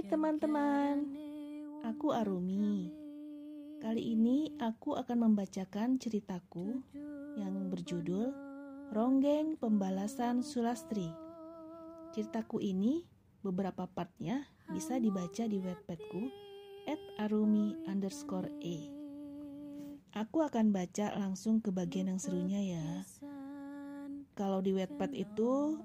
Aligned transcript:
Hai 0.00 0.08
teman-teman, 0.08 1.12
aku 1.84 2.16
Arumi. 2.16 2.88
Kali 3.84 4.16
ini 4.16 4.48
aku 4.56 4.96
akan 4.96 5.28
membacakan 5.28 6.00
ceritaku 6.00 6.80
yang 7.36 7.68
berjudul 7.68 8.32
Ronggeng 8.96 9.60
Pembalasan 9.60 10.40
Sulastri. 10.40 11.04
Ceritaku 12.16 12.64
ini 12.64 13.04
beberapa 13.44 13.84
partnya 13.84 14.48
bisa 14.72 14.96
dibaca 14.96 15.44
di 15.44 15.60
webpadku 15.60 16.32
at 16.88 17.00
arumi 17.20 17.76
underscore 17.84 18.48
e. 18.64 18.88
Aku 20.16 20.40
akan 20.40 20.72
baca 20.72 21.12
langsung 21.12 21.60
ke 21.60 21.68
bagian 21.68 22.08
yang 22.08 22.16
serunya 22.16 22.72
ya. 22.72 23.04
Kalau 24.32 24.64
di 24.64 24.72
webpad 24.72 25.12
itu 25.12 25.76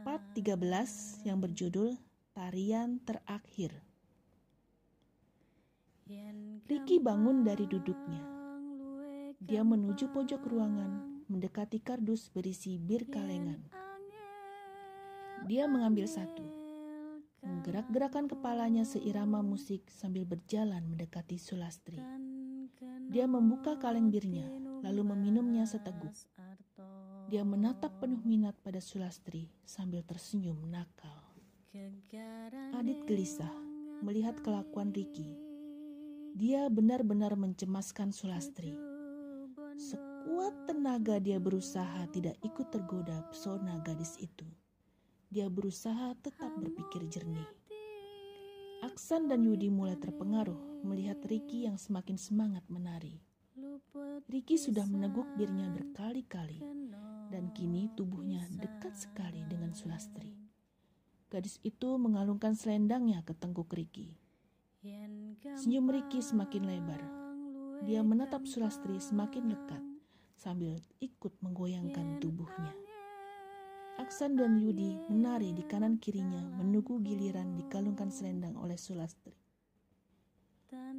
part 0.00 0.24
13 0.32 1.28
yang 1.28 1.44
berjudul 1.44 2.05
Tarian 2.36 3.00
Terakhir. 3.00 3.72
Ricky 6.68 7.00
bangun 7.00 7.48
dari 7.48 7.64
duduknya. 7.64 8.20
Dia 9.40 9.64
menuju 9.64 10.12
pojok 10.12 10.44
ruangan, 10.44 11.24
mendekati 11.32 11.80
kardus 11.80 12.28
berisi 12.28 12.76
bir 12.76 13.08
kalengan. 13.08 13.64
Dia 15.48 15.64
mengambil 15.64 16.04
satu, 16.04 16.44
menggerak-gerakan 17.40 18.28
kepalanya 18.28 18.84
seirama 18.84 19.40
musik 19.40 19.88
sambil 19.88 20.28
berjalan 20.28 20.84
mendekati 20.92 21.40
Sulastri. 21.40 22.04
Dia 23.08 23.24
membuka 23.24 23.80
kaleng 23.80 24.12
birnya, 24.12 24.44
lalu 24.84 25.08
meminumnya 25.08 25.64
seteguk. 25.64 26.12
Dia 27.32 27.48
menatap 27.48 27.96
penuh 27.96 28.20
minat 28.28 28.60
pada 28.60 28.84
Sulastri 28.84 29.48
sambil 29.64 30.04
tersenyum 30.04 30.60
nakal. 30.68 31.25
Adit 32.76 33.00
gelisah 33.08 33.50
melihat 34.04 34.36
kelakuan 34.44 34.92
Ricky. 34.92 35.36
Dia 36.36 36.68
benar-benar 36.68 37.32
mencemaskan 37.34 38.12
Sulastri. 38.12 38.76
Sekuat 39.80 40.68
tenaga 40.68 41.16
dia 41.16 41.40
berusaha 41.40 42.04
tidak 42.12 42.36
ikut 42.44 42.68
tergoda 42.68 43.24
pesona 43.32 43.80
gadis 43.80 44.20
itu. 44.20 44.44
Dia 45.32 45.48
berusaha 45.48 46.12
tetap 46.20 46.52
berpikir 46.60 47.08
jernih. 47.08 47.48
Aksan 48.84 49.32
dan 49.32 49.40
Yudi 49.48 49.72
mulai 49.72 49.96
terpengaruh 49.96 50.84
melihat 50.84 51.16
Ricky 51.24 51.64
yang 51.64 51.80
semakin 51.80 52.20
semangat 52.20 52.62
menari. 52.68 53.16
Ricky 54.28 54.60
sudah 54.60 54.84
meneguk 54.84 55.26
birnya 55.40 55.72
berkali-kali 55.72 56.60
dan 57.32 57.48
kini 57.56 57.88
tubuhnya 57.96 58.44
dekat 58.60 58.92
sekali 58.92 59.40
dengan 59.48 59.72
Sulastri. 59.72 60.35
Gadis 61.26 61.58
itu 61.66 61.98
mengalungkan 61.98 62.54
selendangnya 62.54 63.26
ke 63.26 63.34
tengkuk 63.34 63.66
Riki. 63.74 64.14
Senyum 65.58 65.90
Riki 65.90 66.22
semakin 66.22 66.62
lebar. 66.62 67.02
Dia 67.82 68.06
menatap 68.06 68.46
Sulastri 68.46 69.02
semakin 69.02 69.50
dekat 69.50 69.82
sambil 70.38 70.78
ikut 71.02 71.34
menggoyangkan 71.42 72.22
tubuhnya. 72.22 72.70
Aksan 73.96 74.38
dan 74.38 74.60
Yudi 74.60 74.94
menari 75.08 75.50
di 75.56 75.64
kanan 75.64 75.98
kirinya 75.98 76.44
menunggu 76.60 77.02
giliran 77.02 77.56
dikalungkan 77.58 78.12
selendang 78.12 78.54
oleh 78.54 78.78
Sulastri. 78.78 79.34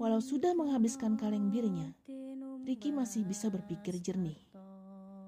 Walau 0.01 0.19
sudah 0.19 0.51
menghabiskan 0.57 1.15
kaleng 1.15 1.53
birnya, 1.53 1.95
Riki 2.67 2.91
masih 2.91 3.23
bisa 3.23 3.47
berpikir 3.47 3.95
jernih. 4.03 4.37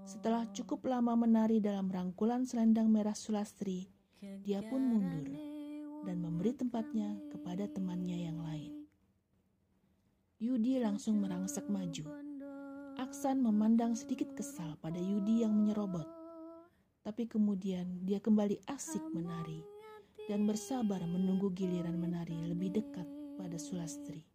Setelah 0.03 0.49
cukup 0.51 0.89
lama 0.89 1.13
menari 1.15 1.61
dalam 1.61 1.87
rangkulan 1.87 2.43
selendang 2.43 2.89
merah 2.89 3.13
Sulastri, 3.13 3.87
dia 4.19 4.59
pun 4.67 4.83
mundur 4.83 5.31
dan 6.03 6.19
memberi 6.19 6.51
tempatnya 6.51 7.15
kepada 7.31 7.71
temannya 7.71 8.27
yang 8.27 8.39
lain. 8.43 8.83
Yudi 10.39 10.79
langsung 10.79 11.19
merangsek 11.23 11.67
maju. 11.71 12.03
Aksan 12.99 13.39
memandang 13.39 13.95
sedikit 13.95 14.35
kesal 14.35 14.75
pada 14.83 14.99
Yudi 14.99 15.43
yang 15.43 15.55
menyerobot. 15.55 16.07
Tapi 17.03 17.31
kemudian 17.31 18.03
dia 18.03 18.19
kembali 18.19 18.59
asik 18.67 19.03
menari 19.15 19.63
dan 20.27 20.43
bersabar 20.43 20.99
menunggu 21.07 21.51
giliran 21.55 21.95
menari 21.95 22.35
lebih 22.43 22.75
dekat 22.75 23.07
pada 23.39 23.55
Sulastri. 23.55 24.27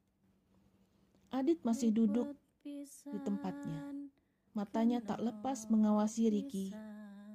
Adit 1.29 1.61
masih 1.61 1.93
duduk 1.93 2.33
di 2.65 3.19
tempatnya. 3.21 3.85
Matanya 4.57 5.05
tak 5.05 5.21
lepas 5.21 5.69
mengawasi 5.69 6.33
Riki 6.33 6.73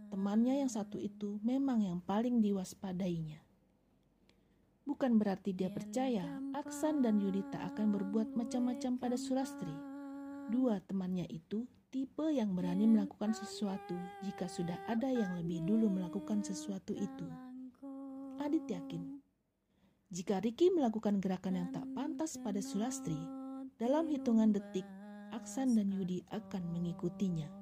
Temannya 0.09 0.65
yang 0.65 0.71
satu 0.73 0.97
itu 0.97 1.37
memang 1.45 1.85
yang 1.85 2.01
paling 2.01 2.41
diwaspadainya. 2.41 3.45
Bukan 4.89 5.21
berarti 5.21 5.53
dia 5.53 5.69
percaya 5.69 6.25
Aksan 6.57 7.05
dan 7.05 7.21
Yudita 7.21 7.61
akan 7.69 7.93
berbuat 7.93 8.33
macam-macam 8.33 8.97
pada 8.97 9.13
Sulastri. 9.13 9.69
Dua 10.49 10.81
temannya 10.81 11.29
itu 11.29 11.69
tipe 11.93 12.25
yang 12.33 12.57
berani 12.57 12.89
melakukan 12.89 13.37
sesuatu 13.37 13.93
jika 14.25 14.49
sudah 14.49 14.81
ada 14.89 15.13
yang 15.13 15.37
lebih 15.37 15.61
dulu 15.61 15.93
melakukan 15.93 16.41
sesuatu 16.41 16.97
itu. 16.97 17.29
Adit 18.41 18.65
yakin, 18.65 19.21
jika 20.09 20.41
Ricky 20.41 20.73
melakukan 20.73 21.21
gerakan 21.21 21.53
yang 21.53 21.69
tak 21.69 21.85
pantas 21.93 22.41
pada 22.41 22.57
Sulastri, 22.57 23.17
dalam 23.77 24.09
hitungan 24.09 24.49
detik, 24.49 24.89
Aksan 25.29 25.77
dan 25.77 25.93
Yudi 25.93 26.25
akan 26.33 26.65
mengikutinya. 26.73 27.58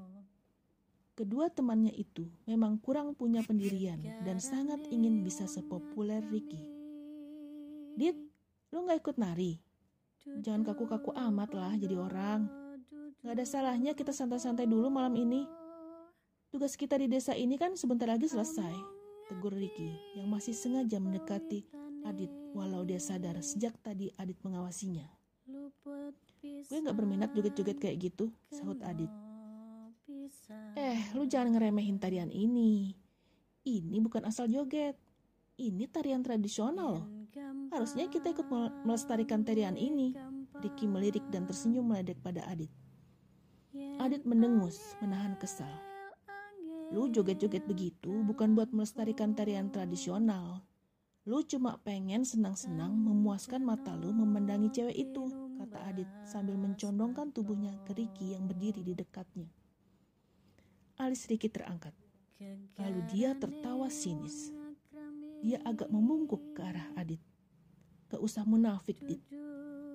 Kedua 1.17 1.49
temannya 1.49 1.89
itu 1.97 2.29
memang 2.45 2.77
kurang 2.77 3.17
punya 3.17 3.41
pendirian 3.41 3.97
dan 4.21 4.37
sangat 4.37 4.77
ingin 4.93 5.25
bisa 5.25 5.49
sepopuler 5.49 6.21
Ricky. 6.29 6.61
Dit, 7.97 8.13
lo 8.69 8.85
gak 8.85 9.01
ikut 9.01 9.17
nari? 9.17 9.57
Jangan 10.45 10.61
kaku-kaku 10.61 11.17
amat 11.17 11.57
lah 11.57 11.73
jadi 11.73 11.97
orang. 11.97 12.45
Gak 13.25 13.33
ada 13.33 13.45
salahnya 13.49 13.97
kita 13.97 14.13
santai-santai 14.13 14.69
dulu 14.69 14.93
malam 14.93 15.17
ini. 15.17 15.41
Tugas 16.53 16.77
kita 16.77 17.01
di 17.01 17.09
desa 17.09 17.33
ini 17.33 17.57
kan 17.57 17.73
sebentar 17.73 18.05
lagi 18.05 18.29
selesai. 18.29 18.77
Tegur 19.25 19.57
Ricky 19.57 19.97
yang 20.21 20.29
masih 20.29 20.53
sengaja 20.53 21.01
mendekati 21.01 21.65
Adit 22.05 22.29
walau 22.53 22.85
dia 22.85 23.01
sadar 23.01 23.41
sejak 23.41 23.73
tadi 23.81 24.13
Adit 24.21 24.37
mengawasinya. 24.45 25.09
Gue 26.69 26.77
gak 26.77 26.93
berminat 26.93 27.33
joget-joget 27.33 27.81
kayak 27.81 27.97
gitu, 28.05 28.29
sahut 28.53 28.77
Adit. 28.85 29.26
Eh, 30.77 30.99
lu 31.15 31.25
jangan 31.25 31.55
ngeremehin 31.55 31.97
tarian 31.97 32.31
ini. 32.31 32.95
Ini 33.67 33.97
bukan 33.99 34.23
asal 34.27 34.47
joget. 34.47 34.95
Ini 35.57 35.89
tarian 35.89 36.21
tradisional 36.21 37.01
loh. 37.01 37.05
Harusnya 37.73 38.05
kita 38.07 38.29
ikut 38.31 38.45
melestarikan 38.85 39.41
tarian 39.41 39.73
ini. 39.73 40.13
Ricky 40.61 40.85
melirik 40.85 41.25
dan 41.33 41.49
tersenyum 41.49 41.89
meledek 41.89 42.21
pada 42.21 42.45
Adit. 42.47 42.69
Adit 43.97 44.23
mendengus, 44.25 44.95
menahan 45.01 45.33
kesal. 45.37 45.69
Lu 46.93 47.11
joget-joget 47.11 47.67
begitu 47.67 48.23
bukan 48.23 48.55
buat 48.55 48.71
melestarikan 48.71 49.35
tarian 49.35 49.67
tradisional. 49.67 50.63
Lu 51.27 51.43
cuma 51.43 51.75
pengen 51.83 52.23
senang-senang 52.23 52.95
memuaskan 52.95 53.59
mata 53.59 53.91
lu 53.99 54.15
memandangi 54.15 54.71
cewek 54.71 54.95
itu, 54.95 55.27
kata 55.59 55.77
Adit 55.91 56.07
sambil 56.23 56.55
mencondongkan 56.55 57.35
tubuhnya 57.35 57.75
ke 57.83 57.91
Ricky 57.91 58.31
yang 58.31 58.47
berdiri 58.47 58.79
di 58.79 58.95
dekatnya. 58.95 59.51
Alis 60.97 61.29
Ricky 61.29 61.45
terangkat. 61.45 61.93
Lalu 62.81 63.05
dia 63.13 63.37
tertawa 63.37 63.85
sinis. 63.85 64.49
Dia 65.45 65.61
agak 65.61 65.93
membungkuk 65.93 66.57
ke 66.57 66.65
arah 66.65 66.89
Adit. 66.97 67.21
Gak 68.09 68.17
usah 68.17 68.41
munafik, 68.49 68.97
Dit. 69.05 69.21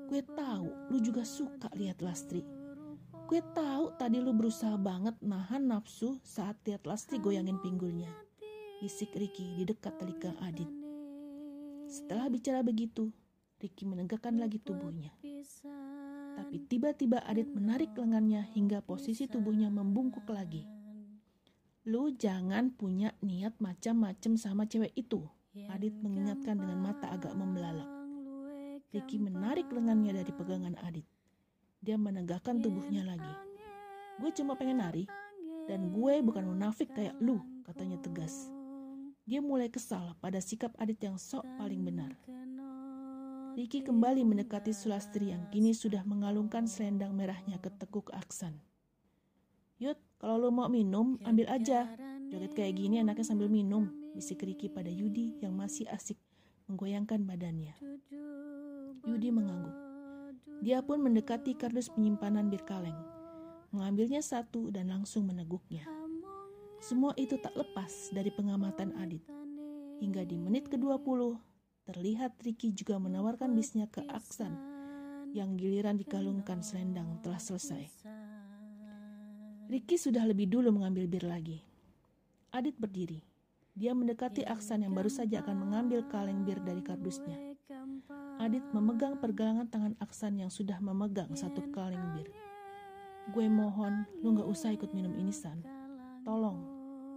Gue 0.07 0.23
tahu 0.23 0.71
lu 0.95 1.03
juga 1.03 1.27
suka 1.27 1.67
lihat 1.75 1.99
Lastri. 2.07 2.47
Gue 3.27 3.43
tahu 3.51 3.91
tadi 3.99 4.23
lu 4.23 4.31
berusaha 4.31 4.79
banget 4.79 5.19
nahan 5.19 5.67
nafsu 5.67 6.23
saat 6.23 6.55
lihat 6.63 6.87
Lastri 6.87 7.19
goyangin 7.19 7.59
pinggulnya. 7.59 8.11
Bisik 8.79 9.11
Ricky 9.19 9.59
di 9.59 9.67
dekat 9.67 9.99
telinga 9.99 10.39
Adit. 10.39 10.71
Setelah 11.91 12.31
bicara 12.31 12.63
begitu, 12.63 13.11
Ricky 13.59 13.91
menegakkan 13.91 14.39
lagi 14.39 14.63
tubuhnya. 14.63 15.11
Tapi 16.39 16.63
tiba-tiba 16.71 17.27
Adit 17.27 17.51
menarik 17.51 17.91
lengannya 17.99 18.47
hingga 18.55 18.87
posisi 18.87 19.27
tubuhnya 19.27 19.67
membungkuk 19.67 20.31
lagi. 20.31 20.82
Lu 21.83 22.15
jangan 22.15 22.71
punya 22.71 23.11
niat 23.27 23.59
macam-macam 23.59 24.39
sama 24.39 24.71
cewek 24.71 24.95
itu. 24.95 25.27
Adit 25.67 25.91
mengingatkan 25.99 26.55
dengan 26.55 26.79
mata 26.79 27.11
agak 27.11 27.35
membelalak. 27.35 27.91
Ricky 28.95 29.19
menarik 29.19 29.67
lengannya 29.67 30.15
dari 30.15 30.31
pegangan 30.31 30.79
Adit. 30.87 31.03
Dia 31.83 31.99
menegakkan 31.99 32.63
tubuhnya 32.63 33.03
lagi. 33.03 33.35
Gue 34.23 34.31
cuma 34.31 34.55
pengen 34.55 34.79
nari. 34.79 35.11
Dan 35.67 35.91
gue 35.91 36.23
bukan 36.23 36.55
munafik 36.55 36.95
kayak 36.95 37.19
lu, 37.19 37.43
katanya 37.67 37.99
tegas. 37.99 38.47
Dia 39.27 39.43
mulai 39.43 39.67
kesal 39.67 40.15
pada 40.23 40.39
sikap 40.39 40.71
Adit 40.79 41.03
yang 41.03 41.19
sok 41.19 41.43
paling 41.59 41.83
benar. 41.83 42.15
Ricky 43.59 43.83
kembali 43.83 44.23
mendekati 44.23 44.71
Sulastri 44.71 45.35
yang 45.35 45.51
kini 45.51 45.75
sudah 45.75 46.07
mengalungkan 46.07 46.71
selendang 46.71 47.11
merahnya 47.19 47.59
ke 47.59 47.75
tekuk 47.75 48.15
Aksan. 48.15 48.55
Yud, 49.83 49.99
kalau 50.23 50.47
lo 50.47 50.55
mau 50.55 50.71
minum, 50.71 51.19
ambil 51.27 51.51
aja. 51.51 51.91
Joget 52.31 52.55
kayak 52.55 52.79
gini 52.79 53.03
anaknya 53.03 53.27
sambil 53.27 53.51
minum, 53.51 53.91
bisik 54.15 54.47
Riki 54.47 54.71
pada 54.71 54.87
Yudi 54.87 55.35
yang 55.43 55.59
masih 55.59 55.91
asik 55.91 56.15
menggoyangkan 56.71 57.27
badannya. 57.27 57.75
Yudi 59.03 59.35
mengangguk. 59.35 59.75
Dia 60.63 60.87
pun 60.87 61.03
mendekati 61.03 61.59
kardus 61.59 61.91
penyimpanan 61.91 62.47
bir 62.47 62.63
kaleng, 62.63 62.95
mengambilnya 63.75 64.23
satu 64.23 64.71
dan 64.71 64.87
langsung 64.87 65.27
meneguknya. 65.27 65.83
Semua 66.79 67.11
itu 67.19 67.35
tak 67.43 67.59
lepas 67.59 68.15
dari 68.15 68.31
pengamatan 68.31 68.95
Adit. 69.03 69.27
Hingga 69.99 70.23
di 70.23 70.39
menit 70.39 70.71
ke-20, 70.71 71.35
terlihat 71.91 72.39
Ricky 72.47 72.71
juga 72.71 73.03
menawarkan 73.03 73.51
bisnya 73.59 73.91
ke 73.91 74.07
Aksan, 74.07 74.55
yang 75.35 75.59
giliran 75.59 75.99
dikalungkan 75.99 76.63
selendang 76.63 77.19
telah 77.27 77.43
selesai. 77.43 77.91
Ricky 79.71 79.95
sudah 79.95 80.27
lebih 80.27 80.51
dulu 80.51 80.75
mengambil 80.75 81.07
bir 81.07 81.23
lagi. 81.27 81.63
Adit 82.51 82.75
berdiri. 82.75 83.23
Dia 83.73 83.97
mendekati 83.97 84.45
Aksan 84.45 84.85
yang 84.85 84.93
baru 84.93 85.09
saja 85.09 85.41
akan 85.41 85.69
mengambil 85.69 86.05
kaleng 86.11 86.45
bir 86.45 86.61
dari 86.61 86.85
kardusnya. 86.85 87.57
Adit 88.43 88.61
memegang 88.75 89.17
pergelangan 89.17 89.71
tangan 89.71 89.95
Aksan 90.03 90.37
yang 90.37 90.53
sudah 90.53 90.77
memegang 90.83 91.33
satu 91.33 91.63
kaleng 91.73 92.03
bir. 92.19 92.29
Gue 93.31 93.47
mohon 93.47 94.05
lu 94.21 94.35
gak 94.35 94.51
usah 94.51 94.75
ikut 94.75 94.91
minum 94.93 95.15
ini 95.15 95.31
San. 95.31 95.63
Tolong, 96.27 96.59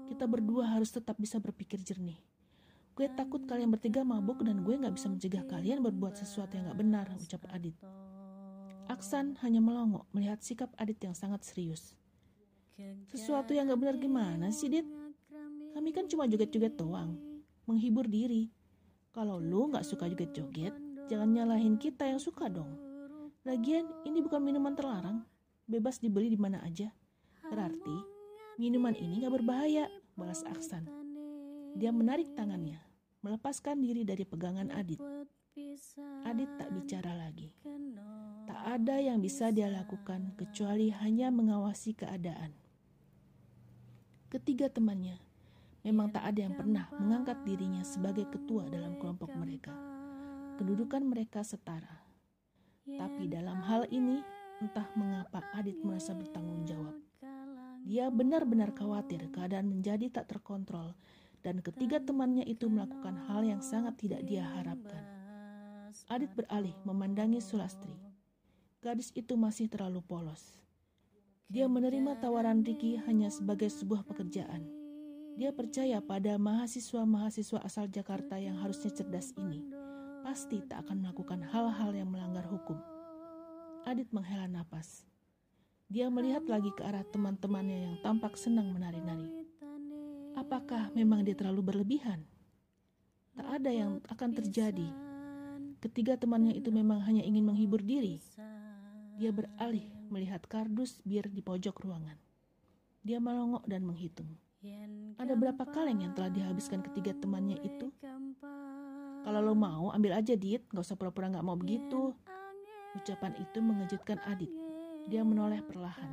kita 0.05 0.29
berdua 0.29 0.69
harus 0.69 0.93
tetap 0.93 1.17
bisa 1.17 1.41
berpikir 1.41 1.81
jernih. 1.81 2.21
Gue 2.95 3.11
takut 3.11 3.43
kalian 3.43 3.73
bertiga 3.73 4.07
mabuk 4.07 4.39
dan 4.45 4.63
gue 4.63 4.79
gak 4.79 4.95
bisa 4.95 5.11
mencegah 5.11 5.43
kalian 5.49 5.83
berbuat 5.83 6.15
sesuatu 6.15 6.55
yang 6.55 6.71
gak 6.71 6.79
benar, 6.79 7.05
ucap 7.19 7.43
Adit. 7.51 7.75
Aksan 8.85 9.35
hanya 9.43 9.59
melongo 9.59 10.07
melihat 10.15 10.39
sikap 10.39 10.71
Adit 10.79 11.01
yang 11.03 11.17
sangat 11.17 11.43
serius. 11.43 11.97
Sesuatu 13.07 13.55
yang 13.55 13.71
gak 13.71 13.79
benar 13.79 13.95
gimana 13.95 14.51
sih, 14.51 14.67
Dit? 14.67 14.87
Kami 15.75 15.91
kan 15.91 16.07
cuma 16.07 16.27
joget-joget 16.27 16.75
doang, 16.79 17.19
menghibur 17.67 18.07
diri. 18.07 18.47
Kalau 19.15 19.39
lu 19.39 19.71
nggak 19.71 19.83
suka 19.83 20.07
joget-joget, 20.11 20.71
jangan 21.07 21.31
nyalahin 21.31 21.75
kita 21.79 22.07
yang 22.07 22.19
suka 22.19 22.51
dong. 22.51 22.71
Lagian 23.47 23.87
ini 24.07 24.19
bukan 24.23 24.39
minuman 24.43 24.75
terlarang, 24.75 25.23
bebas 25.67 25.99
dibeli 25.99 26.31
di 26.31 26.39
mana 26.39 26.63
aja. 26.63 26.91
Berarti 27.47 27.95
minuman 28.55 28.95
ini 28.95 29.23
nggak 29.23 29.35
berbahaya, 29.39 29.87
balas 30.15 30.43
Aksan. 30.47 30.87
Dia 31.75 31.91
menarik 31.91 32.31
tangannya, 32.39 32.79
melepaskan 33.23 33.83
diri 33.83 34.07
dari 34.07 34.23
pegangan 34.23 34.71
Adit. 34.71 34.99
Adit 36.27 36.49
tak 36.55 36.71
bicara 36.71 37.15
lagi. 37.19 37.51
Tak 38.47 38.61
ada 38.79 38.95
yang 38.99 39.19
bisa 39.19 39.51
dia 39.51 39.67
lakukan 39.67 40.35
kecuali 40.39 40.91
hanya 40.91 41.31
mengawasi 41.31 41.95
keadaan. 41.95 42.64
Ketiga 44.29 44.67
temannya 44.67 45.21
Memang 45.85 46.09
tak 46.09 46.25
ada 46.25 46.49
yang 46.49 46.57
pernah 46.57 46.89
mengangkat 46.97 47.45
dirinya 47.45 47.85
sebagai 47.85 48.25
ketua 48.33 48.65
dalam 48.65 48.97
kelompok 48.97 49.29
mereka. 49.37 49.69
Kedudukan 50.57 51.05
mereka 51.05 51.45
setara. 51.45 52.01
Tapi 52.89 53.29
dalam 53.29 53.61
hal 53.61 53.85
ini, 53.93 54.25
entah 54.65 54.89
mengapa 54.97 55.45
Adit 55.53 55.77
merasa 55.85 56.17
bertanggung 56.17 56.65
jawab. 56.65 56.97
Dia 57.85 58.09
benar-benar 58.09 58.73
khawatir 58.73 59.29
keadaan 59.29 59.69
menjadi 59.69 60.09
tak 60.09 60.33
terkontrol 60.33 60.97
dan 61.45 61.61
ketiga 61.61 62.01
temannya 62.01 62.49
itu 62.49 62.65
melakukan 62.65 63.21
hal 63.29 63.45
yang 63.45 63.61
sangat 63.61 63.93
tidak 64.01 64.25
dia 64.25 64.41
harapkan. 64.41 65.05
Adit 66.09 66.33
beralih 66.33 66.73
memandangi 66.81 67.37
Sulastri. 67.37 67.93
Gadis 68.81 69.13
itu 69.13 69.37
masih 69.37 69.69
terlalu 69.69 70.01
polos. 70.01 70.64
Dia 71.49 71.69
menerima 71.69 72.17
tawaran 72.19 72.65
Ricky 72.65 72.97
hanya 73.05 73.29
sebagai 73.29 73.69
sebuah 73.69 74.03
pekerjaan 74.03 74.85
dia 75.35 75.51
percaya 75.51 75.99
pada 75.99 76.39
mahasiswa-mahasiswa 76.39 77.59
asal 77.59 77.91
Jakarta 77.91 78.39
yang 78.39 78.55
harusnya 78.55 78.87
cerdas 78.87 79.35
ini. 79.35 79.67
Pasti 80.23 80.63
tak 80.63 80.87
akan 80.87 81.03
melakukan 81.03 81.43
hal-hal 81.43 81.91
yang 81.91 82.07
melanggar 82.07 82.47
hukum. 82.47 82.79
Adit 83.83 84.07
menghela 84.15 84.47
napas. 84.47 85.03
Dia 85.91 86.07
melihat 86.07 86.47
lagi 86.47 86.71
ke 86.71 86.87
arah 86.87 87.03
teman-temannya 87.11 87.77
yang 87.83 87.95
tampak 87.99 88.39
senang 88.39 88.71
menari-nari. 88.71 89.27
Apakah 90.39 90.95
memang 90.95 91.27
dia 91.27 91.35
terlalu 91.35 91.67
berlebihan? 91.75 92.23
Tak 93.35 93.59
ada 93.59 93.71
yang 93.75 93.99
akan 94.07 94.39
terjadi. 94.39 94.87
Ketiga 95.83 96.15
temannya 96.15 96.55
itu 96.55 96.71
memang 96.71 97.03
hanya 97.03 97.27
ingin 97.27 97.43
menghibur 97.43 97.83
diri. 97.83 98.23
Dia 99.19 99.35
beralih 99.35 99.83
melihat 100.09 100.43
kardus 100.45 101.01
bir 101.05 101.25
di 101.29 101.41
pojok 101.41 101.81
ruangan. 101.81 102.17
Dia 103.05 103.21
melongok 103.21 103.65
dan 103.69 103.85
menghitung. 103.85 104.29
Ada 105.21 105.37
berapa 105.37 105.61
kaleng 105.69 106.01
yang 106.01 106.17
telah 106.17 106.33
dihabiskan 106.33 106.81
ketiga 106.81 107.13
temannya 107.21 107.61
itu? 107.61 107.93
Kalau 109.25 109.41
lo 109.41 109.53
mau, 109.53 109.89
ambil 109.93 110.17
aja, 110.17 110.33
Dit. 110.33 110.65
Gak 110.69 110.85
usah 110.85 110.97
pura-pura 110.97 111.29
gak 111.29 111.45
mau 111.45 111.57
begitu. 111.57 112.13
Ucapan 112.97 113.33
itu 113.37 113.57
mengejutkan 113.61 114.21
Adit. 114.25 114.49
Dia 115.05 115.21
menoleh 115.21 115.61
perlahan. 115.65 116.09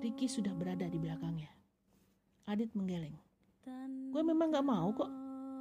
Ricky 0.00 0.28
sudah 0.28 0.52
berada 0.52 0.88
di 0.88 0.96
belakangnya. 0.96 1.48
Adit 2.48 2.72
menggeleng. 2.76 3.16
Gue 4.12 4.22
memang 4.24 4.52
gak 4.52 4.64
mau 4.64 4.92
kok. 4.92 5.08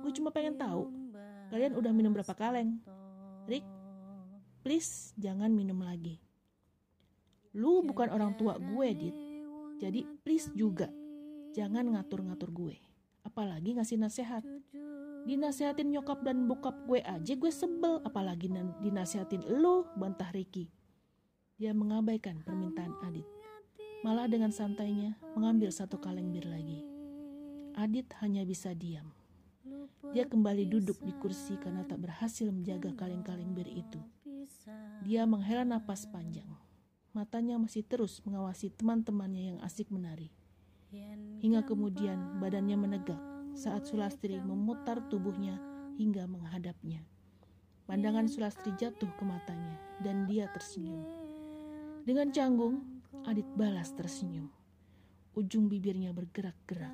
Gue 0.04 0.12
cuma 0.16 0.32
pengen 0.32 0.56
tahu. 0.56 0.88
Kalian 1.52 1.76
udah 1.76 1.92
minum 1.96 2.12
berapa 2.16 2.32
kaleng? 2.36 2.80
Rick, 3.48 3.66
please 4.64 5.16
jangan 5.16 5.52
minum 5.52 5.80
lagi. 5.82 6.20
Lu 7.58 7.82
bukan 7.82 8.14
orang 8.14 8.38
tua 8.38 8.58
gue, 8.58 8.88
Dit. 8.94 9.16
Jadi 9.80 10.04
please 10.22 10.52
juga 10.54 10.92
Jangan 11.50 11.98
ngatur-ngatur 11.98 12.54
gue, 12.54 12.78
apalagi 13.26 13.74
ngasih 13.74 13.98
nasihat. 13.98 14.46
Dinasehatin 15.26 15.90
nyokap 15.90 16.22
dan 16.22 16.46
bokap 16.46 16.86
gue 16.86 17.02
aja 17.02 17.34
gue 17.34 17.50
sebel, 17.50 17.98
apalagi 18.06 18.54
dinasehatin 18.86 19.50
lo, 19.58 19.90
bantah 19.98 20.30
Ricky. 20.30 20.70
Dia 21.58 21.74
mengabaikan 21.74 22.46
permintaan 22.46 22.94
Adit. 23.02 23.26
Malah 24.06 24.30
dengan 24.30 24.54
santainya 24.54 25.18
mengambil 25.34 25.74
satu 25.74 25.98
kaleng 25.98 26.30
bir 26.30 26.46
lagi. 26.46 26.86
Adit 27.74 28.08
hanya 28.22 28.46
bisa 28.46 28.78
diam. 28.78 29.10
Dia 30.14 30.30
kembali 30.30 30.70
duduk 30.70 31.02
di 31.02 31.12
kursi 31.18 31.58
karena 31.58 31.82
tak 31.84 32.06
berhasil 32.06 32.48
menjaga 32.54 32.94
kaleng-kaleng 32.94 33.52
bir 33.58 33.68
itu. 33.68 34.00
Dia 35.04 35.26
menghela 35.26 35.66
napas 35.66 36.06
panjang. 36.08 36.48
Matanya 37.14 37.58
masih 37.58 37.82
terus 37.82 38.22
mengawasi 38.26 38.70
teman-temannya 38.74 39.56
yang 39.56 39.60
asik 39.66 39.90
menari. 39.90 40.30
Hingga 41.42 41.66
kemudian 41.66 42.42
badannya 42.42 42.78
menegak 42.78 43.22
saat 43.54 43.86
Sulastri 43.86 44.38
memutar 44.42 45.02
tubuhnya 45.10 45.58
hingga 45.98 46.30
menghadapnya. 46.30 47.02
Pandangan 47.90 48.30
Sulastri 48.30 48.74
jatuh 48.78 49.10
ke 49.18 49.24
matanya 49.26 49.76
dan 50.06 50.30
dia 50.30 50.46
tersenyum. 50.54 51.02
Dengan 52.06 52.30
canggung, 52.30 53.00
Adit 53.26 53.46
balas 53.58 53.92
tersenyum. 53.98 54.48
Ujung 55.34 55.68
bibirnya 55.68 56.14
bergerak-gerak. 56.16 56.94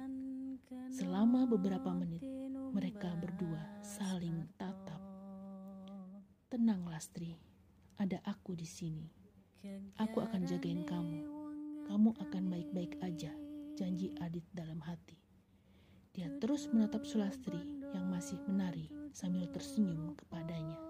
Selama 0.89 1.43
beberapa 1.45 1.91
menit, 1.91 2.23
mereka 2.71 3.13
berdua 3.19 3.61
saling 3.83 4.47
tatap. 4.55 4.99
Tenang, 6.49 6.87
Lastri. 6.87 7.35
Ada 7.99 8.19
aku 8.23 8.55
di 8.55 8.67
sini. 8.67 9.24
Aku 9.97 10.21
akan 10.21 10.45
jagain 10.45 10.85
kamu. 10.85 11.25
Kamu 11.89 12.13
akan 12.21 12.43
baik-baik 12.53 12.99
aja 13.01 13.33
janji 13.75 14.13
Adit 14.23 14.45
dalam 14.55 14.79
hati. 14.79 15.19
Dia 16.15 16.31
terus 16.39 16.71
menatap 16.71 17.03
Sulastri 17.03 17.59
yang 17.91 18.07
masih 18.07 18.39
menari 18.47 18.87
sambil 19.11 19.49
tersenyum 19.51 20.15
kepadanya. 20.15 20.84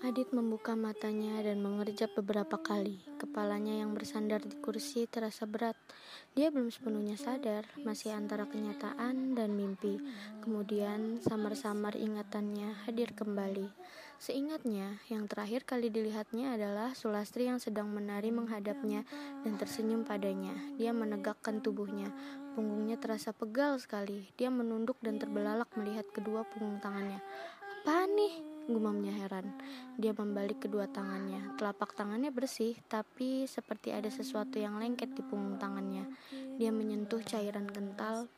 Adit 0.00 0.32
membuka 0.32 0.72
matanya 0.72 1.44
dan 1.44 1.60
mengerjap 1.60 2.16
beberapa 2.16 2.56
kali. 2.56 3.04
Kepalanya 3.20 3.84
yang 3.84 3.92
bersandar 3.92 4.40
di 4.40 4.56
kursi 4.56 5.04
terasa 5.04 5.44
berat. 5.44 5.76
Dia 6.32 6.48
belum 6.48 6.72
sepenuhnya 6.72 7.20
sadar, 7.20 7.68
masih 7.84 8.16
antara 8.16 8.48
kenyataan 8.48 9.36
dan 9.36 9.52
mimpi. 9.52 10.00
Kemudian 10.40 11.20
samar-samar 11.20 12.00
ingatannya 12.00 12.80
hadir 12.88 13.12
kembali. 13.12 13.68
Seingatnya, 14.16 15.04
yang 15.12 15.28
terakhir 15.28 15.68
kali 15.68 15.92
dilihatnya 15.92 16.56
adalah 16.56 16.96
Sulastri 16.96 17.52
yang 17.52 17.60
sedang 17.60 17.92
menari 17.92 18.32
menghadapnya 18.32 19.04
dan 19.44 19.60
tersenyum 19.60 20.08
padanya. 20.08 20.56
Dia 20.80 20.96
menegakkan 20.96 21.60
tubuhnya. 21.60 22.08
Punggungnya 22.56 22.96
terasa 22.96 23.36
pegal 23.36 23.76
sekali. 23.76 24.32
Dia 24.40 24.48
menunduk 24.48 24.96
dan 25.04 25.20
terbelalak 25.20 25.68
melihat 25.76 26.08
kedua 26.08 26.48
punggung 26.48 26.80
tangannya. 26.80 27.20
Apa 27.84 28.08
nih? 28.08 28.49
Gumamnya 28.70 29.10
heran. 29.10 29.50
Dia 29.98 30.14
membalik 30.14 30.62
kedua 30.62 30.86
tangannya. 30.86 31.58
Telapak 31.58 31.98
tangannya 31.98 32.30
bersih, 32.30 32.78
tapi 32.86 33.50
seperti 33.50 33.90
ada 33.90 34.06
sesuatu 34.06 34.62
yang 34.62 34.78
lengket 34.78 35.10
di 35.10 35.26
punggung 35.26 35.58
tangannya. 35.58 36.06
Dia 36.54 36.70
menyentuh 36.70 37.18
cairan 37.26 37.66
kental 37.66 38.30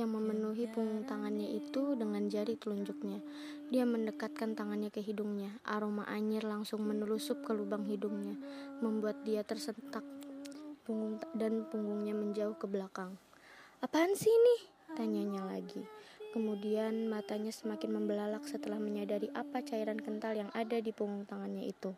yang 0.00 0.16
memenuhi 0.16 0.64
punggung 0.72 1.04
tangannya 1.04 1.60
itu 1.60 1.92
dengan 1.92 2.24
jari 2.32 2.56
telunjuknya. 2.56 3.20
Dia 3.68 3.84
mendekatkan 3.84 4.56
tangannya 4.56 4.88
ke 4.88 5.04
hidungnya. 5.04 5.52
Aroma 5.68 6.08
anyir 6.08 6.48
langsung 6.48 6.88
menelusup 6.88 7.44
ke 7.44 7.52
lubang 7.52 7.84
hidungnya, 7.84 8.40
membuat 8.80 9.20
dia 9.28 9.44
tersentak 9.44 10.02
punggung 10.88 11.20
dan 11.36 11.68
punggungnya 11.68 12.16
menjauh 12.16 12.56
ke 12.56 12.64
belakang. 12.64 13.20
Apaan 13.84 14.16
sih 14.16 14.32
ini? 14.32 14.79
Tanyanya 14.98 15.46
lagi. 15.46 15.82
Kemudian 16.30 17.10
matanya 17.10 17.50
semakin 17.50 17.98
membelalak 17.98 18.46
setelah 18.46 18.78
menyadari 18.78 19.26
apa 19.34 19.66
cairan 19.66 19.98
kental 19.98 20.38
yang 20.38 20.50
ada 20.54 20.78
di 20.78 20.94
punggung 20.94 21.26
tangannya 21.26 21.66
itu. 21.66 21.90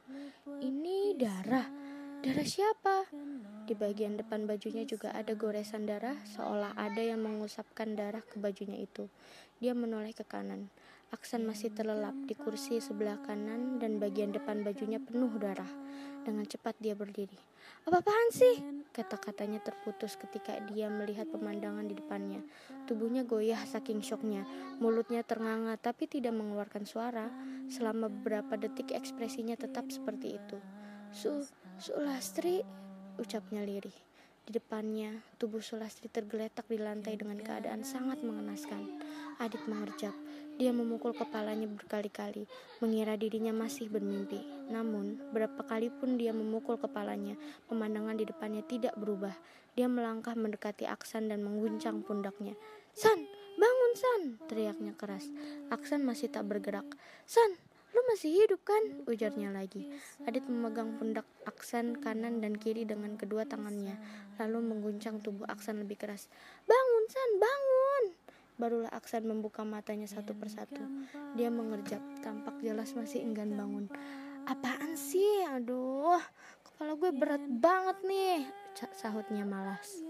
Ini 0.49 1.21
darah. 1.21 1.69
Darah 2.23 2.47
siapa? 2.49 3.13
Di 3.69 3.77
bagian 3.77 4.17
depan 4.17 4.49
bajunya 4.49 4.89
juga 4.89 5.13
ada 5.13 5.37
goresan 5.37 5.85
darah, 5.85 6.17
seolah 6.33 6.73
ada 6.81 7.03
yang 7.03 7.21
mengusapkan 7.21 7.93
darah 7.93 8.25
ke 8.25 8.41
bajunya 8.41 8.81
itu. 8.81 9.11
Dia 9.61 9.77
menoleh 9.77 10.17
ke 10.17 10.25
kanan. 10.25 10.73
Aksan 11.13 11.45
masih 11.45 11.69
terlelap 11.77 12.17
di 12.25 12.33
kursi 12.33 12.81
sebelah 12.81 13.21
kanan 13.21 13.77
dan 13.77 14.01
bagian 14.01 14.33
depan 14.33 14.65
bajunya 14.65 14.97
penuh 14.97 15.29
darah. 15.37 15.69
Dengan 16.25 16.49
cepat 16.49 16.73
dia 16.81 16.97
berdiri. 16.97 17.52
Apa-apaan 17.83 18.31
sih? 18.31 18.63
Kata-katanya 18.93 19.59
terputus 19.65 20.15
ketika 20.15 20.55
dia 20.71 20.87
melihat 20.87 21.27
pemandangan 21.33 21.89
di 21.89 21.99
depannya. 21.99 22.45
Tubuhnya 22.87 23.27
goyah 23.27 23.59
saking 23.67 24.05
syoknya. 24.05 24.47
Mulutnya 24.79 25.27
ternganga 25.27 25.75
tapi 25.81 26.07
tidak 26.07 26.37
mengeluarkan 26.37 26.87
suara. 26.87 27.27
Selama 27.67 28.07
beberapa 28.07 28.55
detik 28.55 28.95
ekspresinya 28.95 29.59
tetap 29.59 29.91
seperti 29.91 30.39
itu. 30.39 30.59
Su, 31.11 31.43
Sulastri, 31.81 32.63
ucapnya 33.19 33.65
lirih. 33.67 33.97
Di 34.43 34.59
depannya, 34.59 35.23
tubuh 35.39 35.63
Sulastri 35.63 36.11
tergeletak 36.11 36.67
di 36.67 36.79
lantai 36.79 37.15
dengan 37.15 37.39
keadaan 37.39 37.87
sangat 37.87 38.23
mengenaskan. 38.27 38.99
Adit 39.39 39.63
mengerjap. 39.71 40.15
Dia 40.61 40.71
memukul 40.71 41.17
kepalanya 41.17 41.65
berkali-kali, 41.65 42.45
mengira 42.85 43.17
dirinya 43.17 43.57
masih 43.57 43.89
bermimpi. 43.89 44.39
Namun, 44.69 45.19
berapa 45.33 45.65
kali 45.65 45.89
pun 45.89 46.21
dia 46.21 46.37
memukul 46.37 46.77
kepalanya, 46.77 47.41
pemandangan 47.73 48.17
di 48.21 48.29
depannya 48.29 48.63
tidak 48.69 48.93
berubah. 49.01 49.33
Dia 49.73 49.89
melangkah 49.89 50.37
mendekati 50.37 50.85
Aksan 50.85 51.33
dan 51.33 51.41
mengguncang 51.41 52.05
pundaknya. 52.05 52.53
San, 52.93 53.25
bangun 53.57 53.93
San, 53.97 54.23
teriaknya 54.45 54.93
keras. 54.93 55.25
Aksan 55.73 56.05
masih 56.05 56.29
tak 56.29 56.45
bergerak. 56.45 56.85
San, 57.25 57.57
lu 57.97 58.01
masih 58.13 58.45
hidup 58.45 58.61
kan? 58.69 59.09
Ujarnya 59.09 59.49
lagi. 59.49 59.89
Adit 60.29 60.45
memegang 60.45 61.01
pundak 61.01 61.25
Aksan 61.49 61.97
kanan 62.05 62.45
dan 62.45 62.61
kiri 62.61 62.85
dengan 62.85 63.17
kedua 63.17 63.49
tangannya, 63.49 63.97
lalu 64.37 64.61
mengguncang 64.61 65.25
tubuh 65.25 65.49
Aksan 65.49 65.81
lebih 65.81 65.97
keras. 65.97 66.29
Bangun 66.69 67.05
San, 67.09 67.31
bangun! 67.41 68.22
Barulah 68.61 68.93
Aksan 68.93 69.25
membuka 69.25 69.65
matanya 69.65 70.05
satu 70.07 70.37
persatu. 70.37 70.81
Dia 71.35 71.49
mengerjap, 71.49 72.01
tampak 72.21 72.61
jelas 72.61 72.93
masih 72.93 73.25
enggan 73.25 73.53
bangun. 73.57 73.87
Apaan 74.45 74.99
sih? 74.99 75.47
Aduh, 75.49 76.21
kepala 76.67 76.99
gue 76.99 77.11
berat 77.15 77.45
banget 77.47 77.99
nih, 78.05 78.41
sahutnya 78.97 79.47
malas. 79.47 80.03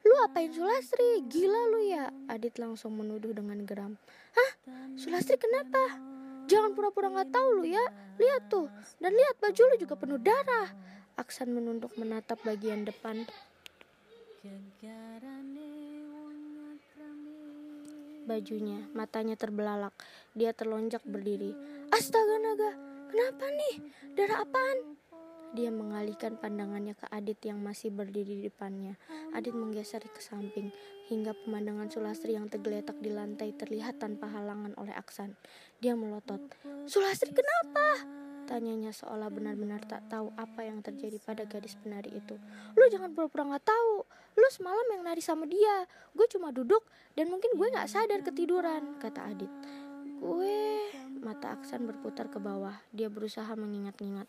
Lu 0.00 0.14
apain 0.24 0.48
Sulastri? 0.48 1.20
Gila 1.28 1.60
lu 1.76 1.80
ya? 1.84 2.08
Adit 2.30 2.56
langsung 2.56 2.96
menuduh 2.96 3.36
dengan 3.36 3.60
geram. 3.68 3.92
Hah? 4.32 4.50
Sulastri 4.96 5.36
kenapa? 5.36 6.00
Jangan 6.48 6.72
pura-pura 6.72 7.12
nggak 7.12 7.30
tahu 7.30 7.48
lu 7.60 7.64
ya. 7.68 7.84
Lihat 8.16 8.48
tuh. 8.48 8.66
Dan 8.96 9.12
lihat 9.12 9.36
baju 9.36 9.60
lu 9.60 9.76
juga 9.76 9.94
penuh 10.00 10.16
darah. 10.16 10.72
Aksan 11.20 11.52
menunduk 11.52 11.92
menatap 12.00 12.40
bagian 12.48 12.88
depan 12.88 13.28
bajunya, 18.24 18.84
matanya 18.92 19.36
terbelalak. 19.36 19.92
Dia 20.36 20.52
terlonjak 20.52 21.04
berdiri. 21.04 21.56
Astaga 21.92 22.36
naga, 22.40 22.70
kenapa 23.08 23.44
nih? 23.48 23.74
Darah 24.16 24.44
apaan? 24.44 25.00
Dia 25.50 25.74
mengalihkan 25.74 26.38
pandangannya 26.38 26.94
ke 26.94 27.10
Adit 27.10 27.42
yang 27.42 27.58
masih 27.58 27.90
berdiri 27.90 28.38
di 28.38 28.42
depannya. 28.46 28.94
Adit 29.34 29.50
menggeser 29.50 29.98
ke 30.06 30.22
samping, 30.22 30.70
hingga 31.10 31.34
pemandangan 31.42 31.90
Sulastri 31.90 32.38
yang 32.38 32.46
tergeletak 32.46 32.94
di 33.02 33.10
lantai 33.10 33.50
terlihat 33.58 33.98
tanpa 33.98 34.30
halangan 34.30 34.78
oleh 34.78 34.94
Aksan. 34.94 35.34
Dia 35.82 35.98
melotot. 35.98 36.38
Sulastri 36.86 37.34
kenapa? 37.34 38.06
Tanyanya 38.50 38.90
seolah 38.90 39.30
benar-benar 39.30 39.78
tak 39.86 40.10
tahu 40.10 40.34
apa 40.34 40.66
yang 40.66 40.82
terjadi 40.82 41.22
pada 41.22 41.46
gadis 41.46 41.78
penari 41.78 42.10
itu. 42.18 42.34
Lu 42.74 42.82
jangan 42.90 43.14
pura-pura 43.14 43.46
gak 43.54 43.70
tahu. 43.70 44.02
Lu 44.34 44.48
semalam 44.50 44.82
yang 44.90 45.06
nari 45.06 45.22
sama 45.22 45.46
dia. 45.46 45.86
Gue 46.18 46.26
cuma 46.26 46.50
duduk 46.50 46.82
dan 47.14 47.30
mungkin 47.30 47.54
gue 47.54 47.70
gak 47.70 47.86
sadar 47.86 48.26
ketiduran, 48.26 48.98
kata 48.98 49.22
Adit. 49.22 49.52
Gue 50.18 50.82
mata 51.22 51.54
Aksan 51.54 51.86
berputar 51.86 52.26
ke 52.26 52.42
bawah. 52.42 52.74
Dia 52.90 53.06
berusaha 53.06 53.54
mengingat-ingat. 53.54 54.26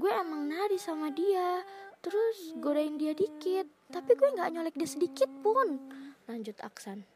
Gue 0.00 0.08
emang 0.08 0.48
nari 0.48 0.80
sama 0.80 1.12
dia. 1.12 1.60
Terus 2.00 2.56
godain 2.56 2.96
dia 2.96 3.12
dikit. 3.12 3.68
Tapi 3.92 4.16
gue 4.16 4.28
gak 4.32 4.48
nyolek 4.48 4.80
dia 4.80 4.88
sedikit 4.88 5.28
pun. 5.44 5.76
Lanjut 6.24 6.56
Aksan. 6.64 7.11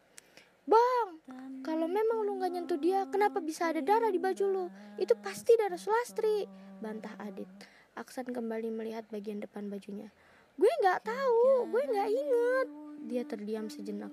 Bang, 0.67 1.23
kalau 1.63 1.87
memang 1.87 2.27
lu 2.27 2.43
gak 2.43 2.51
nyentuh 2.51 2.75
dia, 2.75 3.07
kenapa 3.07 3.39
bisa 3.39 3.71
ada 3.71 3.79
darah 3.79 4.11
di 4.11 4.19
baju 4.19 4.45
lu? 4.51 4.67
Itu 4.99 5.15
pasti 5.23 5.55
darah 5.55 5.79
Sulastri, 5.79 6.43
bantah 6.83 7.15
Adit. 7.23 7.47
Aksan 7.95 8.35
kembali 8.35 8.75
melihat 8.75 9.07
bagian 9.07 9.39
depan 9.39 9.71
bajunya. 9.71 10.11
Gue 10.59 10.69
nggak 10.83 11.07
tahu, 11.07 11.71
gue 11.71 11.83
nggak 11.87 12.11
inget. 12.11 12.69
Dia 13.07 13.23
terdiam 13.23 13.71
sejenak, 13.71 14.11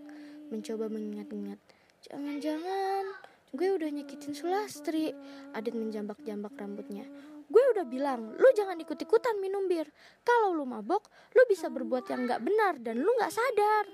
mencoba 0.53 0.93
mengingat-ingat. 0.93 1.57
Jangan-jangan 2.05 3.03
gue 3.50 3.69
udah 3.74 3.89
nyakitin 3.89 4.38
Sulastri. 4.38 5.10
Adit 5.57 5.74
menjambak-jambak 5.74 6.53
rambutnya. 6.53 7.10
Gue 7.50 7.63
udah 7.74 7.83
bilang, 7.89 8.38
lu 8.38 8.50
jangan 8.53 8.77
ikut-ikutan 8.77 9.41
minum 9.41 9.65
bir. 9.65 9.89
Kalau 10.22 10.53
lu 10.53 10.69
mabok, 10.69 11.10
lu 11.33 11.41
bisa 11.50 11.67
berbuat 11.74 12.07
yang 12.13 12.29
nggak 12.29 12.45
benar 12.45 12.77
dan 12.77 13.01
lu 13.01 13.10
nggak 13.19 13.33
sadar. 13.33 13.89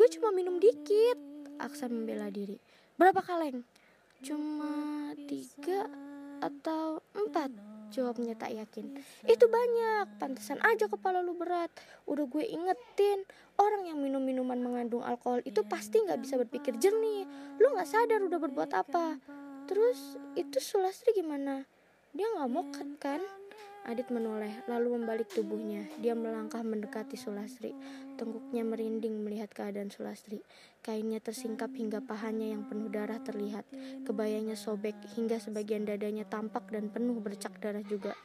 Gue 0.00 0.08
cuma 0.10 0.32
minum 0.32 0.56
dikit. 0.56 1.29
Aksan 1.60 1.92
membela 1.92 2.32
diri. 2.32 2.56
Berapa 2.96 3.20
kaleng? 3.20 3.62
Cuma 4.24 5.12
tiga 5.28 5.88
atau 6.40 7.04
empat 7.12 7.52
Jawabnya 7.90 8.38
tak 8.38 8.54
yakin. 8.54 9.02
Itu 9.26 9.50
banyak, 9.50 10.22
pantesan 10.22 10.62
aja 10.62 10.86
kepala 10.86 11.26
lu 11.26 11.34
berat. 11.34 11.74
Udah 12.06 12.22
gue 12.30 12.46
ingetin, 12.46 13.26
orang 13.58 13.82
yang 13.90 13.98
minum 13.98 14.22
minuman 14.22 14.62
mengandung 14.62 15.02
alkohol 15.02 15.42
itu 15.42 15.66
pasti 15.66 15.98
nggak 15.98 16.22
bisa 16.22 16.38
berpikir 16.38 16.78
jernih. 16.78 17.26
Lu 17.58 17.74
nggak 17.74 17.90
sadar 17.90 18.22
udah 18.22 18.38
berbuat 18.38 18.70
apa. 18.78 19.18
Terus 19.66 20.14
itu 20.38 20.62
Sulastri 20.62 21.18
gimana? 21.18 21.66
Dia 22.14 22.30
nggak 22.30 22.50
mau 22.50 22.62
kan? 23.02 23.18
Adit 23.80 24.06
menoleh, 24.12 24.54
lalu 24.70 24.94
membalik 24.94 25.26
tubuhnya. 25.32 25.82
Dia 25.98 26.14
melangkah 26.14 26.62
mendekati 26.62 27.18
Sulastri. 27.18 27.74
Tengkuknya 28.14 28.62
merinding 28.62 29.24
melihat 29.26 29.50
keadaan 29.50 29.90
Sulastri. 29.90 30.38
Kainnya 30.80 31.20
tersingkap 31.20 31.68
hingga 31.76 32.00
pahanya 32.00 32.56
yang 32.56 32.64
penuh 32.64 32.88
darah 32.88 33.20
terlihat. 33.20 33.68
Kebayanya 34.08 34.56
sobek 34.56 34.96
hingga 35.16 35.36
sebagian 35.36 35.84
dadanya 35.84 36.24
tampak 36.24 36.68
dan 36.72 36.88
penuh 36.88 37.20
bercak 37.20 37.56
darah 37.60 37.84
juga. 37.84 38.16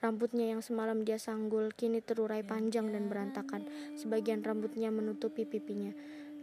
Rambutnya 0.00 0.56
yang 0.56 0.64
semalam 0.64 1.04
dia 1.04 1.20
sanggul 1.20 1.74
kini 1.74 2.00
terurai 2.00 2.40
panjang 2.40 2.88
dan 2.88 3.12
berantakan. 3.12 3.68
Sebagian 3.98 4.40
rambutnya 4.40 4.88
menutupi 4.88 5.44
pipinya. 5.44 5.92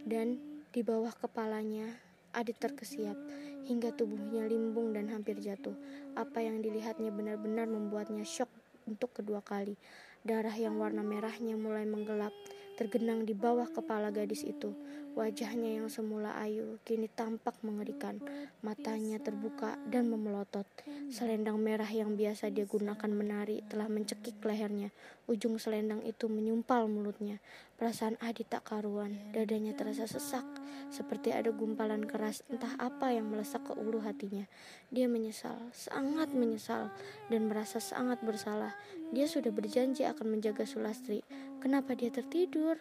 Dan 0.06 0.38
di 0.70 0.86
bawah 0.86 1.10
kepalanya, 1.10 2.06
Adit 2.36 2.60
terkesiap 2.60 3.16
hingga 3.64 3.96
tubuhnya 3.96 4.44
limbung 4.44 4.92
dan 4.92 5.08
hampir 5.08 5.40
jatuh. 5.40 5.72
Apa 6.12 6.44
yang 6.44 6.60
dilihatnya 6.60 7.08
benar-benar 7.08 7.64
membuatnya 7.64 8.28
syok 8.28 8.52
untuk 8.84 9.16
kedua 9.16 9.40
kali. 9.40 9.72
Darah 10.20 10.52
yang 10.52 10.76
warna 10.76 11.00
merahnya 11.00 11.56
mulai 11.56 11.88
menggelap, 11.88 12.36
tergenang 12.76 13.24
di 13.24 13.32
bawah 13.32 13.66
kepala 13.66 14.12
gadis 14.12 14.44
itu. 14.44 14.76
Wajahnya 15.16 15.80
yang 15.80 15.88
semula 15.88 16.36
ayu 16.36 16.76
kini 16.84 17.08
tampak 17.08 17.56
mengerikan. 17.64 18.20
Matanya 18.60 19.16
terbuka 19.16 19.80
dan 19.88 20.12
memelotot. 20.12 20.68
Selendang 21.08 21.56
merah 21.56 21.88
yang 21.88 22.20
biasa 22.20 22.52
dia 22.52 22.68
gunakan 22.68 23.08
menari 23.08 23.64
telah 23.72 23.88
mencekik 23.88 24.36
lehernya. 24.44 24.92
Ujung 25.24 25.56
selendang 25.56 26.04
itu 26.04 26.28
menyumpal 26.28 26.84
mulutnya. 26.84 27.40
Perasaan 27.80 28.20
Adi 28.20 28.44
tak 28.44 28.68
karuan. 28.68 29.16
Dadanya 29.32 29.76
terasa 29.76 30.08
sesak, 30.08 30.44
seperti 30.88 31.32
ada 31.32 31.52
gumpalan 31.52 32.08
keras 32.08 32.40
entah 32.48 32.72
apa 32.80 33.12
yang 33.12 33.28
melesak 33.28 33.68
ke 33.68 33.72
ulu 33.76 34.00
hatinya. 34.00 34.48
Dia 34.88 35.08
menyesal, 35.08 35.60
sangat 35.76 36.32
menyesal, 36.32 36.88
dan 37.28 37.52
merasa 37.52 37.76
sangat 37.76 38.20
bersalah. 38.24 38.72
Dia 39.12 39.28
sudah 39.28 39.52
berjanji 39.52 40.08
akan 40.08 40.38
menjaga 40.38 40.64
Sulastri. 40.64 41.20
Kenapa 41.66 41.98
dia 41.98 42.14
tertidur? 42.14 42.78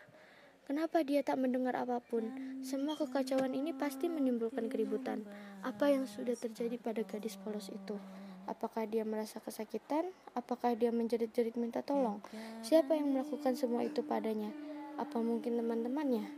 Kenapa 0.70 1.02
dia 1.02 1.26
tak 1.26 1.42
mendengar 1.42 1.74
apa 1.74 1.98
pun? 2.06 2.30
Semua 2.62 2.94
kekacauan 2.94 3.58
ini 3.58 3.74
pasti 3.74 4.06
menimbulkan 4.06 4.70
keributan. 4.70 5.26
Apa 5.66 5.90
yang 5.90 6.06
sudah 6.06 6.38
terjadi 6.38 6.78
pada 6.78 7.02
gadis 7.02 7.34
polos 7.34 7.74
itu? 7.74 7.98
Apakah 8.46 8.86
dia 8.86 9.02
merasa 9.02 9.42
kesakitan? 9.42 10.14
Apakah 10.38 10.78
dia 10.78 10.94
menjerit-jerit 10.94 11.58
minta 11.58 11.82
tolong? 11.82 12.22
Siapa 12.62 12.94
yang 12.94 13.10
melakukan 13.10 13.58
semua 13.58 13.82
itu 13.82 14.06
padanya? 14.06 14.54
Apa 15.02 15.18
mungkin 15.18 15.58
teman-temannya? 15.58 16.30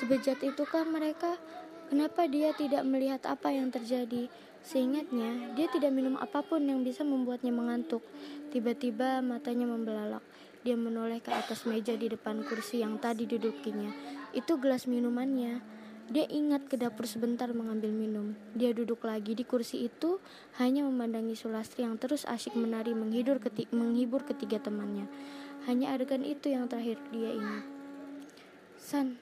Sebejat 0.00 0.40
itukah 0.40 0.88
mereka? 0.88 1.36
Kenapa 1.92 2.24
dia 2.24 2.56
tidak 2.56 2.88
melihat 2.88 3.20
apa 3.28 3.52
yang 3.52 3.68
terjadi? 3.68 4.32
Seingatnya, 4.66 5.54
dia 5.54 5.70
tidak 5.70 5.94
minum 5.94 6.18
apa 6.18 6.42
pun 6.42 6.58
yang 6.66 6.82
bisa 6.82 7.06
membuatnya 7.06 7.54
mengantuk. 7.54 8.02
Tiba-tiba 8.50 9.22
matanya 9.22 9.62
membelalak. 9.62 10.26
Dia 10.66 10.74
menoleh 10.74 11.22
ke 11.22 11.30
atas 11.30 11.70
meja 11.70 11.94
di 11.94 12.10
depan 12.10 12.42
kursi 12.42 12.82
yang 12.82 12.98
tadi 12.98 13.30
dudukinya. 13.30 13.94
Itu 14.34 14.58
gelas 14.58 14.90
minumannya. 14.90 15.62
Dia 16.10 16.26
ingat 16.26 16.66
ke 16.66 16.74
dapur 16.74 17.06
sebentar 17.06 17.46
mengambil 17.54 17.94
minum. 17.94 18.34
Dia 18.58 18.74
duduk 18.74 19.06
lagi 19.06 19.38
di 19.38 19.46
kursi 19.46 19.86
itu, 19.86 20.18
hanya 20.58 20.82
memandangi 20.82 21.38
Sulastri 21.38 21.86
yang 21.86 21.94
terus 21.94 22.26
asyik 22.26 22.58
menari 22.58 22.90
menghibur, 22.90 23.38
keti 23.38 23.70
menghibur 23.70 24.26
ketiga 24.26 24.58
temannya. 24.58 25.06
Hanya 25.70 25.94
adegan 25.94 26.26
itu 26.26 26.50
yang 26.50 26.66
terakhir 26.66 26.98
dia 27.14 27.30
ingat. 27.38 27.62
San, 28.82 29.14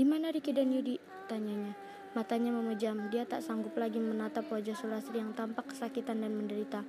di 0.00 0.08
mana 0.08 0.32
Riki 0.32 0.56
dan 0.56 0.72
Yudi? 0.72 0.96
Tanyanya. 1.28 1.85
Matanya 2.16 2.48
memejam, 2.48 3.12
dia 3.12 3.28
tak 3.28 3.44
sanggup 3.44 3.76
lagi 3.76 4.00
menatap 4.00 4.48
wajah 4.48 4.72
Sulastri 4.72 5.20
yang 5.20 5.36
tampak 5.36 5.68
kesakitan 5.68 6.24
dan 6.24 6.32
menderita. 6.32 6.80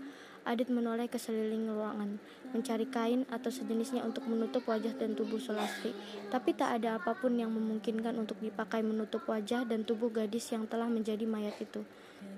Adit 0.48 0.72
menoleh 0.72 1.12
ke 1.12 1.19
seliling 1.19 1.67
ruangan, 1.67 2.15
mencari 2.55 2.88
kain 2.88 3.27
atau 3.27 3.51
sejenisnya 3.51 4.07
untuk 4.07 4.24
menutup 4.31 4.63
wajah 4.63 4.96
dan 4.96 5.19
tubuh 5.19 5.36
Sulastri. 5.36 5.91
Tapi 6.31 6.55
tak 6.55 6.79
ada 6.79 6.96
apa 6.96 7.12
pun 7.12 7.36
yang 7.36 7.51
memungkinkan 7.51 8.15
untuk 8.15 8.39
dipakai 8.39 8.79
menutup 8.79 9.27
wajah 9.27 9.67
dan 9.67 9.84
tubuh 9.84 10.07
gadis 10.07 10.48
yang 10.55 10.63
telah 10.63 10.88
menjadi 10.88 11.27
mayat 11.27 11.60
itu. 11.60 11.84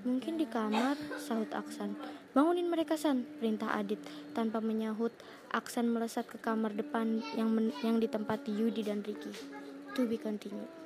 Mungkin 0.02 0.42
di 0.42 0.50
kamar, 0.50 0.98
sahut 1.22 1.54
Aksan. 1.54 1.94
Bangunin 2.34 2.74
mereka, 2.74 2.98
San, 2.98 3.22
perintah 3.38 3.70
Adit. 3.78 4.02
Tanpa 4.34 4.66
menyahut, 4.66 5.14
Aksan 5.54 5.94
melesat 5.94 6.26
ke 6.26 6.42
kamar 6.42 6.74
depan 6.74 7.22
yang, 7.38 7.54
yang 7.86 8.02
ditempati 8.02 8.50
Yudi 8.50 8.82
dan 8.82 9.06
Ricky. 9.06 9.30
To 9.94 10.10
be 10.10 10.18
continued. 10.18 10.79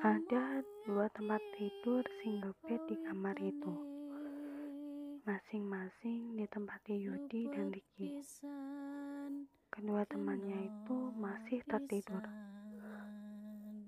Ada 0.00 0.64
dua 0.88 1.12
tempat 1.12 1.44
tidur 1.60 2.00
single 2.24 2.56
bed 2.64 2.80
di 2.88 2.96
kamar 3.04 3.36
itu. 3.36 3.68
Masing-masing 5.28 6.40
di 6.40 6.48
tempat 6.48 6.80
Yudi 6.88 7.52
dan 7.52 7.68
Ricky. 7.68 8.16
Kedua 9.68 10.00
temannya 10.08 10.72
itu 10.72 10.96
masih 11.20 11.60
tertidur. 11.68 12.24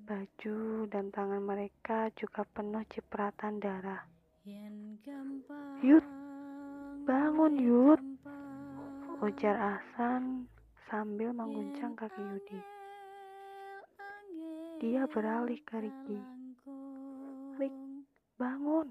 Baju 0.05 0.85
dan 0.93 1.09
tangan 1.09 1.49
mereka 1.49 2.13
juga 2.13 2.45
penuh 2.45 2.85
cipratan 2.93 3.57
darah. 3.57 4.05
Yud, 5.81 6.05
bangun 7.09 7.57
Yud, 7.57 8.03
ujar 9.25 9.81
Asan 9.81 10.45
sambil 10.93 11.33
mengguncang 11.33 11.97
kaki 11.97 12.21
Yudi. 12.21 12.72
Dia 14.83 15.07
beralih 15.07 15.63
ke 15.63 15.79
Ricky. 15.79 16.19
Rik, 17.55 17.71
bangun, 18.35 18.91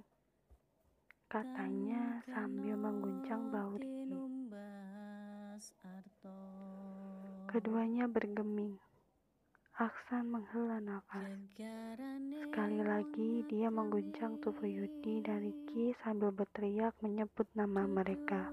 katanya 1.27 2.23
sambil 2.31 2.79
mengguncang 2.79 3.51
bahu 3.51 3.75
Ricky. 3.75 4.15
Keduanya 7.51 8.07
bergeming. 8.07 8.79
Aksan 9.75 10.31
menghela 10.31 10.79
nafas. 10.79 11.35
Sekali 12.39 12.79
lagi 12.79 13.43
dia 13.51 13.67
mengguncang 13.67 14.39
tubuh 14.39 14.63
Yudi 14.63 15.19
dan 15.27 15.43
Ricky 15.43 15.91
sambil 16.07 16.31
berteriak 16.31 16.95
menyebut 17.03 17.51
nama 17.51 17.83
mereka. 17.83 18.47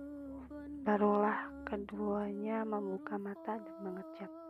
Barulah 0.82 1.46
keduanya 1.70 2.66
membuka 2.66 3.14
mata 3.14 3.62
dan 3.62 3.78
mengecap. 3.86 4.48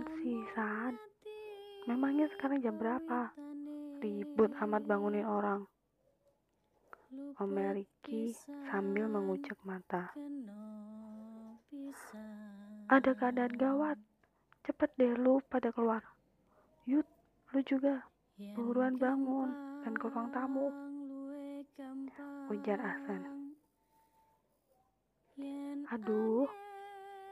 Apaan 0.00 0.16
sih, 0.24 0.40
San? 0.56 0.96
Memangnya 1.84 2.24
sekarang 2.32 2.64
jam 2.64 2.80
berapa? 2.80 3.36
Ribut 4.00 4.48
amat 4.64 4.88
bangunin 4.88 5.28
orang. 5.28 5.68
Omel 7.36 7.76
Ricky 7.76 8.32
sambil 8.72 9.12
mengucek 9.12 9.60
mata. 9.60 10.08
Ada 12.88 13.12
keadaan 13.12 13.52
gawat. 13.60 14.00
Cepet 14.64 14.88
deh 14.96 15.12
lu 15.20 15.44
pada 15.52 15.68
keluar. 15.68 16.00
Yud, 16.88 17.04
lu 17.52 17.60
juga. 17.68 18.00
Buruan 18.56 18.96
bangun 18.96 19.52
dan 19.84 19.92
ke 20.00 20.08
ruang 20.08 20.32
tamu. 20.32 20.72
Ujar 22.48 22.80
Ahsan. 22.80 23.52
Aduh, 25.92 26.48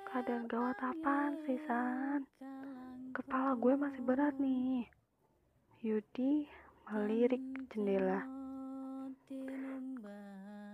Keadaan 0.08 0.48
gawat 0.48 0.80
apaan 0.80 1.36
sih, 1.44 1.60
San? 1.68 2.24
Kepala 3.12 3.52
gue 3.60 3.76
masih 3.76 4.00
berat 4.08 4.32
nih. 4.40 4.88
Yudi 5.84 6.48
melirik 6.88 7.44
jendela. 7.68 8.24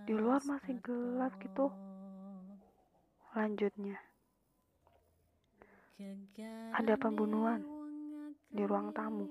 Di 0.07 0.15
luar 0.15 0.39
masih 0.47 0.79
gelap 0.79 1.35
gitu. 1.43 1.67
Lanjutnya. 3.35 3.99
Ada 6.71 6.95
pembunuhan 6.95 7.59
di 8.55 8.63
ruang 8.63 8.95
tamu. 8.95 9.27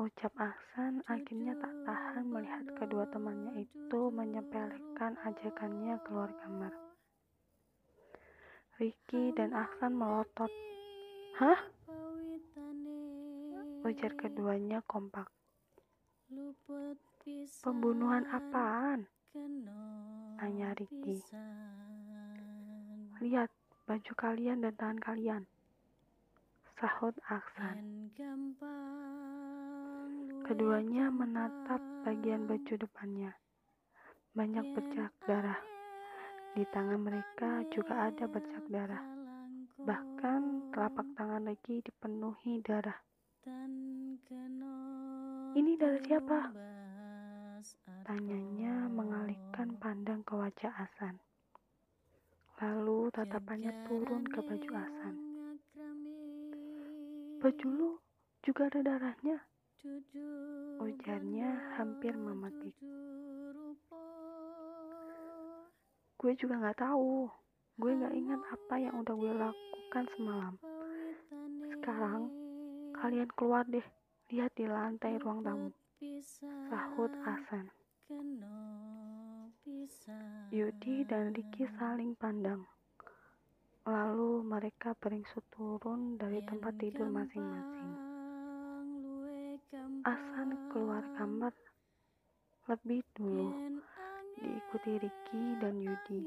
Ucap 0.00 0.32
Ahsan 0.40 1.04
akhirnya 1.04 1.52
tak 1.60 1.74
tahan 1.84 2.32
melihat 2.32 2.64
kedua 2.80 3.04
temannya 3.12 3.68
itu 3.68 4.00
menyepelekan 4.08 5.20
ajakannya 5.20 6.00
keluar 6.08 6.32
kamar. 6.40 6.83
Ricky 8.74 9.30
dan 9.38 9.54
Aksan 9.54 9.94
melotot. 9.94 10.50
Hah? 11.38 11.60
Ujar 13.86 14.10
keduanya 14.18 14.82
kompak. 14.82 15.30
Pembunuhan 17.62 18.26
apaan? 18.34 19.06
Tanya 20.42 20.74
Ricky. 20.74 21.22
Lihat 23.22 23.54
baju 23.86 24.12
kalian 24.18 24.66
dan 24.66 24.74
tangan 24.74 24.98
kalian. 24.98 25.42
Sahut 26.74 27.14
Aksan. 27.30 28.10
Keduanya 30.50 31.14
menatap 31.14 31.78
bagian 32.02 32.50
baju 32.50 32.74
depannya. 32.74 33.38
Banyak 34.34 34.66
bercak 34.74 35.14
darah. 35.30 35.73
Di 36.54 36.62
tangan 36.70 37.02
mereka 37.02 37.66
juga 37.74 38.06
ada 38.06 38.30
bercak 38.30 38.62
darah. 38.70 39.02
Bahkan 39.74 40.70
telapak 40.70 41.02
tangan 41.18 41.50
lagi 41.50 41.82
dipenuhi 41.82 42.62
darah. 42.62 42.94
Ini 45.58 45.72
darah 45.74 45.98
siapa? 46.06 46.40
Tanyanya 48.06 48.86
mengalihkan 48.86 49.74
pandang 49.82 50.22
ke 50.22 50.38
wajah 50.38 50.70
Asan. 50.78 51.18
Lalu 52.62 53.10
tatapannya 53.10 53.74
turun 53.90 54.22
ke 54.22 54.38
baju 54.38 54.70
Asan. 54.78 55.14
Baju 57.42 57.66
lu 57.66 57.90
juga 58.46 58.70
ada 58.70 58.80
darahnya. 58.94 59.42
Ujarnya 60.78 61.50
hampir 61.74 62.14
memetik. 62.14 62.78
Gue 66.24 66.32
juga 66.40 66.56
nggak 66.56 66.80
tahu. 66.80 67.28
Gue 67.76 67.92
nggak 68.00 68.16
ingat 68.16 68.40
apa 68.48 68.74
yang 68.80 68.96
udah 69.04 69.12
gue 69.12 69.32
lakukan 69.36 70.04
semalam. 70.16 70.54
Sekarang 71.68 72.32
kalian 72.96 73.28
keluar 73.36 73.68
deh. 73.68 73.84
Lihat 74.32 74.56
di 74.56 74.64
lantai 74.64 75.20
ruang 75.20 75.44
tamu. 75.44 75.68
Sahut 76.72 77.12
Asan 77.28 77.68
Yudi 80.48 81.04
dan 81.04 81.36
Ricky 81.36 81.68
saling 81.76 82.16
pandang. 82.16 82.64
Lalu 83.84 84.48
mereka 84.48 84.96
beringsut 84.96 85.44
turun 85.52 86.16
dari 86.16 86.40
tempat 86.48 86.72
tidur 86.80 87.04
masing-masing. 87.12 87.92
Asan 90.08 90.56
keluar 90.72 91.04
kamar 91.20 91.52
lebih 92.64 93.04
dulu 93.12 93.52
diikuti 94.40 94.98
Ricky 94.98 95.44
dan 95.62 95.78
Yudi. 95.78 96.22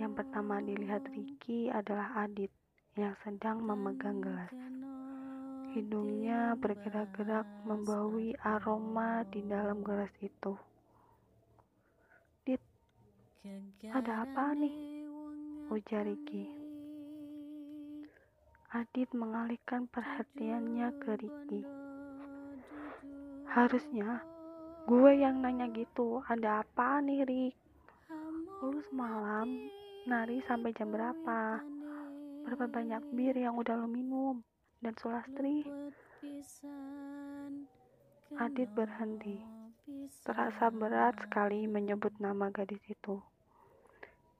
Yang 0.00 0.12
pertama 0.16 0.64
dilihat 0.64 1.04
Ricky 1.12 1.68
adalah 1.68 2.24
Adit 2.24 2.48
yang 2.96 3.12
sedang 3.20 3.60
memegang 3.60 4.24
gelas. 4.24 4.52
Hidungnya 5.76 6.58
bergerak-gerak 6.58 7.46
membaui 7.62 8.34
aroma 8.42 9.22
di 9.28 9.44
dalam 9.44 9.84
gelas 9.84 10.10
itu. 10.18 10.56
Dit, 12.42 12.64
ada 13.92 14.26
apa 14.26 14.56
nih? 14.56 15.04
Ujar 15.70 16.08
Ricky. 16.08 16.50
Adit 18.74 19.10
mengalihkan 19.14 19.86
perhatiannya 19.90 20.88
ke 20.98 21.10
Ricky. 21.22 21.62
Harusnya 23.50 24.22
Gue 24.88 25.12
yang 25.20 25.44
nanya 25.44 25.66
gitu, 25.72 26.24
ada 26.28 26.64
apa 26.64 27.00
nih 27.04 27.24
Rik? 27.24 27.54
Lu 28.60 28.80
semalam 28.92 29.48
nari 30.08 30.40
sampai 30.44 30.72
jam 30.76 30.92
berapa? 30.92 31.60
Berapa 32.44 32.64
banyak 32.68 33.02
bir 33.12 33.36
yang 33.36 33.56
udah 33.56 33.76
lo 33.76 33.88
minum? 33.88 34.40
Dan 34.80 34.96
Sulastri? 34.96 35.64
Adit 38.40 38.68
berhenti. 38.72 39.40
Terasa 40.24 40.72
berat 40.72 41.18
sekali 41.20 41.68
menyebut 41.68 42.16
nama 42.16 42.48
gadis 42.48 42.80
itu. 42.88 43.20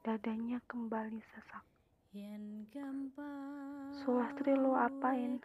Dadanya 0.01 0.65
kembali 0.65 1.21
sesak. 1.21 1.65
Sulastri 4.01 4.57
lo 4.57 4.75
apain? 4.75 5.39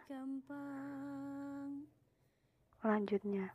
Lanjutnya, 2.86 3.50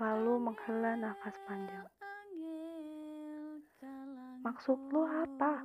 lalu 0.00 0.40
menghela 0.40 0.96
nafas 0.96 1.36
panjang. 1.44 1.84
Maksud 4.40 4.88
lo 4.88 5.04
apa? 5.04 5.60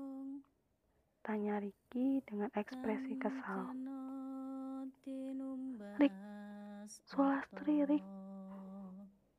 Tanya 1.23 1.63
Ricky 1.63 2.19
dengan 2.27 2.51
ekspresi 2.51 3.15
kesal. 3.15 3.71
Rik, 5.95 6.11
Sulastri 7.07 7.87
Rik, 7.87 8.03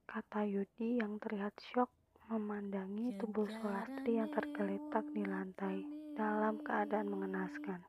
kata 0.08 0.40
Yudi 0.48 0.96
yang 0.96 1.20
terlihat 1.20 1.52
syok 1.60 1.92
memandangi 2.32 3.12
tubuh 3.20 3.44
Sulastri 3.60 4.24
yang 4.24 4.32
tergeletak 4.32 5.04
di 5.12 5.20
lantai 5.28 5.84
dalam 6.16 6.56
keadaan 6.64 7.12
mengenaskan. 7.12 7.84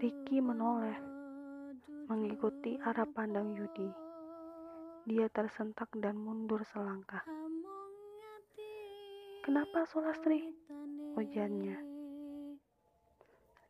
Ricky 0.00 0.40
menoleh 0.40 1.21
mengikuti 2.10 2.76
arah 2.82 3.08
pandang 3.08 3.56
Yudi. 3.56 3.88
Dia 5.08 5.26
tersentak 5.32 5.90
dan 5.98 6.20
mundur 6.20 6.62
selangkah. 6.68 7.26
Kenapa 9.42 9.82
Sulastri? 9.90 10.54
Ujarnya. 11.18 11.74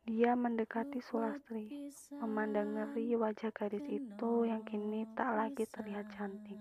Dia 0.03 0.35
mendekati 0.35 0.99
Sulastri, 0.99 1.89
memandang 2.19 2.75
ngeri 2.75 3.15
wajah 3.15 3.55
gadis 3.55 3.87
itu 3.87 4.31
yang 4.43 4.61
kini 4.67 5.07
tak 5.15 5.31
lagi 5.31 5.63
terlihat 5.63 6.11
cantik. 6.13 6.59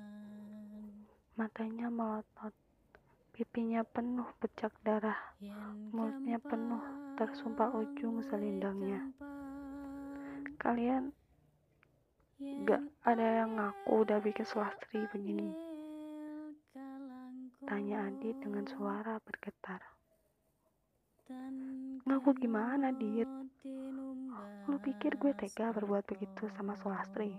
Matanya 1.35 1.90
melotot, 1.90 2.55
pipinya 3.35 3.83
penuh 3.83 4.31
becak 4.38 4.70
darah, 4.87 5.18
mulutnya 5.90 6.38
penuh 6.38 6.81
tersumpal 7.18 7.83
ujung 7.83 8.22
selindangnya. 8.25 9.11
Kalian 10.57 11.11
Gak 12.62 12.83
ada 13.07 13.26
yang 13.42 13.59
ngaku 13.59 14.07
udah 14.07 14.18
bikin 14.22 14.46
sulastri 14.46 15.07
begini. 15.11 15.50
Tanya 17.62 18.11
Adit 18.11 18.37
dengan 18.42 18.66
suara 18.66 19.22
bergetar. 19.22 19.83
Ngaku 22.02 22.31
gimana, 22.42 22.90
Dit? 22.90 23.31
Lu 24.66 24.76
pikir 24.83 25.14
gue 25.18 25.31
tega 25.38 25.70
berbuat 25.70 26.02
begitu 26.07 26.50
sama 26.59 26.74
Sulastri? 26.78 27.35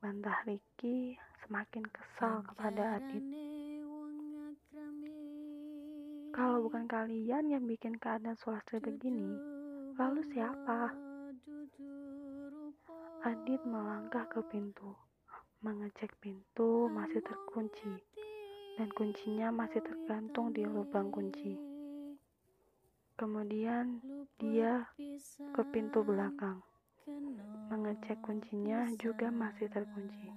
Bantah 0.00 0.44
Ricky 0.44 1.16
semakin 1.44 1.84
kesal 1.88 2.44
kepada 2.44 3.00
Adit. 3.00 3.24
Kalau 6.36 6.60
bukan 6.68 6.84
kalian 6.84 7.48
yang 7.48 7.64
bikin 7.64 7.96
keadaan 7.96 8.36
Sulastri 8.36 8.76
begini, 8.76 9.32
lalu 9.96 10.20
siapa? 10.32 11.05
Adit 13.26 13.58
melangkah 13.66 14.22
ke 14.30 14.38
pintu, 14.54 14.94
mengecek 15.58 16.14
pintu 16.22 16.86
masih 16.86 17.18
terkunci, 17.26 17.90
dan 18.78 18.86
kuncinya 18.94 19.50
masih 19.50 19.82
tergantung 19.82 20.54
di 20.54 20.62
lubang 20.62 21.10
kunci. 21.10 21.58
Kemudian 23.18 23.98
dia 24.38 24.86
ke 25.58 25.62
pintu 25.74 26.06
belakang, 26.06 26.62
mengecek 27.66 28.14
kuncinya 28.22 28.86
juga 28.94 29.34
masih 29.34 29.74
terkunci. 29.74 30.30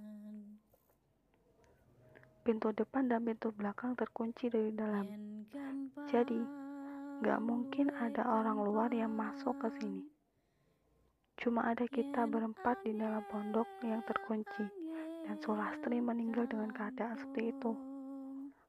Pintu 2.41 2.73
depan 2.73 3.05
dan 3.05 3.21
pintu 3.21 3.53
belakang 3.53 3.93
terkunci 3.93 4.49
dari 4.49 4.73
dalam, 4.73 5.05
jadi 6.09 6.41
gak 7.21 7.37
mungkin 7.45 7.93
ada 7.93 8.25
orang 8.25 8.57
luar 8.65 8.89
yang 8.89 9.13
masuk 9.13 9.53
ke 9.61 9.69
sini. 9.77 10.09
Cuma 11.39 11.71
ada 11.71 11.87
kita 11.87 12.27
berempat 12.27 12.83
di 12.83 12.91
dalam 12.99 13.23
pondok 13.31 13.63
yang 13.87 14.03
terkunci, 14.03 14.67
dan 15.23 15.39
Sulastri 15.39 16.03
meninggal 16.03 16.43
dengan 16.51 16.67
keadaan 16.75 17.15
seperti 17.15 17.55
itu. 17.55 17.71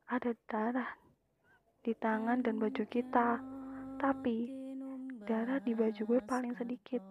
Ada 0.06 0.30
darah 0.46 0.90
di 1.82 1.90
tangan 1.98 2.46
dan 2.46 2.62
baju 2.62 2.84
kita, 2.86 3.42
tapi 3.98 4.54
darah 5.26 5.58
di 5.58 5.74
baju 5.74 5.98
gue 5.98 6.20
paling 6.22 6.54
sedikit. 6.54 7.02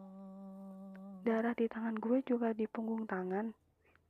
Darah 1.28 1.52
di 1.52 1.67
tangan 1.67 2.00
gue 2.00 2.24
juga 2.24 2.56
di 2.56 2.63
punggung 2.63 3.04
tangan. 3.04 3.52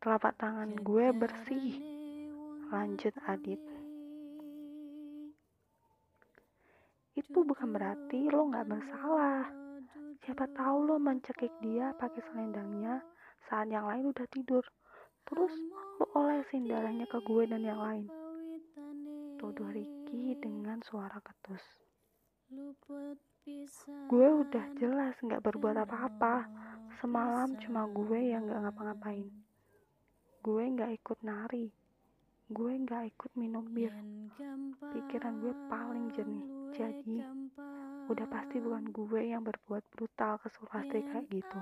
Telapak 0.05 0.37
tangan 0.37 0.69
gue 0.77 1.09
bersih. 1.17 1.81
Lanjut 2.69 3.17
Adit. 3.25 3.57
Itu 7.17 7.41
bukan 7.41 7.73
berarti 7.73 8.29
lo 8.29 8.45
gak 8.53 8.69
bersalah 8.69 9.58
Siapa 10.29 10.45
tahu 10.53 10.85
lo 10.85 11.01
mencekik 11.01 11.49
dia 11.57 11.89
pakai 11.97 12.21
selendangnya 12.29 13.01
saat 13.49 13.65
yang 13.73 13.89
lain 13.89 14.13
udah 14.13 14.29
tidur. 14.29 14.61
Terus 15.25 15.49
lo 15.97 16.05
olesin 16.13 16.69
darahnya 16.69 17.09
ke 17.09 17.17
gue 17.25 17.49
dan 17.49 17.65
yang 17.65 17.81
lain. 17.81 18.05
Tuduh 19.41 19.73
Ricky 19.73 20.37
dengan 20.37 20.85
suara 20.85 21.17
ketus. 21.17 21.65
Gue 24.05 24.27
udah 24.45 24.69
jelas 24.77 25.17
gak 25.17 25.41
berbuat 25.41 25.81
apa-apa. 25.81 26.45
Semalam 27.01 27.57
cuma 27.65 27.89
gue 27.89 28.29
yang 28.29 28.45
gak 28.45 28.69
ngapa-ngapain. 28.69 29.33
Gue 30.45 30.63
gak 30.77 30.93
ikut 30.93 31.25
nari. 31.25 31.73
Gue 32.49 32.81
gak 32.81 33.13
ikut 33.13 33.31
minum 33.37 33.61
bir. 33.61 33.93
Pikiran 34.89 35.37
gue 35.37 35.53
paling 35.69 36.09
jernih. 36.17 36.45
Jadi 36.73 37.21
udah 38.09 38.25
pasti 38.25 38.57
bukan 38.57 38.89
gue 38.89 39.21
yang 39.21 39.45
berbuat 39.45 39.85
brutal 39.93 40.41
ke 40.41 40.49
Sulastri 40.57 41.05
kayak 41.05 41.29
gitu. 41.29 41.61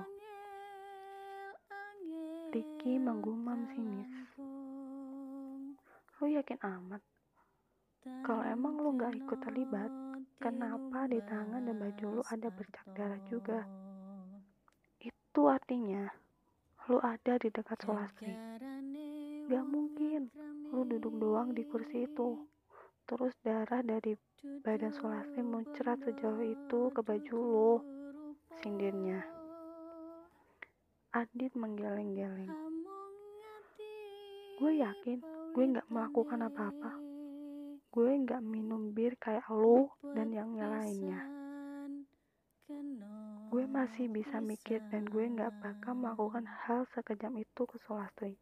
Ricky 2.56 2.96
menggumam 2.96 3.68
sinis. 3.76 4.08
Lu 6.16 6.24
yakin 6.24 6.56
amat? 6.56 7.04
Kalau 8.24 8.40
emang 8.48 8.80
lu 8.80 8.96
gak 8.96 9.12
ikut 9.12 9.44
terlibat, 9.44 9.92
kenapa 10.40 11.04
di 11.04 11.20
tangan 11.28 11.68
dan 11.68 11.76
baju 11.76 12.06
lu 12.16 12.22
ada 12.32 12.48
bercak 12.48 12.86
darah 12.96 13.20
juga? 13.28 13.68
Itu 15.04 15.52
artinya, 15.52 16.08
lu 16.88 16.96
ada 17.04 17.36
di 17.36 17.52
dekat 17.52 17.76
Sulastri. 17.84 18.32
Gak 19.48 19.64
mungkin, 19.64 20.28
lu 20.68 20.84
duduk 20.84 21.16
doang 21.16 21.56
di 21.56 21.64
kursi 21.64 22.04
itu. 22.04 22.36
Terus 23.08 23.32
darah 23.40 23.80
dari 23.80 24.12
badan 24.60 24.92
Sulastri 24.92 25.40
muncrat 25.40 26.04
sejauh 26.04 26.44
itu 26.44 26.92
ke 26.92 27.00
baju 27.00 27.36
lo, 27.40 27.74
sindirnya. 28.60 29.24
Adit 31.16 31.56
menggeleng-geleng. 31.56 32.52
Gue 34.60 34.84
yakin 34.84 35.24
gue 35.56 35.64
gak 35.80 35.88
melakukan 35.88 36.44
apa-apa. 36.44 36.92
Gue 37.88 38.20
gak 38.28 38.44
minum 38.44 38.92
bir 38.92 39.16
kayak 39.16 39.48
lo 39.48 39.96
dan 40.12 40.28
yang 40.28 40.60
lainnya. 40.60 41.24
Gue 43.48 43.64
masih 43.64 44.12
bisa 44.12 44.44
mikir 44.44 44.84
dan 44.92 45.08
gue 45.08 45.24
gak 45.32 45.56
bakal 45.64 45.96
melakukan 45.96 46.44
hal 46.44 46.84
sekejam 46.92 47.32
itu 47.40 47.64
ke 47.64 47.80
Sulastri 47.80 48.36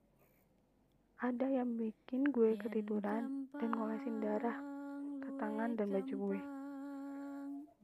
ada 1.16 1.48
yang 1.48 1.81
bikin 1.81 2.29
gue 2.29 2.61
ketiduran 2.61 3.48
dan 3.57 3.70
ngolesin 3.72 4.20
darah 4.20 4.61
ke 5.24 5.33
tangan 5.40 5.72
dan 5.72 5.88
baju 5.88 6.12
gue. 6.12 6.40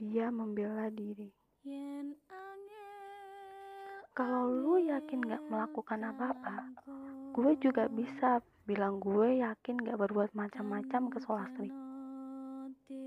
Dia 0.05 0.29
membela 0.29 0.92
diri. 0.92 1.33
Kalau 4.12 4.53
lu 4.53 4.85
yakin 4.85 5.25
gak 5.25 5.49
melakukan 5.49 6.12
apa-apa, 6.12 6.77
gue 7.33 7.53
juga 7.57 7.88
bisa 7.88 8.45
bilang 8.68 9.01
gue 9.01 9.40
yakin 9.40 9.81
gak 9.81 9.97
berbuat 9.97 10.37
macam-macam 10.37 11.09
ke 11.09 11.18
Solastri. 11.25 11.73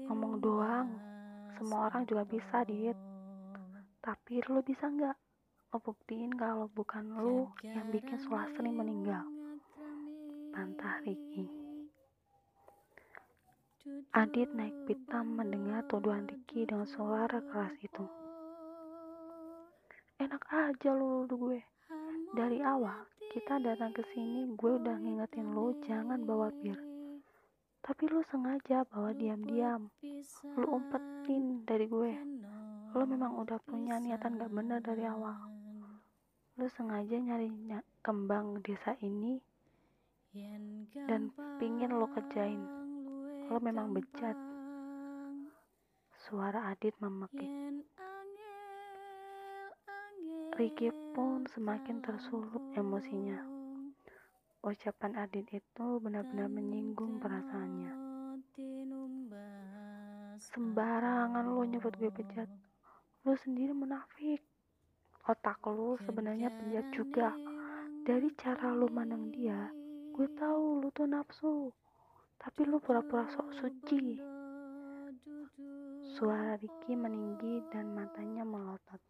Ngomong 0.10 0.42
doang, 0.42 0.90
semua 1.62 1.94
orang 1.94 2.10
juga 2.10 2.26
bisa, 2.26 2.66
diet. 2.66 2.98
Tapi 4.02 4.42
lu 4.50 4.66
bisa 4.66 4.90
gak 4.90 5.22
ngebuktiin 5.70 6.34
kalau 6.34 6.66
bukan 6.74 7.14
lu 7.14 7.46
yang 7.62 7.94
bikin 7.94 8.18
Solastri 8.26 8.74
meninggal? 8.74 9.35
Bantah 10.56 11.04
Ricky. 11.04 11.44
Adit 14.16 14.48
naik 14.56 14.72
pitam 14.88 15.36
mendengar 15.36 15.84
tuduhan 15.92 16.24
Ricky 16.32 16.64
dengan 16.64 16.88
suara 16.88 17.44
keras 17.44 17.76
itu. 17.84 18.08
Enak 20.16 20.48
aja 20.48 20.96
lu 20.96 21.28
nuduh 21.28 21.36
gue. 21.36 21.60
Dari 22.40 22.64
awal 22.64 23.04
kita 23.36 23.60
datang 23.60 23.92
ke 23.92 24.00
sini 24.16 24.48
gue 24.56 24.72
udah 24.80 24.96
ngingetin 24.96 25.52
lu 25.52 25.76
jangan 25.84 26.24
bawa 26.24 26.48
bir. 26.64 26.80
Tapi 27.84 28.04
lu 28.08 28.24
sengaja 28.32 28.88
bawa 28.88 29.12
diam-diam. 29.12 29.92
Lu 30.56 30.72
umpetin 30.72 31.68
dari 31.68 31.92
gue. 31.92 32.16
Lu 32.96 33.04
memang 33.04 33.44
udah 33.44 33.60
punya 33.60 34.00
niatan 34.00 34.40
gak 34.40 34.56
bener 34.56 34.80
dari 34.80 35.04
awal. 35.04 35.52
Lu 36.56 36.66
sengaja 36.72 37.20
nyari 37.20 37.52
kembang 38.00 38.64
desa 38.64 38.96
ini 39.04 39.36
dan 41.08 41.32
pingin 41.64 41.96
lo 41.96 42.12
kerjain. 42.12 42.60
Lo 43.48 43.56
memang 43.64 43.96
bejat. 43.96 44.36
Suara 46.12 46.76
Adit 46.76 46.92
memekik. 47.00 47.48
Ricky 50.60 50.92
pun 51.16 51.48
semakin 51.48 52.04
tersulut 52.04 52.60
emosinya. 52.76 53.40
Ucapan 54.60 55.24
Adit 55.24 55.48
itu 55.56 55.88
benar-benar 56.04 56.52
menyinggung 56.52 57.24
perasaannya. 57.24 57.96
Sembarangan 60.36 61.48
lo 61.48 61.64
nyebut 61.64 61.96
gue 61.96 62.12
bejat. 62.12 62.52
Lo 63.24 63.40
sendiri 63.40 63.72
munafik. 63.72 64.44
Otak 65.32 65.64
lo 65.64 65.96
sebenarnya 66.04 66.52
bejat 66.52 66.92
juga. 66.92 67.32
Dari 68.04 68.30
cara 68.38 68.70
lo 68.70 68.86
mandang 68.86 69.34
dia, 69.34 69.66
gue 70.16 70.32
tahu 70.32 70.80
lo 70.80 70.88
tuh 70.96 71.12
nafsu. 71.12 71.76
Tapi 72.40 72.64
lo 72.64 72.80
pura-pura 72.80 73.28
sok 73.28 73.52
suci. 73.52 74.16
Suara 76.16 76.56
Ricky 76.56 76.96
meninggi 76.96 77.60
dan 77.68 77.92
matanya 77.92 78.48
melotot. 78.48 79.04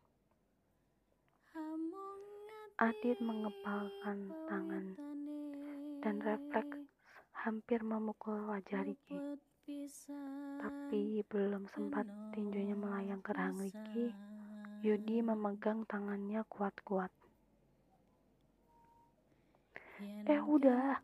Adit 2.82 3.22
mengepalkan 3.22 4.34
tangan 4.50 4.98
dan 6.02 6.16
refleks 6.26 6.82
hampir 7.38 7.86
memukul 7.86 8.50
wajah 8.50 8.82
Ricky. 8.82 9.22
Tapi 10.58 11.22
belum 11.30 11.70
sempat 11.70 12.10
tinjunya 12.34 12.74
melayang 12.74 13.22
ke 13.22 13.30
rahang 13.30 13.62
Ricky, 13.62 14.10
Yudi 14.82 15.22
memegang 15.22 15.86
tangannya 15.86 16.42
kuat-kuat. 16.50 17.14
Eh 20.04 20.42
udah, 20.44 21.00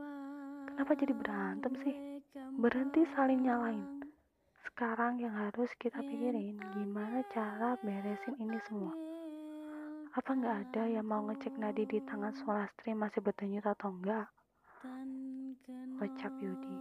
kenapa 0.68 0.92
jadi 1.00 1.16
berantem 1.16 1.72
sih? 1.80 1.96
Berhenti 2.60 3.08
saling 3.16 3.48
nyalain. 3.48 3.88
Sekarang 4.68 5.16
yang 5.16 5.32
harus 5.32 5.72
kita 5.80 6.04
pikirin 6.04 6.60
gimana 6.76 7.24
cara 7.32 7.80
beresin 7.80 8.36
ini 8.36 8.60
semua. 8.68 8.92
Apa 10.12 10.36
nggak 10.36 10.58
ada 10.68 10.84
yang 10.92 11.08
mau 11.08 11.24
ngecek 11.24 11.56
nadi 11.56 11.88
di 11.88 12.04
tangan 12.04 12.36
Solastri 12.36 12.92
masih 12.92 13.24
berdenyut 13.24 13.64
atau 13.64 13.96
enggak? 13.96 14.28
Ucap 16.04 16.34
Yudi. 16.44 16.76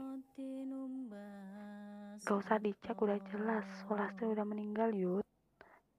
Gak 2.27 2.37
usah 2.37 2.59
dicek 2.59 2.99
udah 2.99 3.23
jelas 3.31 3.63
Sulastri 3.87 4.35
udah 4.35 4.43
meninggal 4.43 4.91
Yud. 4.91 5.25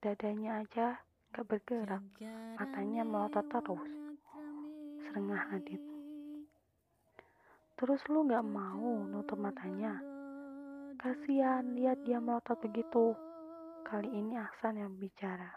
Dadanya 0.04 0.60
aja 0.60 1.00
gak 1.32 1.46
bergerak. 1.48 2.04
Matanya 2.60 3.02
melotot 3.02 3.48
terus. 3.48 3.90
Serengah 5.08 5.48
Adit. 5.56 5.91
Terus 7.82 7.98
lu 8.06 8.22
gak 8.30 8.46
mau 8.46 9.02
nutup 9.10 9.42
matanya? 9.42 9.98
Kasihan 11.02 11.66
lihat 11.74 11.98
dia 12.06 12.22
melotot 12.22 12.54
begitu. 12.62 13.10
Kali 13.82 14.06
ini 14.06 14.38
Ahsan 14.38 14.78
yang 14.78 14.94
bicara. 14.94 15.50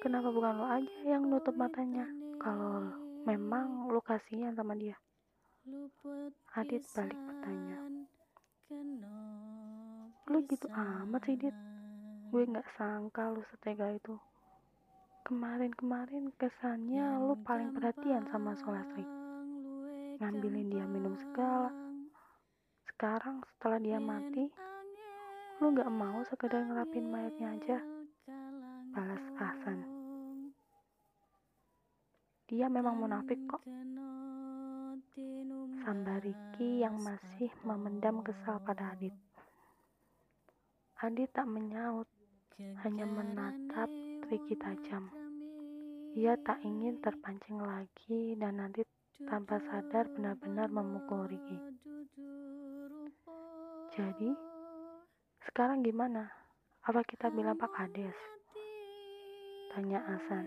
Kenapa 0.00 0.32
bukan 0.32 0.56
lo 0.56 0.64
aja 0.72 0.88
yang 1.04 1.28
nutup 1.28 1.52
matanya? 1.52 2.08
Kalau 2.40 3.04
Memang 3.24 3.88
lu 3.88 4.04
kasihan 4.04 4.52
sama 4.52 4.76
dia. 4.76 4.92
Adit 6.60 6.84
balik 6.92 7.16
bertanya. 7.16 7.80
Lu 10.28 10.44
gitu 10.44 10.68
amat 10.68 11.24
sih, 11.24 11.40
Dit. 11.40 11.56
Gue 12.28 12.44
gak 12.44 12.68
sangka 12.76 13.32
lu 13.32 13.40
setega 13.48 13.96
itu. 13.96 14.20
Kemarin-kemarin 15.24 16.36
kesannya 16.36 17.16
lu 17.24 17.32
paling 17.48 17.72
perhatian 17.72 18.28
sama 18.28 18.52
Solastri. 18.60 19.23
Ngambilin 20.22 20.70
dia 20.70 20.86
minum 20.86 21.18
segala. 21.18 21.74
Sekarang 22.86 23.42
setelah 23.50 23.82
dia 23.82 23.98
mati, 23.98 24.46
lu 25.58 25.74
gak 25.74 25.90
mau 25.90 26.22
sekedar 26.30 26.62
ngerapin 26.62 27.10
mayatnya 27.10 27.58
aja. 27.58 27.78
Balas 28.94 29.24
Hasan. 29.34 29.82
Dia 32.46 32.70
memang 32.70 32.94
munafik 32.94 33.42
kok. 33.50 33.66
Sambar 35.82 36.22
Riki 36.22 36.86
yang 36.86 36.94
masih 37.02 37.50
memendam 37.66 38.22
kesal 38.22 38.62
pada 38.62 38.94
Adit. 38.94 39.12
Adit 41.02 41.26
tak 41.34 41.50
menyaut, 41.50 42.06
hanya 42.86 43.02
menatap 43.02 43.90
Riki 44.30 44.54
tajam. 44.62 45.10
Ia 46.14 46.38
tak 46.46 46.62
ingin 46.62 47.02
terpancing 47.02 47.58
lagi 47.58 48.38
dan 48.38 48.62
Adit 48.62 48.86
tanpa 49.22 49.62
sadar 49.62 50.10
benar-benar 50.10 50.66
memukul 50.74 51.30
Riki. 51.30 51.58
Jadi, 53.94 54.34
sekarang 55.46 55.86
gimana? 55.86 56.26
Apa 56.82 57.06
kita 57.06 57.30
bilang 57.30 57.54
Pak 57.54 57.70
Kades? 57.70 58.18
Tanya 59.70 60.02
Asan. 60.02 60.46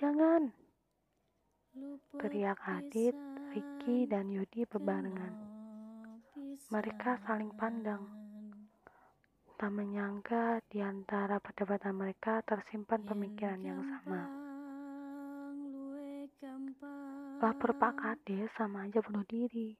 Jangan! 0.00 0.48
Teriak 2.16 2.58
Adit, 2.64 3.14
Ricky, 3.52 4.08
dan 4.08 4.32
Yudi 4.32 4.64
bebarengan. 4.64 5.34
Mereka 6.72 7.20
saling 7.28 7.52
pandang. 7.54 8.08
Tak 9.58 9.70
menyangka 9.74 10.64
di 10.70 10.80
antara 10.80 11.42
perdebatan 11.42 11.98
mereka 11.98 12.40
tersimpan 12.46 13.04
pemikiran 13.04 13.60
yang 13.60 13.82
sama. 13.84 14.47
Lapor 17.38 17.74
Pak 17.78 17.94
Kades 17.98 18.50
sama 18.54 18.86
aja 18.86 19.02
bunuh 19.02 19.26
diri. 19.26 19.74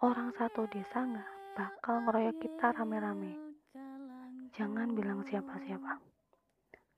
Orang 0.00 0.32
satu 0.36 0.64
desa 0.68 1.04
nggak 1.04 1.30
bakal 1.56 2.04
ngeroyok 2.04 2.36
kita 2.40 2.72
rame-rame. 2.76 3.36
Jangan 4.56 4.96
bilang 4.96 5.20
siapa-siapa. 5.28 6.00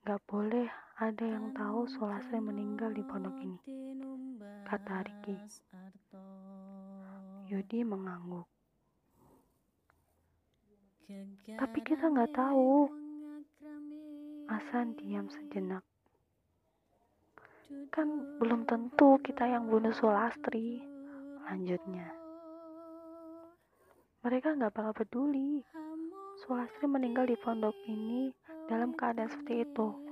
Gak 0.07 0.23
boleh 0.23 0.67
ada 0.99 1.25
yang 1.27 1.51
tahu 1.51 1.83
Solasri 1.91 2.39
meninggal 2.39 2.95
di 2.95 3.03
pondok 3.03 3.35
ini, 3.43 3.59
kata 4.63 5.03
Riki. 5.03 5.35
Yudi 7.51 7.83
mengangguk. 7.83 8.47
Tapi 11.57 11.79
kita 11.81 12.07
nggak 12.07 12.31
tahu. 12.37 12.87
Asan 14.49 14.93
diam 14.97 15.25
sejenak. 15.27 15.88
Kan 17.89 18.37
belum 18.41 18.65
tentu 18.69 19.21
kita 19.21 19.45
yang 19.45 19.69
bunuh 19.69 19.93
Sulastri. 19.93 20.81
Lanjutnya. 21.45 22.09
Mereka 24.25 24.57
nggak 24.57 24.73
bakal 24.73 24.93
peduli. 24.93 25.63
Sulastri 26.45 26.85
meninggal 26.89 27.27
di 27.27 27.35
pondok 27.39 27.75
ini 27.87 28.33
dalam 28.69 28.93
keadaan 28.93 29.27
seperti 29.27 29.65
itu 29.65 30.09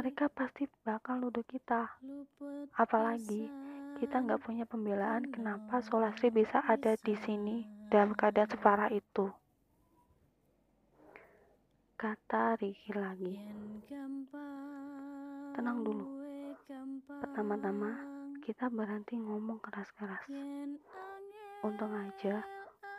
mereka 0.00 0.30
pasti 0.30 0.64
bakal 0.80 1.18
nuduh 1.18 1.44
kita. 1.44 1.98
Apalagi 2.78 3.50
kita 3.98 4.22
nggak 4.22 4.40
punya 4.40 4.64
pembelaan 4.64 5.28
kenapa 5.28 5.82
Solasri 5.84 6.32
bisa 6.32 6.62
ada 6.64 6.96
di 6.96 7.12
sini 7.20 7.66
dalam 7.90 8.14
keadaan 8.14 8.48
separah 8.48 8.88
itu. 8.88 9.28
Kata 12.00 12.56
Riki 12.56 12.90
lagi. 12.96 13.34
Tenang 15.52 15.84
dulu. 15.84 16.19
Pertama-tama 17.06 17.90
kita 18.46 18.70
berhenti 18.70 19.18
ngomong 19.18 19.58
keras-keras. 19.58 20.22
Untung 21.66 21.92
aja 21.92 22.46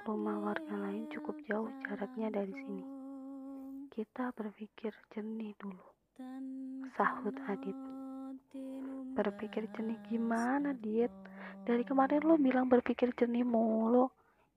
rumah 0.04 0.38
warga 0.44 0.76
lain 0.76 1.08
cukup 1.08 1.40
jauh 1.48 1.72
jaraknya 1.88 2.30
dari 2.30 2.52
sini. 2.52 2.84
Kita 3.92 4.36
berpikir 4.36 4.92
jernih 5.16 5.56
dulu 5.56 5.92
sahut 7.00 7.36
Adit. 7.48 7.78
Berpikir 9.16 9.68
jernih 9.76 10.00
gimana, 10.08 10.76
Dit? 10.76 11.12
Dari 11.64 11.84
kemarin 11.88 12.24
lo 12.26 12.36
bilang 12.36 12.68
berpikir 12.68 13.14
jernih 13.16 13.46
mulu. 13.46 14.10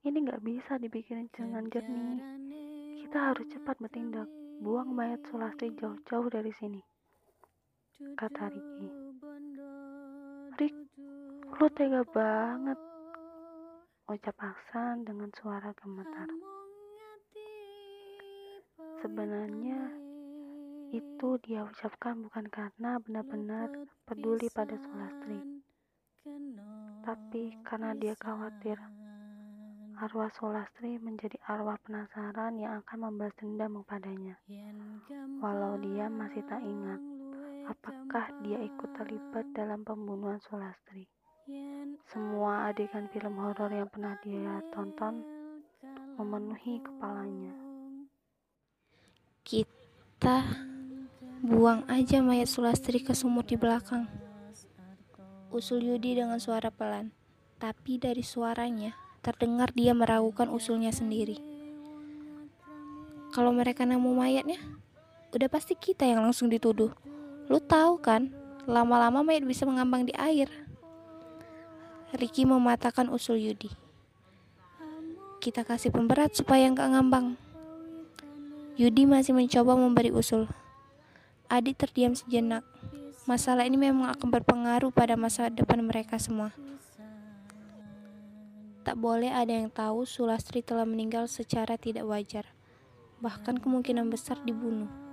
Ini 0.05 0.21
gak 0.29 0.43
bisa 0.45 0.77
dipikirin 0.77 1.31
dengan 1.33 1.65
jernih. 1.71 2.21
Kita 3.01 3.33
harus 3.33 3.47
cepat 3.49 3.81
bertindak. 3.81 4.29
Buang 4.61 4.93
mayat 4.93 5.23
Sulastri 5.29 5.73
jauh-jauh 5.75 6.29
dari 6.31 6.53
sini. 6.55 6.81
Kata 8.19 8.51
Riki. 8.51 9.04
Rik, 10.55 10.71
lo 11.59 11.67
tega 11.75 12.07
banget. 12.15 12.79
Ucap 14.07 14.39
Aksan 14.39 15.03
dengan 15.03 15.27
suara 15.35 15.75
gemetar. 15.75 16.31
Sebenarnya 19.03 19.91
itu 20.95 21.29
dia 21.43 21.67
ucapkan 21.67 22.23
bukan 22.23 22.47
karena 22.55 23.03
benar-benar 23.03 23.67
peduli 24.07 24.47
pada 24.55 24.79
Sulastri. 24.79 25.43
Tapi 27.03 27.59
karena 27.67 27.91
dia 27.99 28.15
khawatir, 28.15 28.79
arwah 29.99 30.31
Sulastri 30.39 31.03
menjadi 31.03 31.35
arwah 31.51 31.83
penasaran 31.83 32.63
yang 32.63 32.79
akan 32.79 33.11
membalas 33.11 33.35
dendam 33.43 33.83
kepadanya. 33.83 34.39
Walau 35.43 35.83
dia 35.83 36.07
masih 36.07 36.47
tak 36.47 36.63
ingat 36.63 37.14
apakah 37.65 38.29
dia 38.45 38.61
ikut 38.61 38.91
terlibat 38.93 39.49
dalam 39.57 39.81
pembunuhan 39.85 40.41
Sulastri. 40.45 41.09
Semua 42.09 42.73
adegan 42.73 43.09
film 43.13 43.37
horor 43.41 43.69
yang 43.73 43.89
pernah 43.89 44.17
dia 44.25 44.61
tonton 44.73 45.25
memenuhi 46.17 46.81
kepalanya. 46.81 47.53
Kita 49.45 50.41
buang 51.45 51.85
aja 51.89 52.25
mayat 52.25 52.49
Sulastri 52.49 53.05
ke 53.05 53.13
sumur 53.13 53.45
di 53.45 53.61
belakang. 53.61 54.09
Usul 55.53 55.85
Yudi 55.85 56.17
dengan 56.17 56.41
suara 56.41 56.73
pelan, 56.73 57.13
tapi 57.61 58.01
dari 58.01 58.25
suaranya 58.25 58.97
terdengar 59.21 59.71
dia 59.73 59.93
meragukan 59.93 60.51
usulnya 60.51 60.91
sendiri. 60.91 61.39
Kalau 63.33 63.51
mereka 63.51 63.87
nemu 63.87 64.15
mayatnya, 64.15 64.59
udah 65.35 65.49
pasti 65.51 65.79
kita 65.79 66.07
yang 66.07 66.23
langsung 66.23 66.51
dituduh. 66.51 67.14
Lu 67.45 67.61
tahu 67.61 68.01
kan, 68.01 68.33
lama-lama 68.65 69.21
mayat 69.21 69.45
bisa 69.45 69.69
mengambang 69.69 70.09
di 70.09 70.17
air. 70.17 70.49
Ricky 72.17 72.49
mematahkan 72.49 73.13
usul 73.13 73.37
Yudi. 73.43 73.69
Kita 75.45 75.61
kasih 75.61 75.93
pemberat 75.93 76.33
supaya 76.33 76.65
nggak 76.73 76.89
ngambang. 76.97 77.37
Yudi 78.81 79.05
masih 79.05 79.37
mencoba 79.37 79.77
memberi 79.77 80.09
usul. 80.09 80.49
Adi 81.53 81.77
terdiam 81.77 82.17
sejenak. 82.17 82.65
Masalah 83.29 83.69
ini 83.69 83.77
memang 83.77 84.09
akan 84.09 84.29
berpengaruh 84.41 84.89
pada 84.89 85.13
masa 85.21 85.53
depan 85.53 85.85
mereka 85.85 86.17
semua. 86.17 86.57
Tak 88.85 88.97
boleh 88.97 89.33
ada 89.33 89.53
yang 89.53 89.69
tahu 89.69 90.09
Sulastri 90.09 90.61
telah 90.61 90.85
meninggal 90.85 91.29
secara 91.29 91.77
tidak 91.81 92.05
wajar, 92.09 92.49
bahkan 93.21 93.57
kemungkinan 93.57 94.09
besar 94.13 94.41
dibunuh. 94.45 95.04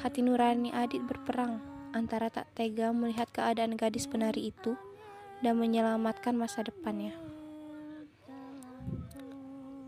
Hati 0.00 0.20
nurani 0.24 0.74
Adit 0.74 1.04
berperang 1.06 1.62
antara 1.94 2.26
tak 2.26 2.50
tega 2.58 2.90
melihat 2.90 3.30
keadaan 3.30 3.78
gadis 3.78 4.10
penari 4.10 4.50
itu 4.50 4.74
dan 5.38 5.60
menyelamatkan 5.60 6.34
masa 6.34 6.66
depannya. 6.66 7.14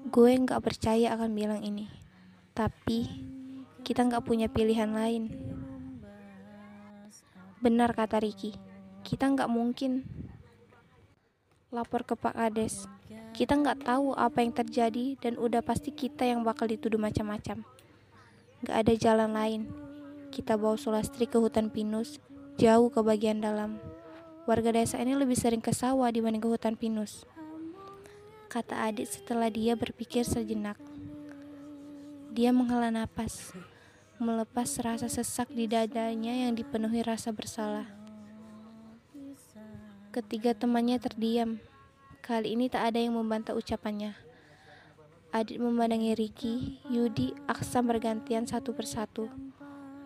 Gue 0.06 0.38
nggak 0.38 0.62
percaya 0.62 1.16
akan 1.18 1.34
bilang 1.34 1.62
ini, 1.66 1.90
tapi 2.54 3.10
kita 3.82 4.06
nggak 4.06 4.22
punya 4.22 4.46
pilihan 4.46 4.94
lain. 4.94 5.34
Benar 7.58 7.90
kata 7.90 8.22
Ricky, 8.22 8.54
kita 9.02 9.26
nggak 9.26 9.50
mungkin 9.50 10.06
lapor 11.74 12.06
ke 12.06 12.14
Pak 12.14 12.38
Kades. 12.38 12.86
Kita 13.34 13.58
nggak 13.58 13.84
tahu 13.84 14.16
apa 14.16 14.40
yang 14.40 14.54
terjadi 14.54 15.18
dan 15.20 15.36
udah 15.36 15.60
pasti 15.60 15.92
kita 15.92 16.24
yang 16.24 16.46
bakal 16.46 16.70
dituduh 16.70 16.96
macam-macam. 16.96 17.66
Gak 18.64 18.76
ada 18.80 18.92
jalan 18.96 19.30
lain. 19.36 19.85
Kita 20.36 20.60
bawa 20.60 20.76
Sulastri 20.76 21.24
ke 21.24 21.40
hutan 21.40 21.72
pinus, 21.72 22.20
jauh 22.60 22.92
ke 22.92 23.00
bagian 23.00 23.40
dalam. 23.40 23.80
Warga 24.44 24.76
desa 24.76 25.00
ini 25.00 25.16
lebih 25.16 25.32
sering 25.32 25.64
ke 25.64 25.72
sawah 25.72 26.12
dibanding 26.12 26.44
ke 26.44 26.48
hutan 26.52 26.76
pinus. 26.76 27.24
Kata 28.52 28.84
adik 28.84 29.08
setelah 29.08 29.48
dia 29.48 29.72
berpikir 29.80 30.28
sejenak. 30.28 30.76
Dia 32.36 32.52
menghela 32.52 32.92
napas, 32.92 33.56
melepas 34.20 34.76
rasa 34.84 35.08
sesak 35.08 35.48
di 35.56 35.64
dadanya 35.64 36.36
yang 36.36 36.52
dipenuhi 36.52 37.00
rasa 37.00 37.32
bersalah. 37.32 37.88
Ketiga 40.12 40.52
temannya 40.52 41.00
terdiam. 41.00 41.64
Kali 42.20 42.52
ini 42.52 42.68
tak 42.68 42.92
ada 42.92 43.00
yang 43.00 43.16
membantah 43.16 43.56
ucapannya. 43.56 44.12
Adit 45.32 45.56
memandangi 45.56 46.12
Ricky, 46.12 46.84
Yudi, 46.92 47.32
Aksa 47.48 47.80
bergantian 47.80 48.44
satu 48.44 48.76
persatu. 48.76 49.45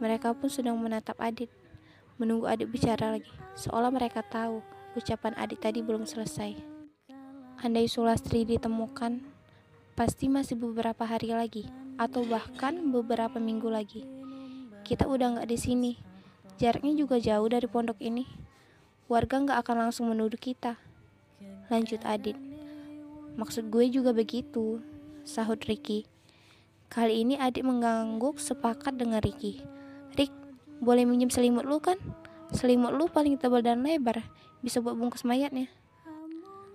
Mereka 0.00 0.32
pun 0.34 0.48
sedang 0.48 0.80
menatap 0.80 1.20
Adit, 1.20 1.52
menunggu 2.16 2.48
Adit 2.48 2.66
bicara 2.66 3.14
lagi, 3.14 3.30
seolah 3.54 3.92
mereka 3.92 4.24
tahu 4.24 4.64
ucapan 4.96 5.36
Adit 5.36 5.60
tadi 5.60 5.84
belum 5.84 6.08
selesai. 6.08 6.56
Andai 7.60 7.86
Sulastri 7.86 8.48
ditemukan, 8.48 9.20
pasti 9.92 10.32
masih 10.32 10.56
beberapa 10.56 11.04
hari 11.04 11.36
lagi, 11.36 11.68
atau 12.00 12.24
bahkan 12.24 12.80
beberapa 12.88 13.36
minggu 13.36 13.68
lagi. 13.68 14.08
Kita 14.82 15.04
udah 15.04 15.36
nggak 15.36 15.48
di 15.52 15.58
sini, 15.60 15.92
jaraknya 16.56 16.96
juga 16.96 17.20
jauh 17.20 17.46
dari 17.46 17.68
pondok 17.68 18.00
ini 18.00 18.24
warga 19.10 19.42
nggak 19.42 19.58
akan 19.66 19.76
langsung 19.90 20.06
menuduh 20.06 20.38
kita. 20.38 20.78
Lanjut 21.66 21.98
Adit. 22.06 22.38
Maksud 23.34 23.66
gue 23.66 23.90
juga 23.90 24.14
begitu, 24.14 24.78
sahut 25.26 25.58
Ricky. 25.66 26.06
Kali 26.86 27.26
ini 27.26 27.34
Adit 27.34 27.66
mengganggu 27.66 28.38
sepakat 28.38 28.94
dengan 28.94 29.18
Ricky. 29.18 29.79
Boleh 30.80 31.04
minjem 31.04 31.28
selimut 31.28 31.68
lu 31.68 31.76
kan? 31.78 32.00
Selimut 32.50 32.96
lu 32.96 33.06
paling 33.06 33.36
tebal 33.36 33.60
dan 33.60 33.84
lebar, 33.84 34.24
bisa 34.64 34.80
buat 34.80 34.96
bungkus 34.96 35.22
mayatnya. 35.28 35.68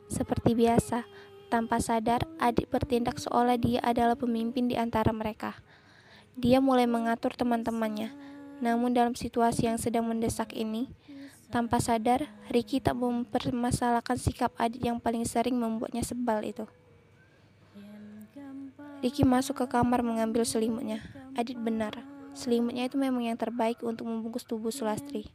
Seperti 0.07 0.53
biasa, 0.53 1.03
tanpa 1.49 1.81
sadar, 1.81 2.29
Adit 2.37 2.69
bertindak 2.69 3.17
seolah 3.17 3.57
dia 3.57 3.81
adalah 3.81 4.13
pemimpin 4.13 4.69
di 4.69 4.77
antara 4.77 5.09
mereka. 5.09 5.57
Dia 6.37 6.61
mulai 6.61 6.85
mengatur 6.85 7.33
teman-temannya, 7.33 8.13
namun 8.61 8.93
dalam 8.93 9.17
situasi 9.17 9.67
yang 9.67 9.81
sedang 9.81 10.05
mendesak 10.05 10.53
ini, 10.53 10.87
tanpa 11.49 11.81
sadar, 11.81 12.29
Ricky 12.53 12.77
tak 12.79 12.95
mempermasalahkan 12.95 14.21
sikap 14.21 14.53
Adit 14.61 14.85
yang 14.85 15.01
paling 15.01 15.25
sering 15.25 15.57
membuatnya 15.57 16.05
sebal 16.05 16.45
itu. 16.45 16.69
Ricky 19.03 19.27
masuk 19.27 19.63
ke 19.63 19.65
kamar 19.69 20.01
mengambil 20.01 20.47
selimutnya. 20.47 21.03
Adit 21.35 21.59
benar, 21.59 22.14
selimutnya 22.35 22.85
itu 22.85 22.99
memang 22.99 23.25
yang 23.25 23.39
terbaik 23.39 23.81
untuk 23.81 24.05
membungkus 24.05 24.43
tubuh 24.43 24.69
Sulastri. 24.69 25.31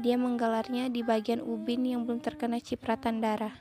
Dia 0.00 0.16
menggalarnya 0.16 0.88
di 0.88 1.04
bagian 1.04 1.44
ubin 1.44 1.84
yang 1.84 2.08
belum 2.08 2.24
terkena 2.24 2.58
cipratan 2.58 3.20
darah. 3.20 3.54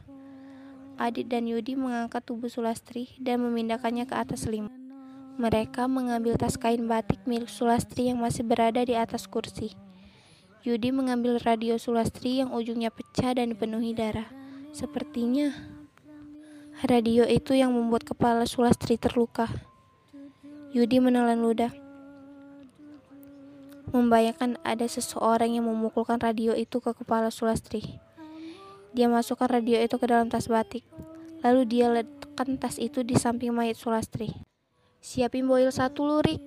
Adit 0.97 1.29
dan 1.29 1.45
Yudi 1.45 1.77
mengangkat 1.77 2.25
tubuh 2.25 2.49
Sulastri 2.49 3.13
dan 3.21 3.45
memindahkannya 3.45 4.09
ke 4.09 4.15
atas 4.17 4.49
selimut. 4.49 4.73
Mereka 5.37 5.85
mengambil 5.85 6.33
tas 6.33 6.57
kain 6.57 6.89
batik 6.89 7.21
milik 7.29 7.53
Sulastri 7.53 8.09
yang 8.09 8.17
masih 8.17 8.41
berada 8.41 8.81
di 8.81 8.97
atas 8.97 9.29
kursi. 9.29 9.77
Yudi 10.65 10.89
mengambil 10.89 11.37
radio 11.37 11.77
Sulastri 11.77 12.41
yang 12.41 12.49
ujungnya 12.49 12.89
pecah 12.89 13.37
dan 13.37 13.53
dipenuhi 13.53 13.93
darah. 13.93 14.25
Sepertinya 14.73 15.53
radio 16.85 17.25
itu 17.29 17.53
yang 17.53 17.73
membuat 17.73 18.05
kepala 18.05 18.49
Sulastri 18.49 18.97
terluka. 18.97 19.45
Yudi 20.73 20.97
menelan 20.97 21.41
ludah. 21.41 21.86
Membayangkan 23.87 24.59
ada 24.67 24.83
seseorang 24.83 25.55
yang 25.55 25.63
memukulkan 25.63 26.19
radio 26.19 26.51
itu 26.51 26.83
ke 26.83 26.91
kepala 26.91 27.31
Sulastri. 27.31 28.03
Dia 28.91 29.07
masukkan 29.07 29.47
radio 29.47 29.79
itu 29.79 29.95
ke 29.95 30.05
dalam 30.11 30.27
tas 30.27 30.51
batik. 30.51 30.83
Lalu 31.39 31.61
dia 31.63 31.87
letakkan 31.87 32.59
tas 32.59 32.75
itu 32.83 33.07
di 33.07 33.15
samping 33.15 33.55
mayat 33.55 33.79
Sulastri. 33.79 34.35
Siapin 34.99 35.47
boil 35.47 35.71
satu 35.71 36.03
lurik, 36.03 36.43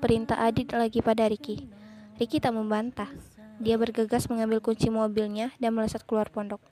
perintah 0.00 0.40
Adit 0.40 0.72
lagi 0.72 1.04
pada 1.04 1.28
Riki. 1.28 1.68
Riki 2.16 2.40
tak 2.40 2.56
membantah. 2.56 3.12
Dia 3.60 3.76
bergegas 3.76 4.30
mengambil 4.32 4.64
kunci 4.64 4.88
mobilnya 4.88 5.52
dan 5.60 5.76
melesat 5.76 6.08
keluar 6.08 6.32
pondok. 6.32 6.64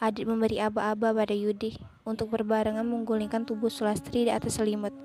Adit 0.00 0.24
memberi 0.24 0.64
aba-aba 0.64 1.12
pada 1.12 1.36
Yudi 1.36 1.76
untuk 2.08 2.32
berbarengan 2.32 2.88
menggulingkan 2.88 3.44
tubuh 3.44 3.68
Sulastri 3.68 4.24
di 4.24 4.32
atas 4.32 4.56
selimut. 4.56 4.96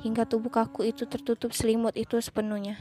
Hingga 0.00 0.24
tubuh 0.24 0.48
kaku 0.48 0.88
itu 0.88 1.04
tertutup 1.04 1.52
selimut 1.52 1.92
itu 1.92 2.16
sepenuhnya. 2.24 2.80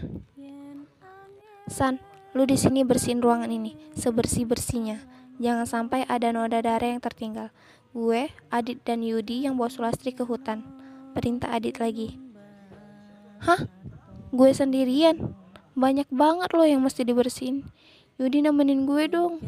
San, 1.67 1.99
lu 2.35 2.43
di 2.43 2.59
sini 2.59 2.83
bersihin 2.83 3.23
ruangan 3.23 3.47
ini, 3.47 3.75
sebersih-bersihnya. 3.95 4.99
Jangan 5.39 5.65
sampai 5.65 6.05
ada 6.05 6.29
noda 6.29 6.59
darah 6.59 6.93
yang 6.93 7.01
tertinggal. 7.01 7.49
Gue, 7.93 8.29
Adit, 8.49 8.81
dan 8.83 9.05
Yudi 9.05 9.45
yang 9.45 9.55
bawa 9.55 9.69
Sulastri 9.69 10.11
ke 10.11 10.25
hutan. 10.25 10.65
Perintah 11.13 11.53
Adit 11.53 11.77
lagi. 11.77 12.17
Hah? 13.41 13.69
Gue 14.33 14.49
sendirian? 14.49 15.37
Banyak 15.77 16.09
banget 16.09 16.49
loh 16.53 16.65
yang 16.65 16.81
mesti 16.81 17.05
dibersihin. 17.05 17.69
Yudi 18.17 18.41
nemenin 18.41 18.85
gue 18.89 19.09
dong. 19.09 19.41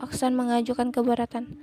Aksan 0.00 0.32
mengajukan 0.32 0.92
keberatan. 0.92 1.60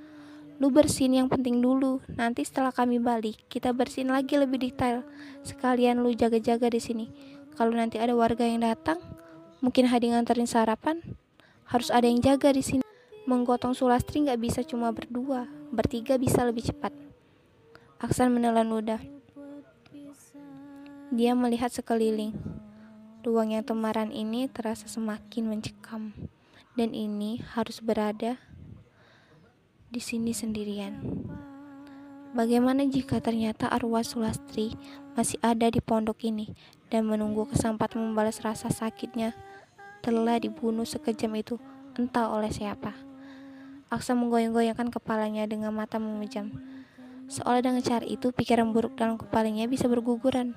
Lu 0.58 0.72
bersihin 0.72 1.20
yang 1.20 1.28
penting 1.28 1.60
dulu. 1.60 2.00
Nanti 2.16 2.48
setelah 2.48 2.72
kami 2.72 3.02
balik, 3.02 3.44
kita 3.52 3.76
bersihin 3.76 4.14
lagi 4.14 4.40
lebih 4.40 4.62
detail. 4.62 5.04
Sekalian 5.44 6.00
lu 6.00 6.16
jaga-jaga 6.16 6.72
di 6.72 6.80
sini. 6.80 7.06
Kalau 7.56 7.76
nanti 7.76 8.00
ada 8.00 8.16
warga 8.16 8.44
yang 8.44 8.64
datang, 8.64 9.00
mungkin 9.60 9.88
Hadi 9.88 10.12
nganterin 10.12 10.48
sarapan, 10.48 11.04
harus 11.68 11.92
ada 11.94 12.08
yang 12.08 12.20
jaga 12.24 12.52
di 12.52 12.64
sini. 12.64 12.84
Menggotong 13.26 13.74
Sulastri 13.74 14.22
nggak 14.22 14.40
bisa 14.42 14.62
cuma 14.62 14.94
berdua, 14.94 15.50
bertiga 15.74 16.16
bisa 16.16 16.46
lebih 16.46 16.66
cepat. 16.68 16.94
Aksan 17.98 18.30
menelan 18.32 18.70
ludah. 18.70 19.02
Dia 21.10 21.34
melihat 21.34 21.72
sekeliling. 21.72 22.36
Ruang 23.26 23.58
yang 23.58 23.66
temaran 23.66 24.14
ini 24.14 24.46
terasa 24.46 24.86
semakin 24.86 25.50
mencekam. 25.50 26.14
dan 26.76 26.92
ini 26.92 27.40
harus 27.56 27.80
berada 27.80 28.36
di 29.88 30.04
sini 30.04 30.36
sendirian. 30.36 31.00
Bagaimana 32.36 32.84
jika 32.84 33.24
ternyata 33.24 33.72
arwah 33.72 34.04
Sulastri 34.04 34.76
masih 35.16 35.40
ada 35.40 35.72
di 35.72 35.80
pondok 35.80 36.28
ini 36.28 36.52
dan 36.94 37.08
menunggu 37.10 37.50
kesempatan 37.50 38.02
membalas 38.02 38.42
rasa 38.46 38.70
sakitnya 38.70 39.34
telah 40.06 40.38
dibunuh 40.38 40.86
sekejam 40.86 41.34
itu 41.38 41.56
entah 41.98 42.30
oleh 42.30 42.54
siapa. 42.54 42.94
Aksa 43.90 44.18
menggoyang-goyangkan 44.18 44.90
kepalanya 44.94 45.46
dengan 45.50 45.74
mata 45.74 45.98
memejam. 46.02 46.54
Seolah 47.26 47.62
dengan 47.66 47.82
cara 47.82 48.06
itu 48.06 48.30
pikiran 48.30 48.70
buruk 48.70 48.98
dalam 48.98 49.18
kepalanya 49.18 49.66
bisa 49.66 49.90
berguguran. 49.90 50.54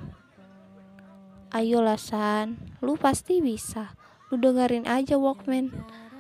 Ayolah 1.49 1.97
San, 1.97 2.61
lu 2.85 3.01
pasti 3.01 3.41
bisa. 3.41 3.97
Lu 4.29 4.37
dengerin 4.37 4.85
aja 4.85 5.17
Walkman 5.17 5.73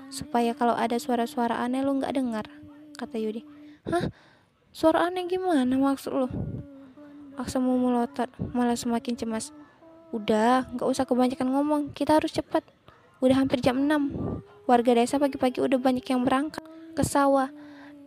supaya 0.08 0.56
kalau 0.56 0.72
ada 0.72 0.96
suara-suara 0.96 1.60
aneh 1.60 1.84
lu 1.84 2.00
nggak 2.00 2.16
dengar 2.16 2.48
kata 2.96 3.20
Yudi 3.20 3.44
hah 3.88 4.08
suara 4.72 5.08
aneh 5.08 5.28
gimana 5.28 5.68
maksud 5.68 6.12
lu 6.12 6.28
Aksa 7.38 7.62
mau 7.62 7.78
melotot 7.78 8.26
malah 8.50 8.74
semakin 8.74 9.14
cemas 9.14 9.54
udah 10.14 10.70
nggak 10.72 10.88
usah 10.88 11.04
kebanyakan 11.04 11.52
ngomong 11.52 11.80
kita 11.92 12.16
harus 12.16 12.32
cepat 12.32 12.64
udah 13.20 13.44
hampir 13.44 13.60
jam 13.60 13.76
6 13.76 14.64
warga 14.64 14.90
desa 14.96 15.20
pagi-pagi 15.20 15.60
udah 15.60 15.76
banyak 15.76 16.06
yang 16.08 16.24
berangkat 16.24 16.64
ke 16.96 17.04
sawah 17.04 17.52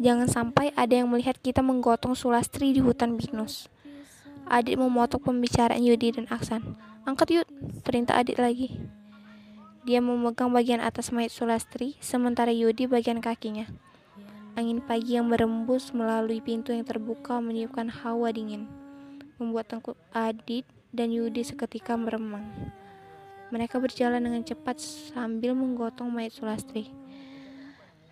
jangan 0.01 0.25
sampai 0.25 0.73
ada 0.73 0.97
yang 0.97 1.11
melihat 1.13 1.37
kita 1.37 1.61
menggotong 1.61 2.17
Sulastri 2.17 2.73
di 2.73 2.81
hutan 2.81 3.19
binus 3.19 3.69
Adit 4.51 4.75
memotong 4.75 5.23
pembicaraan 5.23 5.79
Yudi 5.79 6.11
dan 6.11 6.27
Aksan. 6.27 6.75
Angkat 7.07 7.27
Yud, 7.31 7.47
perintah 7.87 8.19
Adit 8.19 8.35
lagi. 8.35 8.83
Dia 9.87 10.03
memegang 10.03 10.51
bagian 10.51 10.83
atas 10.83 11.15
mayat 11.15 11.31
Sulastri, 11.31 11.95
sementara 12.03 12.51
Yudi 12.51 12.83
bagian 12.83 13.23
kakinya. 13.23 13.71
Angin 14.59 14.83
pagi 14.83 15.15
yang 15.15 15.31
berembus 15.31 15.95
melalui 15.95 16.43
pintu 16.43 16.75
yang 16.75 16.83
terbuka 16.83 17.39
meniupkan 17.39 17.87
hawa 17.87 18.35
dingin, 18.35 18.67
membuat 19.39 19.71
tengkuk 19.71 19.95
Adit 20.11 20.67
dan 20.91 21.11
Yudi 21.11 21.43
seketika 21.43 21.95
meremang. 21.95 22.47
Mereka 23.51 23.79
berjalan 23.83 24.23
dengan 24.23 24.43
cepat 24.47 24.79
sambil 24.79 25.51
menggotong 25.55 26.07
mayat 26.07 26.31
Sulastri. 26.31 26.87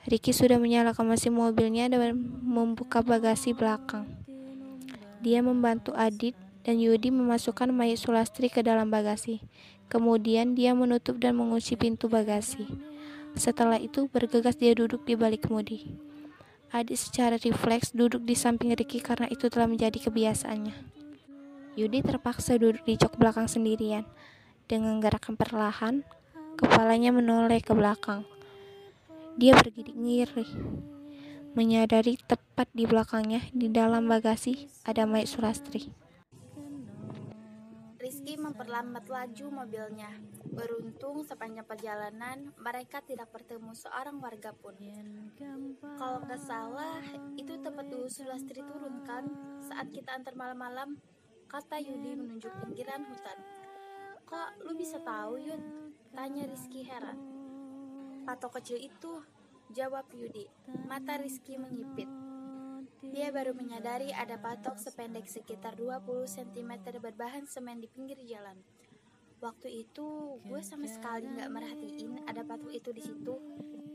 Ricky 0.08 0.32
sudah 0.32 0.60
menyalakan 0.60 1.12
mesin 1.12 1.36
mobilnya 1.36 1.88
dan 1.92 2.16
membuka 2.44 3.04
bagasi 3.04 3.56
belakang. 3.56 4.08
Dia 5.20 5.44
membantu 5.44 5.92
Adit 5.96 6.36
dan 6.64 6.80
Yudi 6.80 7.12
memasukkan 7.12 7.72
mayat 7.72 8.00
Sulastri 8.00 8.48
ke 8.48 8.64
dalam 8.64 8.92
bagasi. 8.92 9.44
Kemudian 9.92 10.56
dia 10.56 10.76
menutup 10.76 11.20
dan 11.20 11.36
mengunci 11.36 11.76
pintu 11.80 12.08
bagasi. 12.08 12.68
Setelah 13.36 13.80
itu 13.80 14.12
bergegas 14.12 14.60
dia 14.60 14.76
duduk 14.76 15.08
di 15.08 15.16
balik 15.16 15.48
kemudi. 15.48 15.88
Adit 16.70 17.00
secara 17.02 17.40
refleks 17.42 17.96
duduk 17.96 18.28
di 18.28 18.38
samping 18.38 18.76
Ricky 18.78 19.02
karena 19.02 19.26
itu 19.32 19.50
telah 19.50 19.66
menjadi 19.66 19.98
kebiasaannya. 19.98 20.99
Yudi 21.78 22.02
terpaksa 22.02 22.58
duduk 22.58 22.82
di 22.88 22.98
jok 22.98 23.20
belakang 23.20 23.46
sendirian. 23.46 24.08
Dengan 24.70 25.02
gerakan 25.02 25.34
perlahan, 25.38 26.06
kepalanya 26.58 27.10
menoleh 27.14 27.62
ke 27.62 27.74
belakang. 27.74 28.26
Dia 29.40 29.58
bergidik 29.58 29.96
ngiri, 29.96 30.46
menyadari 31.58 32.20
tepat 32.20 32.68
di 32.76 32.84
belakangnya 32.86 33.42
di 33.56 33.72
dalam 33.72 34.06
bagasi 34.06 34.70
ada 34.86 35.10
mayat 35.10 35.32
Sulastri. 35.32 35.90
Rizky 38.00 38.36
memperlambat 38.40 39.08
laju 39.12 39.64
mobilnya. 39.64 40.12
Beruntung 40.50 41.24
sepanjang 41.24 41.68
perjalanan 41.68 42.52
mereka 42.60 43.00
tidak 43.06 43.32
bertemu 43.32 43.72
seorang 43.76 44.20
warga 44.20 44.52
pun. 44.56 44.76
Kalau 46.00 46.20
nggak 46.24 46.42
salah, 46.42 47.00
itu 47.40 47.56
tempat 47.60 47.86
dulu 47.88 48.08
Sulastri 48.12 48.60
turun 48.66 49.04
kan? 49.08 49.28
Saat 49.64 49.92
kita 49.96 50.16
antar 50.16 50.36
malam-malam, 50.36 51.00
kata 51.50 51.82
Yudi 51.82 52.14
menunjuk 52.14 52.54
pinggiran 52.62 53.10
hutan. 53.10 53.38
Kok 54.30 54.62
lu 54.62 54.78
bisa 54.78 55.02
tahu 55.02 55.42
Yud? 55.42 55.58
Tanya 56.14 56.46
Rizky 56.46 56.86
heran. 56.86 57.18
Patok 58.22 58.62
kecil 58.62 58.78
itu, 58.78 59.26
jawab 59.74 60.06
Yudi. 60.14 60.46
Mata 60.86 61.18
Rizky 61.18 61.58
menyipit. 61.58 62.06
Dia 63.10 63.34
baru 63.34 63.58
menyadari 63.58 64.14
ada 64.14 64.38
patok 64.38 64.78
sependek 64.78 65.26
sekitar 65.26 65.74
20 65.74 66.30
cm 66.30 66.72
berbahan 67.02 67.50
semen 67.50 67.82
di 67.82 67.90
pinggir 67.90 68.22
jalan. 68.30 68.62
Waktu 69.40 69.88
itu 69.88 70.36
gue 70.44 70.60
sama 70.60 70.84
sekali 70.84 71.24
nggak 71.32 71.48
merhatiin 71.48 72.28
ada 72.28 72.44
patok 72.44 72.76
itu 72.76 72.92
di 72.92 73.00
situ. 73.00 73.40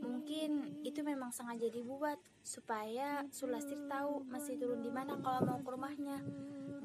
Mungkin 0.01 0.81
itu 0.81 1.05
memang 1.05 1.29
sengaja 1.29 1.69
dibuat 1.69 2.17
supaya 2.41 3.21
Sulastri 3.29 3.77
tahu 3.85 4.25
masih 4.25 4.57
turun 4.57 4.81
di 4.81 4.89
mana 4.89 5.13
kalau 5.21 5.45
mau 5.45 5.61
ke 5.61 5.69
rumahnya. 5.69 6.17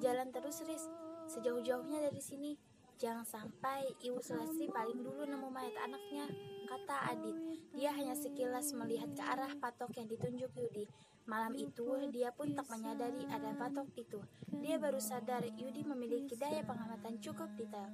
Jalan 0.05 0.29
terus 0.29 0.61
Riz, 0.69 0.85
sejauh-jauhnya 1.33 2.05
dari 2.05 2.21
sini. 2.21 2.53
Jangan 3.01 3.25
sampai 3.25 3.97
Ibu 4.05 4.21
Sulastri 4.21 4.69
paling 4.69 5.01
dulu 5.01 5.25
nemu 5.25 5.49
mayat 5.49 5.81
anaknya, 5.81 6.29
kata 6.69 7.17
Adit. 7.17 7.37
Dia 7.73 7.97
hanya 7.97 8.13
sekilas 8.13 8.77
melihat 8.77 9.09
ke 9.17 9.25
arah 9.25 9.57
patok 9.57 9.97
yang 9.97 10.05
ditunjuk 10.05 10.53
Yudi. 10.53 10.85
Malam 11.25 11.57
itu, 11.57 11.97
dia 12.13 12.29
pun 12.29 12.53
tak 12.53 12.69
menyadari 12.69 13.25
ada 13.25 13.57
patok 13.57 13.89
itu. 13.97 14.21
Dia 14.61 14.77
baru 14.77 15.01
sadar 15.01 15.49
Yudi 15.49 15.81
memiliki 15.81 16.37
daya 16.37 16.61
pengamatan 16.61 17.17
cukup 17.25 17.49
detail. 17.57 17.89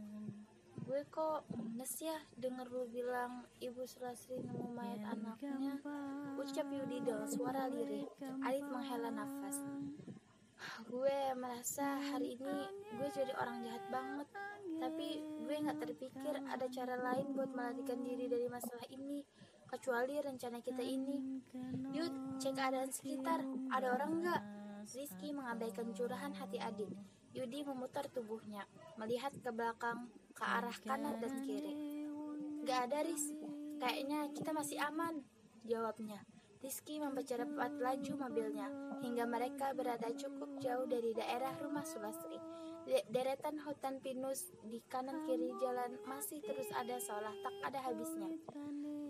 Gue 0.87 1.03
kok 1.11 1.43
munes 1.51 1.99
ya 1.99 2.15
denger 2.39 2.71
lu 2.71 2.87
bilang 2.87 3.43
ibu 3.59 3.83
Sulasri 3.83 4.39
nemu 4.39 4.71
mayat 4.71 5.03
anaknya. 5.03 5.83
Ucap 6.39 6.71
Yudi 6.71 7.03
dengan 7.03 7.27
suara 7.27 7.67
lirih. 7.67 8.07
Alit 8.47 8.63
menghela 8.63 9.11
nafas. 9.11 9.67
Gue 10.87 11.19
merasa 11.35 11.99
hari 11.99 12.39
ini 12.39 12.59
gue 12.95 13.09
jadi 13.11 13.35
orang 13.35 13.67
jahat 13.67 13.83
banget. 13.91 14.29
Tapi 14.79 15.09
gue 15.43 15.57
gak 15.59 15.79
terpikir 15.83 16.35
ada 16.47 16.67
cara 16.71 16.95
lain 17.03 17.35
buat 17.35 17.51
melarikan 17.51 18.07
diri 18.07 18.31
dari 18.31 18.47
masalah 18.47 18.87
ini 18.95 19.27
kecuali 19.67 20.23
rencana 20.23 20.63
kita 20.63 20.87
ini. 20.87 21.43
Yud, 21.91 22.39
cek 22.39 22.55
keadaan 22.55 22.95
sekitar, 22.95 23.43
ada 23.75 23.91
orang 23.91 24.23
nggak? 24.23 24.43
Rizky 24.87 25.35
mengabaikan 25.35 25.91
curahan 25.91 26.31
hati 26.39 26.63
Adit. 26.63 26.95
Yudi 27.35 27.67
memutar 27.67 28.07
tubuhnya, 28.09 28.65
melihat 28.97 29.35
ke 29.35 29.51
belakang, 29.51 30.07
ke 30.37 30.45
arah 30.45 30.77
kanan 30.85 31.17
dan 31.17 31.33
kiri. 31.41 31.73
Gak 32.69 32.93
ada 32.93 33.09
Riz, 33.09 33.33
kayaknya 33.81 34.29
kita 34.37 34.53
masih 34.53 34.77
aman, 34.85 35.25
jawabnya. 35.65 36.21
Rizky 36.61 36.99
mempercepat 36.99 37.79
laju 37.79 38.13
mobilnya, 38.27 38.69
hingga 39.01 39.25
mereka 39.25 39.73
berada 39.73 40.13
cukup 40.13 40.61
jauh 40.61 40.85
dari 40.85 41.17
daerah 41.17 41.57
rumah 41.63 41.85
Sulastri. 41.85 42.37
Deretan 42.87 43.59
hutan 43.63 43.99
pinus 43.99 44.51
di 44.67 44.79
kanan 44.87 45.27
kiri 45.27 45.51
jalan 45.59 45.99
masih 46.07 46.39
terus 46.43 46.67
ada 46.75 46.99
seolah 47.03 47.35
tak 47.45 47.55
ada 47.71 47.81
habisnya. 47.87 48.31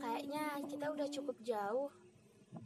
Kayaknya 0.00 0.44
kita 0.68 0.86
udah 0.92 1.08
cukup 1.08 1.36
jauh, 1.44 1.88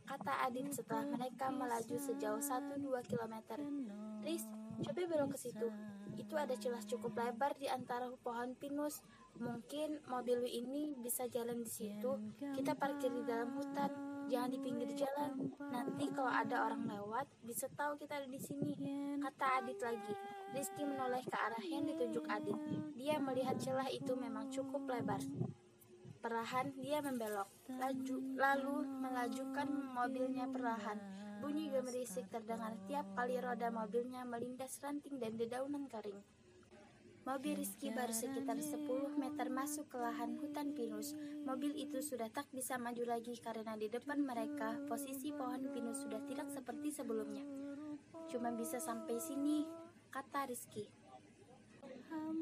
kata 0.07 0.33
Adit 0.47 0.71
setelah 0.75 1.07
mereka 1.07 1.51
melaju 1.55 1.97
sejauh 1.99 2.43
1-2 2.43 3.11
km. 3.11 3.37
Riz, 4.27 4.43
coba 4.87 5.01
belok 5.07 5.35
ke 5.35 5.39
situ. 5.39 5.69
Itu 6.21 6.37
ada 6.37 6.53
celah 6.53 6.85
cukup 6.85 7.17
lebar 7.17 7.57
di 7.57 7.65
antara 7.73 8.05
pohon 8.21 8.53
pinus. 8.61 9.01
Mungkin 9.41 10.05
mobil 10.05 10.45
ini 10.45 10.93
bisa 11.01 11.25
jalan 11.33 11.65
di 11.65 11.71
situ. 11.73 12.13
Kita 12.53 12.77
parkir 12.77 13.09
di 13.09 13.25
dalam 13.25 13.57
hutan, 13.57 13.89
jangan 14.29 14.53
di 14.53 14.61
pinggir 14.61 14.93
jalan. 14.93 15.49
Nanti 15.73 16.13
kalau 16.13 16.29
ada 16.29 16.69
orang 16.69 16.85
lewat, 16.85 17.25
bisa 17.41 17.73
tahu 17.73 17.97
kita 17.97 18.21
ada 18.21 18.29
di 18.29 18.37
sini. 18.37 18.77
Kata 19.25 19.65
Adit 19.65 19.81
lagi. 19.81 20.13
Rizky 20.53 20.85
menoleh 20.85 21.25
ke 21.25 21.37
arah 21.41 21.65
yang 21.65 21.89
ditunjuk 21.89 22.29
Adit. 22.29 22.59
Dia 22.93 23.17
melihat 23.17 23.57
celah 23.57 23.89
itu 23.89 24.13
memang 24.13 24.53
cukup 24.53 24.85
lebar. 24.93 25.25
Perlahan 26.21 26.77
dia 26.77 27.01
membelok, 27.01 27.49
laju, 27.79 28.17
lalu 28.35 28.77
melajukan 29.05 29.69
mobilnya 29.95 30.49
perlahan. 30.51 30.99
Bunyi 31.41 31.71
gemerisik 31.73 32.29
terdengar 32.29 32.77
tiap 32.91 33.07
kali 33.17 33.39
roda 33.41 33.71
mobilnya 33.73 34.27
melindas 34.27 34.77
ranting 34.83 35.21
dan 35.21 35.39
dedaunan 35.39 35.89
kering. 35.89 36.21
Mobil 37.29 37.53
Rizky 37.61 37.93
baru 37.93 38.17
sekitar 38.17 38.57
10 38.57 38.81
meter 39.21 39.53
masuk 39.53 39.93
ke 39.93 40.01
lahan 40.01 40.41
hutan 40.41 40.73
pinus. 40.73 41.13
Mobil 41.45 41.77
itu 41.77 42.01
sudah 42.01 42.33
tak 42.33 42.49
bisa 42.49 42.81
maju 42.81 43.05
lagi 43.05 43.37
karena 43.37 43.77
di 43.77 43.93
depan 43.93 44.25
mereka 44.25 44.81
posisi 44.89 45.29
pohon 45.29 45.69
pinus 45.69 46.01
sudah 46.01 46.25
tidak 46.25 46.49
seperti 46.49 46.89
sebelumnya. 46.89 47.45
Cuma 48.27 48.49
bisa 48.57 48.81
sampai 48.81 49.21
sini, 49.21 49.69
kata 50.09 50.49
Rizky. 50.49 51.00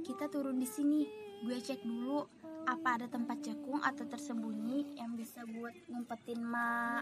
Kita 0.03 0.31
turun 0.33 0.57
di 0.57 0.69
sini, 0.69 1.05
gue 1.45 1.57
cek 1.61 1.85
dulu 1.85 2.25
apa 2.69 3.01
ada 3.01 3.07
tempat 3.09 3.41
cekung 3.41 3.81
atau 3.81 4.05
tersembunyi 4.05 5.01
yang 5.01 5.17
bisa 5.17 5.45
buat 5.49 5.73
ngumpetin 5.89 6.41
ma. 6.45 7.01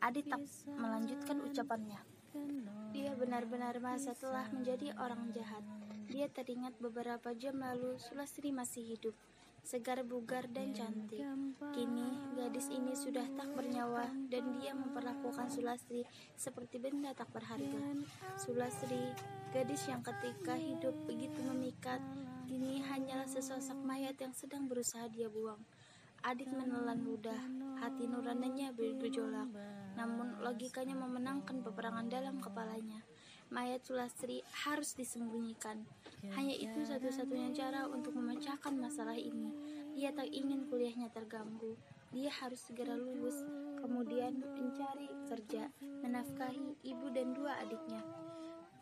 Adit 0.00 0.28
tak 0.28 0.40
melanjutkan 0.76 1.40
ucapannya. 1.44 2.00
Dia 2.96 3.12
benar-benar 3.12 3.76
merasa 3.76 4.16
telah 4.16 4.48
menjadi 4.52 4.96
orang 4.96 5.28
jahat. 5.36 5.60
Dia 6.08 6.28
teringat 6.32 6.76
beberapa 6.80 7.32
jam 7.36 7.60
lalu 7.60 8.00
Sulastri 8.00 8.52
masih 8.52 8.96
hidup 8.96 9.16
segar 9.62 10.02
bugar 10.02 10.50
dan 10.50 10.74
cantik. 10.74 11.22
Kini 11.70 12.34
gadis 12.34 12.66
ini 12.68 12.92
sudah 12.98 13.24
tak 13.38 13.54
bernyawa 13.54 14.10
dan 14.26 14.58
dia 14.58 14.74
memperlakukan 14.74 15.48
Sulastri 15.48 16.02
seperti 16.34 16.82
benda 16.82 17.14
tak 17.14 17.30
berharga. 17.30 18.02
Sulastri, 18.34 19.14
gadis 19.54 19.86
yang 19.86 20.02
ketika 20.02 20.58
hidup 20.58 20.92
begitu 21.06 21.38
memikat, 21.46 22.02
kini 22.50 22.82
hanyalah 22.82 23.30
sesosok 23.30 23.78
mayat 23.80 24.18
yang 24.18 24.34
sedang 24.34 24.66
berusaha 24.66 25.06
dia 25.08 25.30
buang. 25.30 25.62
Adit 26.22 26.50
menelan 26.50 27.02
ludah, 27.02 27.38
hati 27.82 28.06
nuraninya 28.06 28.70
bergejolak, 28.70 29.50
namun 29.98 30.38
logikanya 30.38 30.94
memenangkan 30.94 31.66
peperangan 31.66 32.06
dalam 32.06 32.38
kepalanya. 32.38 33.02
Mayat 33.52 33.84
Sulastri 33.84 34.40
harus 34.64 34.96
disembunyikan. 34.96 35.84
Hanya 36.32 36.56
itu 36.56 36.80
satu-satunya 36.88 37.52
cara 37.52 37.84
untuk 37.84 38.16
memecahkan 38.16 38.72
masalah 38.80 39.12
ini. 39.12 39.52
Dia 39.92 40.08
tak 40.16 40.32
ingin 40.32 40.72
kuliahnya 40.72 41.12
terganggu. 41.12 41.76
Dia 42.16 42.32
harus 42.32 42.64
segera 42.64 42.96
lulus, 42.96 43.36
kemudian 43.76 44.40
mencari 44.40 45.12
kerja, 45.28 45.68
menafkahi 46.00 46.80
ibu 46.80 47.12
dan 47.12 47.36
dua 47.36 47.60
adiknya. 47.60 48.00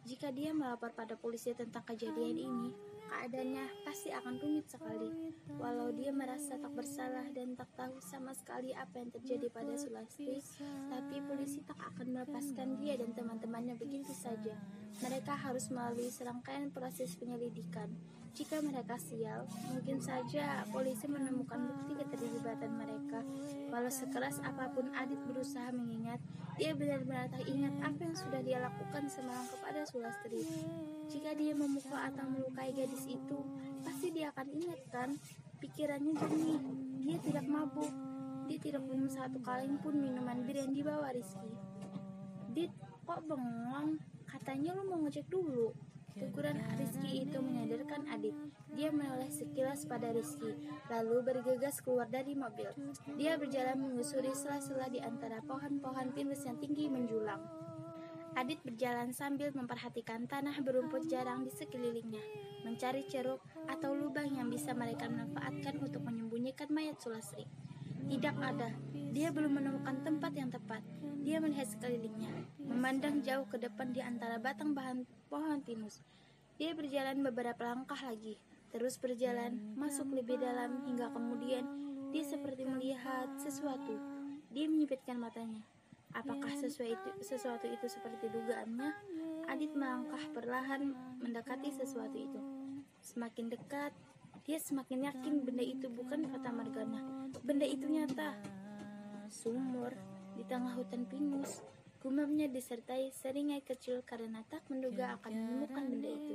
Jika 0.06 0.30
dia 0.30 0.54
melapor 0.54 0.94
pada 0.94 1.18
polisi 1.18 1.50
tentang 1.50 1.82
kejadian 1.82 2.38
ini, 2.38 2.70
keadaannya 3.10 3.66
pasti 3.82 4.14
akan 4.14 4.38
rumit 4.38 4.70
sekali. 4.70 5.10
Walau 5.58 5.90
dia 5.90 6.14
merasa 6.14 6.54
tak 6.54 6.70
bersalah 6.70 7.26
dan 7.34 7.58
tak 7.58 7.66
tahu 7.74 7.98
sama 7.98 8.30
sekali 8.38 8.70
apa 8.70 9.02
yang 9.02 9.10
terjadi 9.10 9.50
pada 9.50 9.74
Sulastri, 9.74 10.38
tapi 10.86 11.18
polisi 11.26 11.60
tak 11.66 11.82
akan 11.82 12.14
melepaskan 12.14 12.78
dia 12.78 12.94
dan 12.94 13.10
teman-temannya 13.10 13.74
begitu 13.74 14.14
saja. 14.14 14.54
Mereka 15.02 15.34
harus 15.34 15.66
melalui 15.74 16.08
serangkaian 16.08 16.70
proses 16.70 17.18
penyelidikan. 17.18 17.90
Jika 18.30 18.62
mereka 18.62 18.94
sial, 18.94 19.42
mungkin 19.74 19.98
saja 19.98 20.62
polisi 20.70 21.10
menemukan 21.10 21.66
bukti 21.66 21.98
keterlibatan 21.98 22.72
mereka. 22.78 23.26
Walau 23.74 23.90
sekeras 23.90 24.38
apa 24.46 24.70
pun 24.70 24.86
Adit 24.94 25.18
berusaha 25.26 25.74
mengingat, 25.74 26.22
dia 26.54 26.70
benar-benar 26.72 27.26
tak 27.26 27.42
ingat 27.50 27.74
apa 27.82 28.00
yang 28.06 28.16
sudah 28.16 28.40
dia 28.46 28.58
lakukan 28.62 29.10
semalam 29.10 29.42
kepada 29.50 29.82
Sulastri. 29.82 30.46
Jika 31.10 31.34
dia 31.34 31.58
memukul 31.58 31.98
atau 31.98 32.26
melukai 32.30 32.70
gadis 32.70 33.02
itu, 33.10 33.38
pasti 33.82 34.14
dia 34.14 34.30
akan 34.30 34.46
ingat 34.54 34.80
kan? 34.94 35.10
Pikirannya 35.58 36.14
jernih, 36.14 36.60
dia 37.02 37.16
tidak 37.18 37.46
mabuk. 37.50 37.90
Dia 38.46 38.58
tidak 38.58 38.82
minum 38.86 39.06
satu 39.06 39.38
kaleng 39.42 39.78
pun 39.78 39.94
minuman 39.94 40.42
bir 40.46 40.58
yang 40.58 40.74
dibawa 40.74 41.10
Rizky. 41.14 41.54
Dit, 42.50 42.70
kok 43.06 43.22
bengong? 43.26 43.98
Katanya 44.26 44.74
lu 44.74 44.86
mau 44.86 44.98
ngecek 45.02 45.26
dulu. 45.30 45.89
Teguran 46.20 46.60
Rizky 46.76 47.24
itu 47.24 47.40
menyadarkan 47.40 48.04
Adit. 48.12 48.36
Dia 48.76 48.92
menoleh 48.92 49.32
sekilas 49.32 49.88
pada 49.88 50.12
Rizky, 50.12 50.52
lalu 50.92 51.24
bergegas 51.24 51.80
keluar 51.80 52.04
dari 52.12 52.36
mobil. 52.36 52.68
Dia 53.16 53.40
berjalan 53.40 53.80
menyusuri 53.80 54.36
sela-sela 54.36 54.92
di 54.92 55.00
antara 55.00 55.40
pohon-pohon 55.48 56.12
pinus 56.12 56.44
yang 56.44 56.60
tinggi 56.60 56.92
menjulang. 56.92 57.40
Adit 58.36 58.60
berjalan 58.62 59.16
sambil 59.16 59.50
memperhatikan 59.56 60.28
tanah 60.28 60.54
berumput 60.60 61.08
jarang 61.08 61.42
di 61.42 61.50
sekelilingnya, 61.50 62.22
mencari 62.62 63.02
ceruk 63.08 63.40
atau 63.66 63.96
lubang 63.96 64.28
yang 64.30 64.46
bisa 64.46 64.76
mereka 64.76 65.08
manfaatkan 65.08 65.80
untuk 65.82 66.04
menyembunyikan 66.04 66.68
mayat 66.70 67.00
Sulasri. 67.00 67.48
Tidak 68.10 68.36
ada, 68.42 68.74
dia 69.14 69.30
belum 69.30 69.54
menemukan 69.54 70.02
tempat 70.02 70.34
yang 70.34 70.50
tepat. 70.50 70.82
Dia 71.22 71.38
melihat 71.38 71.70
sekelilingnya, 71.70 72.34
memandang 72.58 73.22
jauh 73.22 73.46
ke 73.46 73.54
depan 73.54 73.94
di 73.94 74.02
antara 74.02 74.42
batang 74.42 74.74
bahan 74.74 75.06
pohon 75.30 75.62
pinus. 75.62 76.02
Dia 76.58 76.74
berjalan 76.74 77.22
beberapa 77.22 77.62
langkah 77.70 78.02
lagi, 78.02 78.34
terus 78.74 78.98
berjalan, 78.98 79.62
masuk 79.78 80.10
lebih 80.10 80.42
dalam 80.42 80.82
hingga 80.90 81.06
kemudian 81.14 81.62
dia 82.10 82.26
seperti 82.26 82.66
melihat 82.66 83.30
sesuatu. 83.38 83.94
Dia 84.50 84.66
menyipitkan 84.66 85.14
matanya. 85.14 85.62
Apakah 86.10 86.50
sesuatu 86.58 86.90
itu, 86.90 87.10
sesuatu 87.22 87.70
itu 87.70 87.86
seperti 87.86 88.26
dugaannya? 88.26 88.90
Adit 89.46 89.70
melangkah 89.78 90.26
perlahan 90.34 90.90
mendekati 91.22 91.70
sesuatu 91.70 92.18
itu. 92.18 92.42
Semakin 92.98 93.54
dekat, 93.54 93.94
dia 94.46 94.56
semakin 94.56 95.08
yakin 95.12 95.44
benda 95.44 95.64
itu 95.64 95.86
bukan 95.92 96.28
kata 96.30 96.48
Margana. 96.48 97.00
Benda 97.44 97.66
itu 97.68 97.84
nyata. 97.88 98.36
Sumur 99.28 99.92
di 100.36 100.42
tengah 100.48 100.72
hutan 100.74 101.04
pinus. 101.04 101.60
Gumamnya 102.00 102.48
disertai 102.48 103.12
seringai 103.12 103.60
kecil 103.60 104.00
karena 104.08 104.40
tak 104.48 104.64
menduga 104.72 105.20
akan 105.20 105.32
menemukan 105.36 105.84
benda 105.84 106.10
itu. 106.10 106.34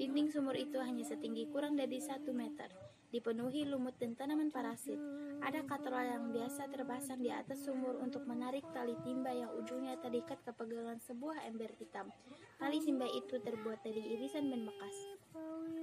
Dinding 0.00 0.32
sumur 0.32 0.56
itu 0.56 0.80
hanya 0.80 1.04
setinggi 1.04 1.52
kurang 1.52 1.76
dari 1.76 2.00
satu 2.00 2.32
meter 2.32 2.72
dipenuhi 3.14 3.62
lumut 3.62 3.94
dan 4.02 4.18
tanaman 4.18 4.50
parasit. 4.50 4.98
Ada 5.38 5.62
katrol 5.70 6.02
yang 6.02 6.34
biasa 6.34 6.66
terpasang 6.66 7.22
di 7.22 7.30
atas 7.30 7.62
sumur 7.62 8.02
untuk 8.02 8.26
menarik 8.26 8.66
tali 8.74 8.98
timba 9.06 9.30
yang 9.30 9.54
ujungnya 9.54 9.94
terikat 10.02 10.42
ke 10.42 10.50
pegangan 10.50 10.98
sebuah 10.98 11.46
ember 11.46 11.70
hitam. 11.78 12.10
Tali 12.58 12.82
timba 12.82 13.06
itu 13.06 13.38
terbuat 13.38 13.86
dari 13.86 14.18
irisan 14.18 14.50
ban 14.50 14.66
bekas. 14.66 14.96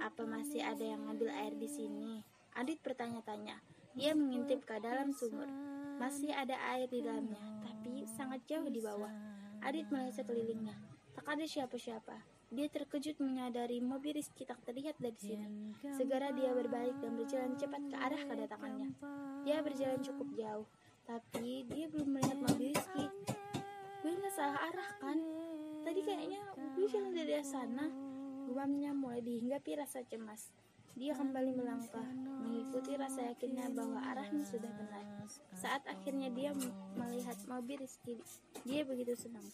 Apa 0.02 0.26
masih 0.26 0.64
ada 0.64 0.82
yang 0.82 1.04
ngambil 1.06 1.30
air 1.30 1.54
di 1.56 1.68
sini? 1.70 2.24
Adit 2.58 2.82
bertanya-tanya. 2.82 3.60
Dia 3.92 4.16
mengintip 4.16 4.64
ke 4.64 4.76
dalam 4.80 5.12
sumur. 5.12 5.46
Masih 6.00 6.32
ada 6.32 6.56
air 6.74 6.88
di 6.88 7.04
dalamnya, 7.04 7.40
tapi 7.62 8.08
sangat 8.08 8.42
jauh 8.48 8.66
di 8.66 8.80
bawah. 8.82 9.12
Adit 9.62 9.86
melihat 9.92 10.24
sekelilingnya. 10.24 10.74
Tak 11.14 11.38
ada 11.38 11.44
siapa-siapa. 11.46 12.16
Dia 12.52 12.68
terkejut 12.68 13.16
menyadari 13.22 13.80
mobil 13.80 14.12
Rizky 14.12 14.44
tak 14.44 14.60
terlihat 14.68 15.00
dari 15.00 15.16
sini. 15.16 15.72
Segera 15.96 16.28
dia 16.36 16.52
berbalik 16.52 17.00
dan 17.00 17.16
berjalan 17.16 17.56
cepat 17.56 17.80
ke 17.88 17.96
arah 17.96 18.22
kedatangannya. 18.28 18.92
Dia 19.48 19.64
berjalan 19.64 20.00
cukup 20.04 20.28
jauh, 20.36 20.66
tapi 21.08 21.64
dia 21.72 21.88
belum 21.88 22.12
melihat 22.12 22.38
mobil 22.42 22.76
Rizky. 22.76 23.08
Gue 24.04 24.12
nggak 24.18 24.34
salah 24.36 24.68
arah 24.68 24.90
kan? 25.00 25.16
Tadi 25.80 26.00
kayaknya 26.04 26.44
gue 26.76 26.86
jalan 26.92 27.12
dari 27.16 27.40
sana. 27.40 28.11
Guamnya 28.52 28.92
mulai 28.92 29.24
dihinggapi 29.24 29.80
rasa 29.80 30.04
cemas. 30.04 30.52
Dia 30.92 31.16
kembali 31.16 31.56
melangkah, 31.56 32.04
mengikuti 32.44 32.92
rasa 33.00 33.32
yakinnya 33.32 33.72
bahwa 33.72 33.96
arahnya 34.12 34.44
sudah 34.44 34.68
benar. 34.68 35.08
Saat 35.56 35.88
akhirnya 35.88 36.28
dia 36.28 36.52
melihat 36.92 37.32
mobil 37.48 37.80
Rizky, 37.80 38.20
dia 38.68 38.84
begitu 38.84 39.16
senang. 39.16 39.48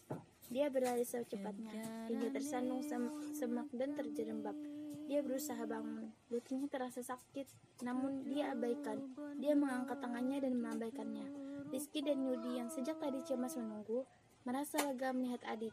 Dia 0.51 0.67
berlari 0.67 1.07
secepatnya 1.07 1.79
hingga 2.11 2.35
tersandung 2.35 2.83
sem 2.83 3.07
semak 3.39 3.71
dan 3.71 3.95
terjerembab. 3.95 4.59
Dia 5.07 5.23
berusaha 5.23 5.63
bangun. 5.63 6.11
Lututnya 6.35 6.67
terasa 6.67 6.99
sakit, 6.99 7.47
namun 7.87 8.27
dia 8.27 8.51
abaikan. 8.51 8.99
Dia 9.39 9.55
mengangkat 9.55 10.03
tangannya 10.03 10.43
dan 10.43 10.59
mengabaikannya. 10.59 11.27
Rizky 11.71 12.03
dan 12.03 12.19
Yudi 12.19 12.59
yang 12.59 12.67
sejak 12.67 12.99
tadi 12.99 13.23
cemas 13.23 13.55
menunggu, 13.55 14.03
merasa 14.43 14.83
lega 14.83 15.15
melihat 15.15 15.47
Adit. 15.47 15.71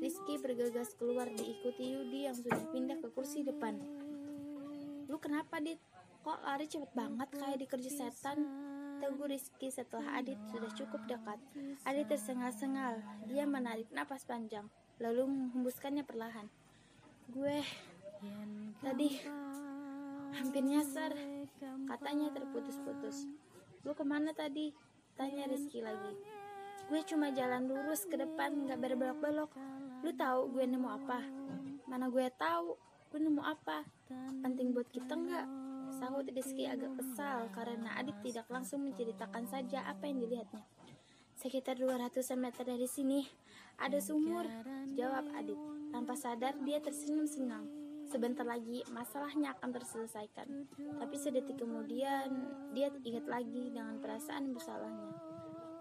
Rizky 0.00 0.40
bergegas 0.40 0.96
keluar 0.96 1.28
diikuti 1.32 1.96
Yudi 1.96 2.28
yang 2.28 2.36
sudah 2.36 2.56
pindah 2.72 3.00
ke 3.00 3.08
kursi 3.12 3.44
depan. 3.44 3.76
Lu 5.08 5.16
kenapa, 5.20 5.60
Dit? 5.60 5.80
Kok 6.26 6.42
lari 6.42 6.66
cepet 6.66 6.90
banget 6.90 7.28
kayak 7.38 7.58
dikerja 7.62 7.90
setan? 7.92 8.44
Teguh 8.96 9.28
Rizky 9.28 9.68
setelah 9.68 10.18
Adit 10.18 10.40
sudah 10.48 10.72
cukup 10.72 11.04
dekat. 11.04 11.38
Adit 11.84 12.08
tersengal-sengal. 12.08 12.98
Dia 13.28 13.44
menarik 13.44 13.86
napas 13.92 14.24
panjang, 14.24 14.66
lalu 14.98 15.28
menghembuskannya 15.28 16.02
perlahan. 16.02 16.48
Gue 17.28 17.60
tadi 18.80 19.20
hampir 20.34 20.64
nyasar, 20.64 21.12
katanya 21.86 22.32
terputus-putus. 22.32 23.28
Lu 23.84 23.92
ke 23.92 24.02
mana 24.02 24.32
tadi? 24.32 24.72
Tanya 25.14 25.46
Rizky 25.46 25.84
lagi. 25.84 26.35
Gue 26.86 27.02
cuma 27.02 27.34
jalan 27.34 27.66
lurus 27.66 28.06
ke 28.06 28.14
depan, 28.14 28.54
gak 28.70 28.78
berbelok-belok. 28.78 29.50
Lu 30.06 30.10
tahu 30.14 30.54
gue 30.54 30.64
nemu 30.70 30.86
apa? 30.86 31.18
Mana 31.90 32.06
gue 32.06 32.30
tahu? 32.38 32.78
Gue 33.10 33.20
nemu 33.22 33.42
apa? 33.42 33.82
Penting 34.42 34.70
buat 34.70 34.86
kita 34.90 35.14
nggak? 35.18 35.46
Sahut 35.96 36.26
Rizky 36.26 36.66
agak 36.66 36.98
kesal 36.98 37.46
karena 37.54 37.94
Adit 37.98 38.18
tidak 38.22 38.46
langsung 38.50 38.86
menceritakan 38.86 39.46
saja 39.46 39.86
apa 39.86 40.06
yang 40.10 40.18
dilihatnya. 40.22 40.62
Sekitar 41.38 41.78
200 41.78 42.10
meter 42.38 42.64
dari 42.66 42.88
sini 42.90 43.22
ada 43.78 43.98
sumur, 44.02 44.44
jawab 44.98 45.30
Adit. 45.36 45.58
Tanpa 45.94 46.12
sadar 46.18 46.58
dia 46.66 46.82
tersenyum 46.82 47.24
senang. 47.24 47.64
Sebentar 48.06 48.44
lagi 48.46 48.84
masalahnya 48.92 49.56
akan 49.58 49.70
terselesaikan. 49.74 50.48
Tapi 51.02 51.16
sedetik 51.18 51.58
kemudian 51.58 52.30
dia 52.76 52.92
ingat 53.02 53.26
lagi 53.26 53.74
dengan 53.74 53.98
perasaan 53.98 54.52
bersalahnya. 54.52 55.12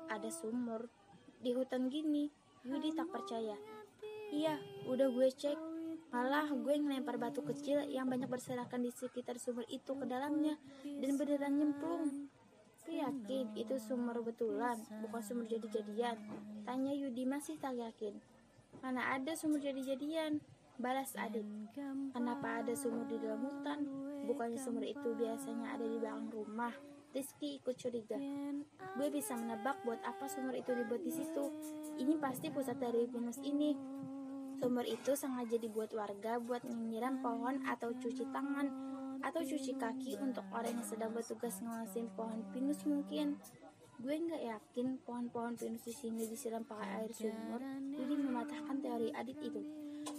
Ada 0.10 0.30
sumur 0.32 0.88
di 1.46 1.54
hutan 1.54 1.94
gini. 1.94 2.34
Yudi 2.66 2.98
tak 2.98 3.14
percaya. 3.14 3.54
Iya, 4.34 4.58
udah 4.90 5.14
gue 5.14 5.30
cek 5.30 5.76
Malah 6.16 6.48
gue 6.48 6.76
ngelempar 6.80 7.20
batu 7.20 7.44
kecil 7.44 7.92
yang 7.92 8.08
banyak 8.08 8.32
berserakan 8.32 8.88
di 8.88 8.92
sekitar 8.94 9.36
sumur 9.36 9.68
itu 9.68 9.92
ke 10.00 10.08
dalamnya 10.08 10.56
dan 10.84 11.20
beneran 11.20 11.60
nyemplung. 11.60 12.32
Gue 12.88 13.04
yakin 13.04 13.52
itu 13.60 13.76
sumur 13.76 14.24
betulan, 14.24 14.80
bukan 15.04 15.20
sumur 15.20 15.44
jadi-jadian. 15.44 16.16
Tanya 16.64 16.96
Yudi 16.96 17.28
masih 17.28 17.60
tak 17.60 17.76
yakin. 17.76 18.16
Mana 18.80 19.12
ada 19.12 19.36
sumur 19.36 19.60
jadi-jadian? 19.60 20.40
Balas 20.80 21.12
Adit. 21.20 21.44
Kenapa 22.16 22.64
ada 22.64 22.72
sumur 22.80 23.04
di 23.12 23.20
dalam 23.20 23.44
hutan? 23.44 23.84
Bukannya 24.24 24.56
sumur 24.56 24.88
itu 24.88 25.20
biasanya 25.20 25.76
ada 25.76 25.84
di 25.84 26.00
belakang 26.00 26.32
rumah. 26.32 26.72
Rizky 27.16 27.64
ikut 27.64 27.80
curiga. 27.80 28.20
Gue 29.00 29.08
bisa 29.08 29.40
menebak 29.40 29.80
buat 29.88 30.04
apa 30.04 30.28
sumur 30.28 30.52
itu 30.52 30.76
dibuat 30.76 31.00
di 31.00 31.16
situ. 31.16 31.48
Ini 31.96 32.20
pasti 32.20 32.52
pusat 32.52 32.76
dari 32.76 33.08
pinus 33.08 33.40
ini. 33.40 33.72
Sumur 34.60 34.84
itu 34.84 35.16
sengaja 35.16 35.56
dibuat 35.56 35.96
warga 35.96 36.44
buat 36.44 36.68
menyiram 36.68 37.24
pohon 37.24 37.64
atau 37.72 37.96
cuci 37.96 38.28
tangan 38.36 38.68
atau 39.24 39.40
cuci 39.40 39.80
kaki 39.80 40.20
untuk 40.20 40.44
orang 40.52 40.76
yang 40.76 40.84
sedang 40.84 41.16
bertugas 41.16 41.64
ngawasin 41.64 42.12
pohon 42.20 42.44
pinus 42.52 42.84
mungkin. 42.84 43.40
Gue 43.96 44.20
nggak 44.20 44.44
yakin 44.44 45.00
pohon-pohon 45.08 45.56
pinus 45.56 45.88
di 45.88 45.96
sini 45.96 46.28
disiram 46.28 46.68
pakai 46.68 47.00
air 47.00 47.12
sumur. 47.16 47.64
Jadi 47.96 48.14
mematahkan 48.20 48.76
teori 48.84 49.16
Adit 49.16 49.40
itu. 49.40 49.64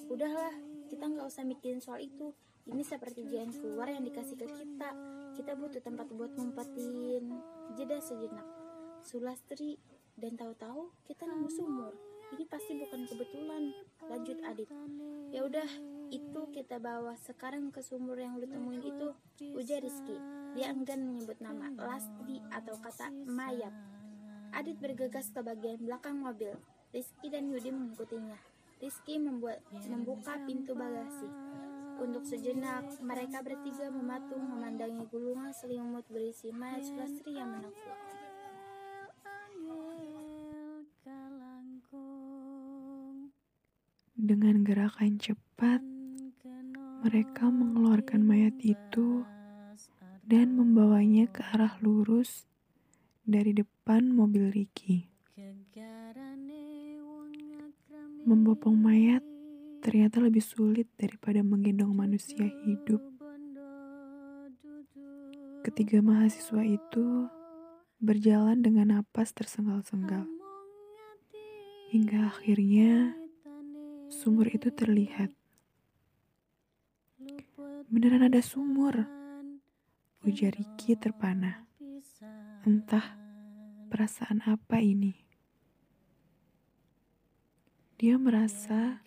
Udahlah, 0.09 0.57
kita 0.89 1.13
nggak 1.13 1.29
usah 1.29 1.45
mikirin 1.45 1.85
soal 1.85 2.01
itu. 2.01 2.33
Ini 2.67 2.83
seperti 2.83 3.31
jalan 3.31 3.55
keluar 3.55 3.87
yang 3.87 4.03
dikasih 4.03 4.35
ke 4.35 4.47
kita. 4.51 4.91
Kita 5.39 5.55
butuh 5.55 5.79
tempat 5.79 6.11
buat 6.11 6.35
ngumpetin. 6.35 7.31
Jeda 7.79 8.03
sejenak. 8.03 8.47
Sulastri 9.07 9.79
dan 10.19 10.35
tahu-tahu 10.35 10.91
kita 11.07 11.31
nemu 11.31 11.47
sumur. 11.47 11.95
Ini 12.35 12.43
pasti 12.51 12.75
bukan 12.75 13.07
kebetulan. 13.07 13.71
Lanjut 14.11 14.39
Adit. 14.43 14.67
Ya 15.31 15.47
udah, 15.47 15.71
itu 16.11 16.41
kita 16.51 16.83
bawa 16.83 17.15
sekarang 17.15 17.71
ke 17.71 17.79
sumur 17.87 18.19
yang 18.19 18.35
lu 18.35 18.51
temuin 18.51 18.83
itu. 18.83 19.15
Ujar 19.55 19.79
Rizky. 19.79 20.19
Dia 20.59 20.75
enggan 20.75 21.07
menyebut 21.07 21.39
nama 21.39 21.71
Lastri 21.71 22.43
atau 22.51 22.75
kata 22.83 23.15
mayat. 23.31 23.71
Adit 24.51 24.75
bergegas 24.83 25.31
ke 25.31 25.39
bagian 25.39 25.79
belakang 25.87 26.19
mobil. 26.19 26.51
Rizky 26.91 27.31
dan 27.31 27.47
Yudi 27.47 27.71
mengikutinya. 27.71 28.35
Rizky 28.83 29.23
membuat 29.23 29.63
membuka 29.87 30.35
pintu 30.43 30.75
bagasi. 30.75 31.46
Untuk 31.97 32.29
sejenak, 32.29 32.85
mereka 33.01 33.41
bertiga 33.41 33.89
mematung 33.89 34.45
memandangi 34.45 35.09
gulungan 35.09 35.49
selimut 35.57 36.05
berisi 36.13 36.53
mayat 36.53 36.85
Sulastri 36.85 37.41
yang 37.41 37.57
menakut. 37.57 37.99
Dengan 44.17 44.65
gerakan 44.65 45.17
cepat, 45.17 45.81
mereka 47.05 47.49
mengeluarkan 47.49 48.21
mayat 48.25 48.57
itu 48.61 49.25
dan 50.27 50.59
membawanya 50.59 51.31
ke 51.31 51.45
arah 51.55 51.79
lurus 51.85 52.45
dari 53.23 53.55
depan 53.55 54.11
mobil 54.11 54.51
Ricky. 54.51 55.07
Membopong 58.27 58.75
mayat 58.75 59.23
ternyata 59.87 60.19
lebih 60.19 60.43
sulit 60.43 60.91
daripada 60.99 61.47
menggendong 61.47 61.95
manusia 61.95 62.43
hidup. 62.67 62.99
Ketiga 65.63 66.03
mahasiswa 66.03 66.59
itu 66.67 67.31
berjalan 68.03 68.67
dengan 68.67 68.99
napas 68.99 69.31
tersengal-sengal. 69.31 70.27
Hingga 71.95 72.35
akhirnya 72.35 73.15
sumur 74.11 74.51
itu 74.51 74.75
terlihat. 74.75 75.31
Beneran 77.87 78.27
ada 78.27 78.43
sumur, 78.43 79.07
ujar 80.27 80.51
Riki 80.51 80.99
terpana. 80.99 81.63
Entah 82.67 83.15
perasaan 83.87 84.43
apa 84.51 84.83
ini. 84.83 85.15
Dia 88.03 88.19
merasa 88.19 89.07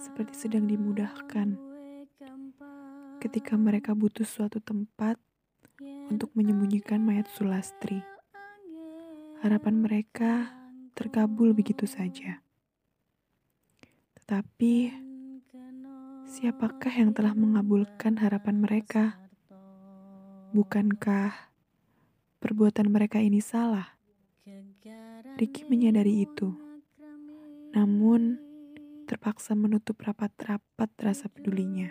seperti 0.00 0.34
sedang 0.46 0.64
dimudahkan 0.64 1.56
ketika 3.20 3.54
mereka 3.60 3.92
butuh 3.92 4.24
suatu 4.24 4.58
tempat 4.64 5.20
untuk 6.08 6.32
menyembunyikan 6.32 7.04
mayat 7.04 7.28
Sulastri. 7.36 8.00
Harapan 9.44 9.80
mereka 9.80 10.52
terkabul 10.96 11.52
begitu 11.52 11.84
saja. 11.84 12.40
Tetapi, 14.20 14.92
siapakah 16.28 16.92
yang 16.92 17.16
telah 17.16 17.32
mengabulkan 17.32 18.20
harapan 18.20 18.60
mereka? 18.60 19.16
Bukankah 20.52 21.52
perbuatan 22.42 22.88
mereka 22.92 23.22
ini 23.22 23.40
salah? 23.40 23.96
Ricky 25.40 25.64
menyadari 25.68 26.28
itu. 26.28 26.52
Namun, 27.72 28.49
terpaksa 29.10 29.58
menutup 29.58 29.98
rapat-rapat 30.06 30.86
rasa 31.02 31.26
pedulinya. 31.26 31.90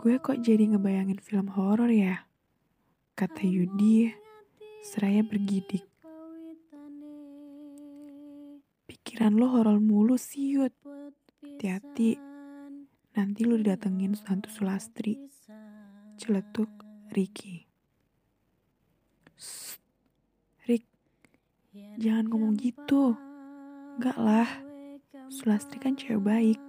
Gue 0.00 0.16
kok 0.16 0.40
jadi 0.40 0.72
ngebayangin 0.72 1.20
film 1.20 1.52
horor 1.52 1.92
ya? 1.92 2.24
Kata 3.12 3.44
Yudi, 3.44 4.08
seraya 4.80 5.20
bergidik. 5.20 5.84
Pikiran 8.88 9.36
lo 9.36 9.52
horor 9.52 9.76
mulu 9.76 10.16
sih, 10.16 10.56
Yud. 10.56 10.72
Hati-hati, 11.44 12.16
nanti 13.12 13.44
lo 13.44 13.60
didatengin 13.60 14.16
hantu 14.24 14.48
Sulastri. 14.48 15.20
Celetuk 16.16 16.72
Ricky. 17.12 17.68
Jangan 21.98 22.30
ngomong 22.30 22.54
gitu. 22.58 23.18
Enggak 23.98 24.18
lah. 24.18 24.50
Sulastri 25.28 25.82
kan 25.82 25.98
cewek 25.98 26.22
baik. 26.22 26.60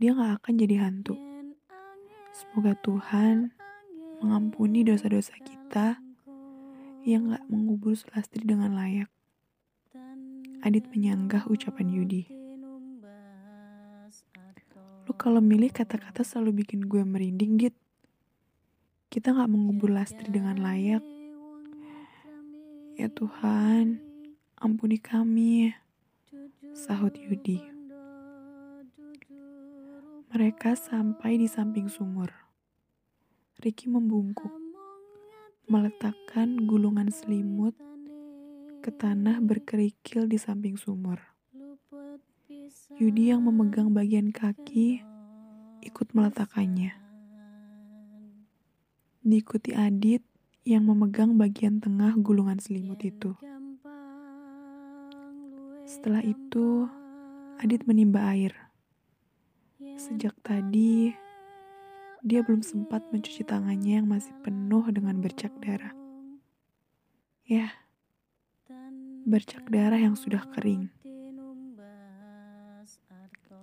Dia 0.00 0.16
gak 0.16 0.44
akan 0.44 0.54
jadi 0.56 0.76
hantu. 0.86 1.18
Semoga 2.30 2.78
Tuhan 2.80 3.52
mengampuni 4.22 4.86
dosa-dosa 4.86 5.34
kita 5.42 5.98
yang 7.04 7.34
gak 7.34 7.44
mengubur 7.50 7.92
Sulastri 7.98 8.46
dengan 8.46 8.72
layak. 8.72 9.10
Adit 10.62 10.86
menyanggah 10.92 11.48
ucapan 11.50 11.88
Yudi. 11.90 12.30
Lu 15.10 15.12
kalau 15.18 15.42
milih 15.42 15.74
kata-kata 15.74 16.22
selalu 16.22 16.62
bikin 16.62 16.86
gue 16.86 17.02
merinding, 17.02 17.58
Dit. 17.58 17.74
Kita 19.10 19.34
gak 19.34 19.50
mengubur 19.50 19.90
Lastri 19.90 20.30
dengan 20.30 20.54
layak 20.62 21.02
Ya 23.00 23.08
Tuhan, 23.08 23.96
ampuni 24.60 25.00
kami, 25.00 25.72
sahut 26.76 27.16
Yudi. 27.16 27.64
Mereka 30.28 30.76
sampai 30.76 31.40
di 31.40 31.48
samping 31.48 31.88
sumur. 31.88 32.28
Ricky 33.64 33.88
membungkuk, 33.88 34.52
meletakkan 35.64 36.68
gulungan 36.68 37.08
selimut 37.08 37.72
ke 38.84 38.92
tanah 38.92 39.40
berkerikil 39.40 40.28
di 40.28 40.36
samping 40.36 40.76
sumur. 40.76 41.24
Yudi 43.00 43.32
yang 43.32 43.48
memegang 43.48 43.96
bagian 43.96 44.28
kaki 44.28 45.00
ikut 45.80 46.12
meletakkannya. 46.12 46.92
Diikuti 49.24 49.72
Adit 49.72 50.20
yang 50.64 50.84
memegang 50.84 51.40
bagian 51.40 51.80
tengah 51.80 52.12
gulungan 52.20 52.60
selimut 52.60 53.00
itu. 53.00 53.32
Setelah 55.88 56.22
itu, 56.22 56.86
Adit 57.60 57.84
menimba 57.84 58.24
air. 58.32 58.56
Sejak 60.00 60.32
tadi, 60.40 61.12
dia 62.24 62.40
belum 62.40 62.64
sempat 62.64 63.04
mencuci 63.12 63.44
tangannya 63.44 64.00
yang 64.00 64.08
masih 64.08 64.32
penuh 64.40 64.80
dengan 64.88 65.20
bercak 65.20 65.52
darah. 65.60 65.92
Ya, 67.44 67.68
bercak 69.28 69.68
darah 69.68 70.00
yang 70.00 70.16
sudah 70.16 70.40
kering. 70.56 70.88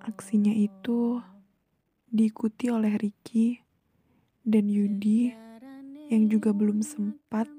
Aksinya 0.06 0.54
itu 0.54 1.18
diikuti 2.14 2.70
oleh 2.70 3.02
Ricky 3.02 3.66
dan 4.46 4.70
Yudi 4.70 5.47
yang 6.08 6.32
juga 6.32 6.56
belum 6.56 6.80
sempat 6.80 7.52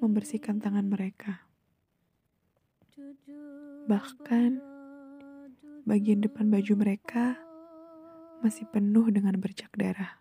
membersihkan 0.00 0.60
tangan 0.64 0.88
mereka. 0.88 1.44
Bahkan 3.84 4.50
bagian 5.84 6.24
depan 6.24 6.48
baju 6.48 6.72
mereka 6.76 7.36
masih 8.40 8.64
penuh 8.72 9.12
dengan 9.12 9.36
bercak 9.36 9.68
darah. 9.76 10.20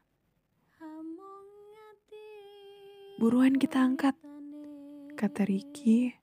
Buruan 3.19 3.55
kita 3.59 3.83
angkat, 3.83 4.15
kata 5.15 5.43
Ricky 5.43 6.15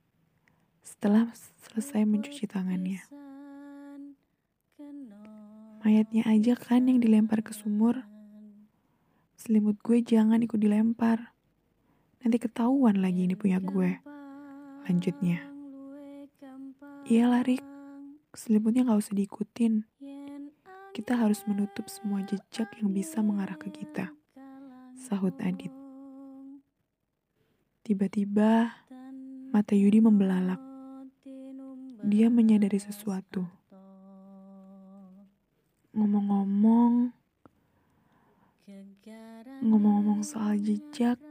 setelah 0.80 1.28
selesai 1.60 2.08
mencuci 2.08 2.48
tangannya. 2.48 3.04
Mayatnya 5.84 6.24
aja 6.24 6.56
kan 6.56 6.88
yang 6.88 6.98
dilempar 7.00 7.44
ke 7.44 7.52
sumur. 7.52 8.15
Selimut 9.36 9.76
gue 9.84 10.00
jangan 10.00 10.40
ikut 10.40 10.56
dilempar. 10.56 11.36
Nanti 12.24 12.40
ketahuan 12.40 13.04
lagi 13.04 13.28
ini 13.28 13.36
punya 13.36 13.60
gue. 13.60 14.00
Lanjutnya. 14.88 15.44
Iya 17.06 17.44
Rik, 17.44 17.62
selimutnya 18.32 18.88
gak 18.88 18.98
usah 18.98 19.14
diikutin. 19.14 19.84
Kita 20.96 21.12
harus 21.20 21.44
menutup 21.44 21.84
semua 21.92 22.24
jejak 22.24 22.72
yang 22.80 22.96
bisa 22.96 23.20
mengarah 23.20 23.60
ke 23.60 23.68
kita. 23.68 24.08
Sahut 24.96 25.36
Adit. 25.44 25.70
Tiba-tiba, 27.84 28.72
mata 29.52 29.76
Yudi 29.76 30.00
membelalak. 30.00 30.58
Dia 32.02 32.32
menyadari 32.32 32.80
sesuatu. 32.80 33.44
Ngomong-ngomong, 35.92 37.12
ngomong-ngomong 39.62 40.26
soal 40.26 40.58
jejak, 40.58 41.22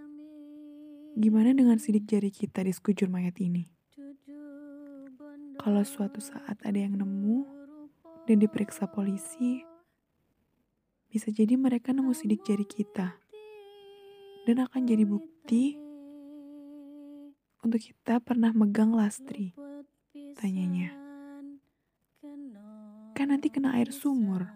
gimana 1.19 1.51
dengan 1.51 1.75
sidik 1.75 2.07
jari 2.07 2.31
kita 2.31 2.63
di 2.63 2.71
sekujur 2.71 3.11
mayat 3.11 3.36
ini? 3.43 3.67
Kalau 5.59 5.83
suatu 5.83 6.23
saat 6.23 6.55
ada 6.63 6.79
yang 6.79 6.95
nemu 6.95 7.43
dan 8.23 8.39
diperiksa 8.39 8.88
polisi, 8.88 9.59
bisa 11.11 11.27
jadi 11.27 11.59
mereka 11.59 11.91
nemu 11.91 12.15
sidik 12.15 12.47
jari 12.47 12.63
kita 12.63 13.19
dan 14.47 14.57
akan 14.63 14.81
jadi 14.88 15.03
bukti 15.03 15.75
untuk 17.67 17.83
kita 17.83 18.23
pernah 18.23 18.55
megang 18.55 18.95
lastri. 18.95 19.51
Tanyanya. 20.39 20.95
Kan 23.11 23.27
nanti 23.27 23.51
kena 23.51 23.75
air 23.75 23.91
sumur. 23.91 24.47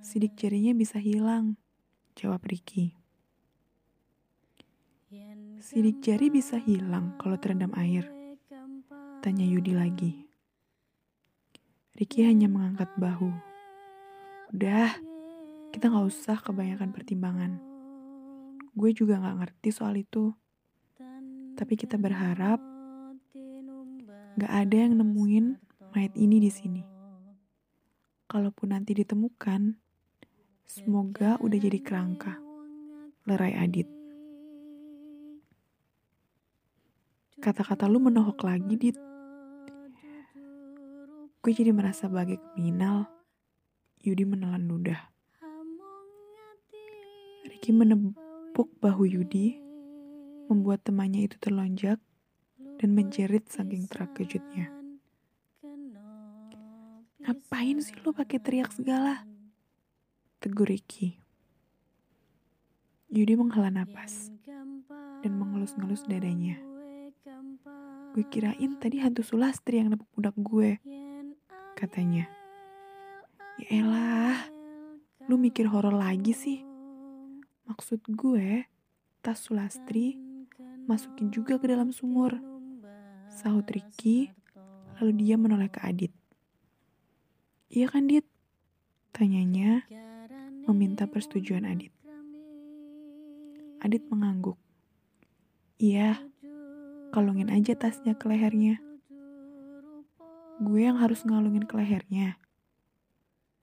Sidik 0.00 0.32
jarinya 0.40 0.72
bisa 0.72 0.96
hilang. 0.96 1.60
Jawab 2.18 2.42
Ricky. 2.46 2.94
Sidik 5.60 6.00
jari 6.00 6.32
bisa 6.32 6.56
hilang 6.56 7.14
kalau 7.20 7.36
terendam 7.36 7.70
air. 7.76 8.08
Tanya 9.20 9.44
Yudi 9.44 9.76
lagi. 9.76 10.24
Ricky 12.00 12.24
hanya 12.24 12.48
mengangkat 12.48 12.88
bahu. 12.96 13.28
Udah, 14.56 14.88
kita 15.68 15.92
gak 15.92 16.08
usah 16.08 16.40
kebanyakan 16.40 16.96
pertimbangan. 16.96 17.60
Gue 18.72 18.96
juga 18.96 19.20
gak 19.20 19.36
ngerti 19.36 19.68
soal 19.68 20.00
itu. 20.00 20.32
Tapi 21.60 21.74
kita 21.76 22.00
berharap 22.00 22.58
gak 24.40 24.52
ada 24.64 24.76
yang 24.80 24.96
nemuin 24.96 25.60
mayat 25.92 26.14
ini 26.16 26.40
di 26.40 26.48
sini. 26.48 26.82
Kalaupun 28.30 28.72
nanti 28.72 28.96
ditemukan, 28.96 29.76
semoga 30.70 31.34
udah 31.42 31.58
jadi 31.58 31.82
kerangka. 31.82 32.38
Lerai 33.26 33.58
Adit. 33.58 33.90
Kata-kata 37.42 37.90
lu 37.90 37.98
menohok 37.98 38.46
lagi, 38.46 38.78
Dit. 38.78 38.94
Gue 41.42 41.52
jadi 41.56 41.74
merasa 41.74 42.06
bagai 42.06 42.38
kriminal. 42.38 43.10
Yudi 44.06 44.22
menelan 44.22 44.70
ludah. 44.70 45.10
Ricky 47.44 47.74
menepuk 47.74 48.70
bahu 48.78 49.10
Yudi, 49.10 49.58
membuat 50.46 50.86
temannya 50.86 51.26
itu 51.26 51.36
terlonjak 51.42 51.98
dan 52.78 52.90
menjerit 52.94 53.44
saking 53.50 53.90
terkejutnya. 53.90 54.70
Ngapain 57.20 57.76
sih 57.84 57.96
lo 58.00 58.16
pakai 58.16 58.40
teriak 58.40 58.72
segala? 58.72 59.29
Tegur 60.40 60.72
Ricky. 60.72 61.20
Yudi 63.12 63.36
menghela 63.36 63.68
napas 63.68 64.32
dan 65.20 65.36
mengelus-ngelus 65.36 66.08
dadanya. 66.08 66.56
Gue 68.16 68.24
kirain 68.24 68.72
tadi 68.80 69.04
hantu 69.04 69.20
Sulastri 69.20 69.84
yang 69.84 69.92
nepuk 69.92 70.08
pundak 70.16 70.32
gue 70.40 70.80
katanya. 71.76 72.24
Ya 73.60 73.84
elah, 73.84 74.48
lu 75.28 75.36
mikir 75.36 75.68
horor 75.68 75.92
lagi 75.92 76.32
sih. 76.32 76.64
Maksud 77.68 78.00
gue, 78.08 78.64
tas 79.20 79.44
Sulastri 79.44 80.16
masukin 80.88 81.28
juga 81.28 81.60
ke 81.60 81.68
dalam 81.68 81.92
sumur. 81.92 82.40
Sahut 83.28 83.68
Ricky, 83.68 84.32
lalu 84.96 85.20
dia 85.20 85.36
menoleh 85.36 85.68
ke 85.68 85.84
Adit. 85.84 86.16
Iya 87.68 87.92
kan, 87.92 88.08
Dit? 88.08 88.24
Tanyanya, 89.12 89.84
meminta 90.70 91.10
persetujuan 91.10 91.66
Adit. 91.66 91.90
Adit 93.82 94.06
mengangguk. 94.06 94.56
Iya, 95.80 96.22
kalungin 97.10 97.50
aja 97.50 97.74
tasnya 97.74 98.14
ke 98.14 98.30
lehernya. 98.30 98.78
Gue 100.60 100.84
yang 100.84 101.00
harus 101.00 101.24
ngalungin 101.24 101.64
ke 101.64 101.74
lehernya. 101.74 102.36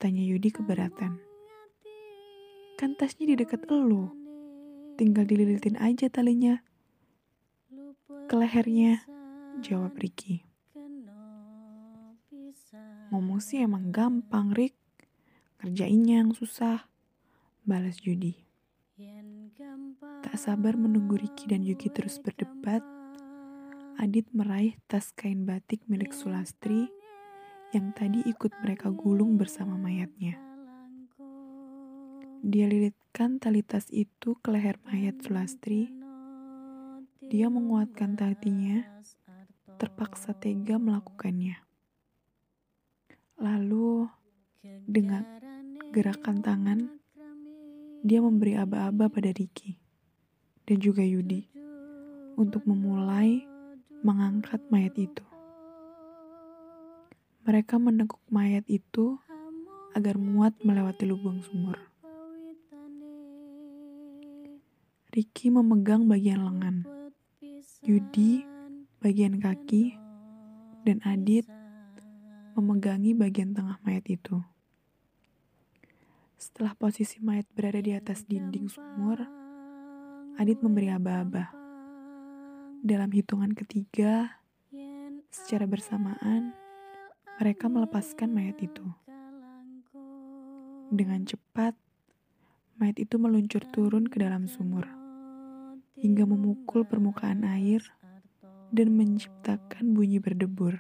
Tanya 0.02 0.26
Yudi 0.26 0.50
keberatan. 0.50 1.22
Kan 2.78 2.98
tasnya 2.98 3.30
di 3.30 3.36
dekat 3.38 3.70
elu. 3.70 4.10
Tinggal 4.98 5.30
dililitin 5.30 5.78
aja 5.78 6.10
talinya. 6.10 6.62
Ke 8.26 8.34
lehernya, 8.34 9.06
jawab 9.62 9.94
Ricky. 10.02 10.42
Ngomong 13.14 13.40
sih 13.40 13.64
emang 13.64 13.94
gampang, 13.94 14.52
Rick. 14.52 14.76
Kerjainnya 15.62 16.26
yang 16.26 16.34
susah. 16.36 16.90
Balas 17.68 18.00
Yudi. 18.00 18.32
Tak 20.24 20.40
sabar 20.40 20.80
menunggu 20.80 21.20
Ricky 21.20 21.52
dan 21.52 21.68
Yuki 21.68 21.92
terus 21.92 22.16
berdebat, 22.16 22.80
Adit 24.00 24.32
meraih 24.32 24.80
tas 24.88 25.12
kain 25.12 25.44
batik 25.44 25.84
milik 25.92 26.16
Sulastri 26.16 26.88
yang 27.76 27.92
tadi 27.92 28.24
ikut 28.24 28.56
mereka 28.64 28.88
gulung 28.88 29.36
bersama 29.36 29.76
mayatnya. 29.76 30.40
Dia 32.40 32.72
lilitkan 32.72 33.44
tali 33.44 33.60
tas 33.68 33.92
itu 33.92 34.40
ke 34.40 34.48
leher 34.48 34.80
mayat 34.88 35.20
Sulastri. 35.20 35.92
Dia 37.28 37.52
menguatkan 37.52 38.16
talinya, 38.16 38.80
terpaksa 39.76 40.32
tega 40.40 40.80
melakukannya. 40.80 41.60
Lalu, 43.44 44.08
dengan 44.88 45.28
gerakan 45.92 46.40
tangan, 46.40 46.97
dia 48.06 48.22
memberi 48.22 48.54
aba-aba 48.58 49.10
pada 49.10 49.34
Ricky 49.34 49.80
dan 50.68 50.78
juga 50.78 51.02
Yudi 51.02 51.50
untuk 52.38 52.68
memulai 52.70 53.42
mengangkat 54.06 54.62
mayat 54.70 54.94
itu. 55.00 55.26
Mereka 57.48 57.80
menekuk 57.80 58.22
mayat 58.28 58.68
itu 58.68 59.18
agar 59.96 60.20
muat 60.20 60.54
melewati 60.62 61.08
lubang 61.08 61.42
sumur. 61.42 61.80
Ricky 65.16 65.50
memegang 65.50 66.06
bagian 66.06 66.46
lengan, 66.46 66.86
Yudi 67.82 68.46
bagian 69.02 69.42
kaki, 69.42 69.98
dan 70.86 71.02
Adit 71.02 71.48
memegangi 72.54 73.18
bagian 73.18 73.56
tengah 73.56 73.82
mayat 73.82 74.06
itu. 74.06 74.44
Setelah 76.38 76.78
posisi 76.78 77.18
mayat 77.18 77.50
berada 77.50 77.82
di 77.82 77.98
atas 77.98 78.22
dinding 78.30 78.70
sumur, 78.70 79.26
Adit 80.38 80.62
memberi 80.62 80.94
aba-aba. 80.94 81.50
Dalam 82.86 83.10
hitungan 83.10 83.58
ketiga, 83.58 84.38
secara 85.34 85.66
bersamaan, 85.66 86.54
mereka 87.42 87.66
melepaskan 87.66 88.38
mayat 88.38 88.54
itu. 88.62 88.86
Dengan 90.94 91.26
cepat, 91.26 91.74
mayat 92.78 93.02
itu 93.02 93.18
meluncur 93.18 93.66
turun 93.74 94.06
ke 94.06 94.22
dalam 94.22 94.46
sumur, 94.46 94.86
hingga 95.98 96.30
memukul 96.30 96.86
permukaan 96.86 97.42
air 97.42 97.82
dan 98.70 98.94
menciptakan 98.94 99.98
bunyi 99.98 100.22
berdebur. 100.22 100.78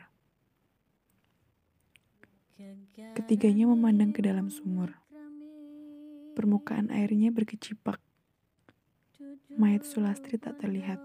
Ketiganya 3.17 3.65
memandang 3.65 4.13
ke 4.13 4.21
dalam 4.21 4.53
sumur. 4.53 5.06
Permukaan 6.37 6.93
airnya 6.93 7.33
berkecipak. 7.33 7.97
Mayat 9.57 9.89
Sulastri 9.89 10.37
tak 10.37 10.61
terlihat. 10.61 11.01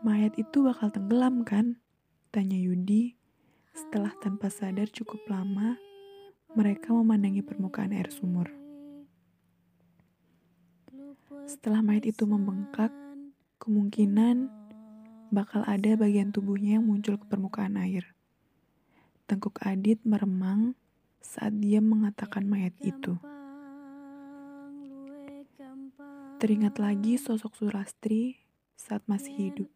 Mayat 0.00 0.32
itu 0.40 0.64
bakal 0.64 0.88
tenggelam 0.88 1.44
kan? 1.44 1.76
Tanya 2.32 2.56
Yudi 2.56 3.12
setelah 3.76 4.16
tanpa 4.24 4.48
sadar 4.48 4.88
cukup 4.88 5.20
lama 5.28 5.76
mereka 6.56 6.96
memandangi 6.96 7.44
permukaan 7.44 7.92
air 7.92 8.08
sumur. 8.08 8.48
Setelah 11.44 11.84
mayat 11.84 12.08
itu 12.08 12.24
membengkak, 12.24 12.90
kemungkinan 13.60 14.48
bakal 15.28 15.60
ada 15.68 15.92
bagian 15.94 16.32
tubuhnya 16.32 16.80
yang 16.80 16.88
muncul 16.88 17.20
ke 17.20 17.26
permukaan 17.28 17.76
air. 17.76 18.16
Tengkuk 19.28 19.60
Adit 19.60 20.00
meremang 20.08 20.72
saat 21.22 21.54
dia 21.58 21.78
mengatakan 21.82 22.46
mayat 22.46 22.74
itu. 22.82 23.18
Teringat 26.38 26.78
lagi 26.78 27.18
sosok 27.18 27.58
Surastri 27.58 28.38
saat 28.78 29.02
masih 29.10 29.50
hidup 29.50 29.68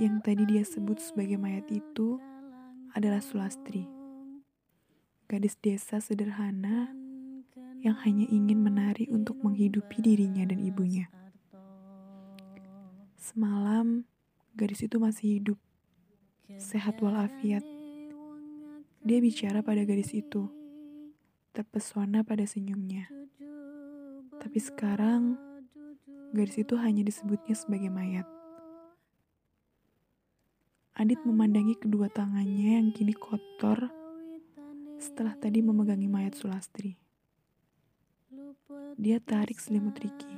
yang 0.00 0.24
tadi 0.24 0.48
dia 0.48 0.64
sebut 0.64 0.96
sebagai 0.96 1.36
mayat 1.36 1.68
itu 1.68 2.16
adalah 2.96 3.20
Sulastri, 3.20 3.84
gadis 5.28 5.56
desa 5.60 6.00
sederhana 6.00 6.88
yang 7.84 7.96
hanya 8.00 8.24
ingin 8.32 8.64
menari 8.64 9.04
untuk 9.12 9.36
menghidupi 9.44 10.00
dirinya 10.00 10.48
dan 10.48 10.64
ibunya. 10.64 11.12
Semalam, 13.20 14.08
gadis 14.56 14.80
itu 14.80 14.96
masih 14.96 15.40
hidup, 15.40 15.58
sehat 16.56 16.96
walafiat. 17.04 17.64
Dia 19.02 19.18
bicara 19.18 19.66
pada 19.66 19.82
gadis 19.82 20.14
itu, 20.14 20.46
terpesona 21.50 22.22
pada 22.22 22.46
senyumnya. 22.46 23.10
Tapi 24.38 24.58
sekarang, 24.62 25.34
gadis 26.30 26.62
itu 26.62 26.78
hanya 26.78 27.02
disebutnya 27.02 27.58
sebagai 27.58 27.90
mayat. 27.90 28.30
Adit 30.94 31.18
memandangi 31.26 31.74
kedua 31.82 32.06
tangannya 32.14 32.78
yang 32.78 32.94
kini 32.94 33.10
kotor 33.10 33.90
setelah 35.02 35.34
tadi 35.34 35.58
memegangi 35.66 36.06
mayat 36.06 36.38
Sulastri. 36.38 36.94
Dia 38.94 39.18
tarik 39.18 39.58
selimut 39.58 39.98
Riki. 39.98 40.30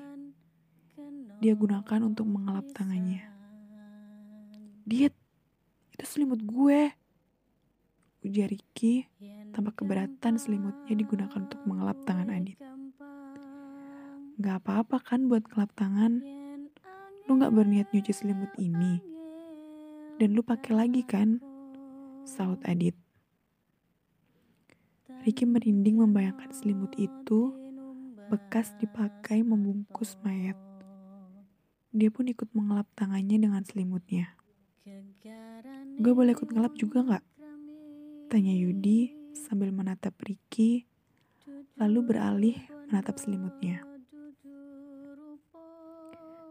Dia 1.45 1.53
gunakan 1.53 2.01
untuk 2.01 2.25
mengelap 2.25 2.65
tangannya. 2.73 3.29
Diet, 4.89 5.13
itu 5.93 6.05
selimut 6.09 6.41
gue. 6.41 7.04
Ujar 8.25 8.49
Riki 8.49 9.05
tanpa 9.53 9.77
keberatan 9.77 10.41
selimutnya 10.41 10.97
digunakan 10.97 11.37
untuk 11.37 11.61
mengelap 11.69 12.01
tangan 12.09 12.33
Adit. 12.33 12.57
Gak 14.41 14.65
apa-apa 14.65 14.97
kan 15.05 15.29
buat 15.29 15.45
ngelap 15.45 15.69
tangan? 15.77 16.25
Lu 17.29 17.37
gak 17.37 17.53
berniat 17.53 17.93
nyuci 17.93 18.17
selimut 18.17 18.49
ini? 18.57 19.05
Dan 20.17 20.33
lu 20.33 20.41
pakai 20.41 20.73
lagi 20.73 21.05
kan? 21.05 21.37
Sahut 22.25 22.65
Adit. 22.65 22.97
Ricky 25.29 25.45
merinding 25.45 26.01
membayangkan 26.01 26.49
selimut 26.57 26.97
itu 26.97 27.53
bekas 28.33 28.73
dipakai 28.81 29.45
membungkus 29.45 30.17
mayat. 30.25 30.57
Dia 31.93 32.09
pun 32.09 32.25
ikut 32.25 32.49
mengelap 32.57 32.89
tangannya 32.97 33.37
dengan 33.37 33.61
selimutnya. 33.69 34.33
Gue 36.01 36.13
boleh 36.17 36.33
ikut 36.33 36.49
ngelap 36.49 36.73
juga 36.81 37.05
gak? 37.05 37.25
Tanya 38.35 38.51
Yudi 38.51 39.15
sambil 39.31 39.71
menatap 39.71 40.19
Ricky, 40.27 40.91
lalu 41.79 42.03
beralih 42.03 42.59
menatap 42.91 43.15
selimutnya. 43.23 43.87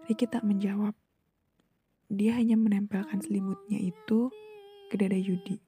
Ricky 0.08 0.24
tak 0.32 0.48
menjawab. 0.48 0.96
Dia 2.08 2.40
hanya 2.40 2.56
menempelkan 2.56 3.20
selimutnya 3.20 3.84
itu 3.84 4.32
ke 4.88 4.96
dada 4.96 5.20
Yudi. 5.20 5.60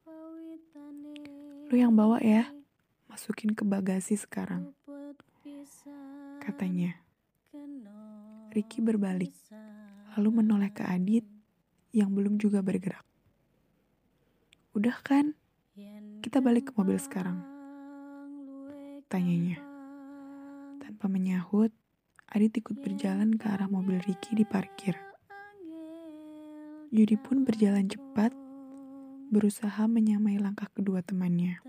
Lu 1.67 1.75
yang 1.75 1.91
bawa 1.91 2.23
ya, 2.23 2.47
masukin 3.11 3.51
ke 3.51 3.67
bagasi 3.67 4.15
sekarang. 4.15 4.71
Katanya. 6.39 6.95
Ricky 8.55 8.79
berbalik, 8.79 9.35
lalu 10.15 10.29
menoleh 10.31 10.71
ke 10.71 10.87
Adit 10.87 11.27
yang 11.91 12.15
belum 12.15 12.39
juga 12.39 12.63
bergerak. 12.63 13.03
Udah 14.71 14.95
kan? 15.03 15.35
Kita 16.25 16.41
balik 16.41 16.73
ke 16.73 16.81
mobil 16.81 16.97
sekarang. 16.97 17.37
Tanyanya. 19.05 19.61
Tanpa 20.81 21.05
menyahut, 21.05 21.69
Adit 22.33 22.49
ikut 22.57 22.81
berjalan 22.81 23.37
ke 23.37 23.45
arah 23.45 23.69
mobil 23.69 24.01
Ricky 24.01 24.33
di 24.33 24.41
parkir. 24.41 24.97
Yudi 26.89 27.13
pun 27.21 27.45
berjalan 27.45 27.85
cepat, 27.85 28.33
berusaha 29.29 29.85
menyamai 29.85 30.41
langkah 30.41 30.65
kedua 30.73 31.05
temannya. 31.05 31.61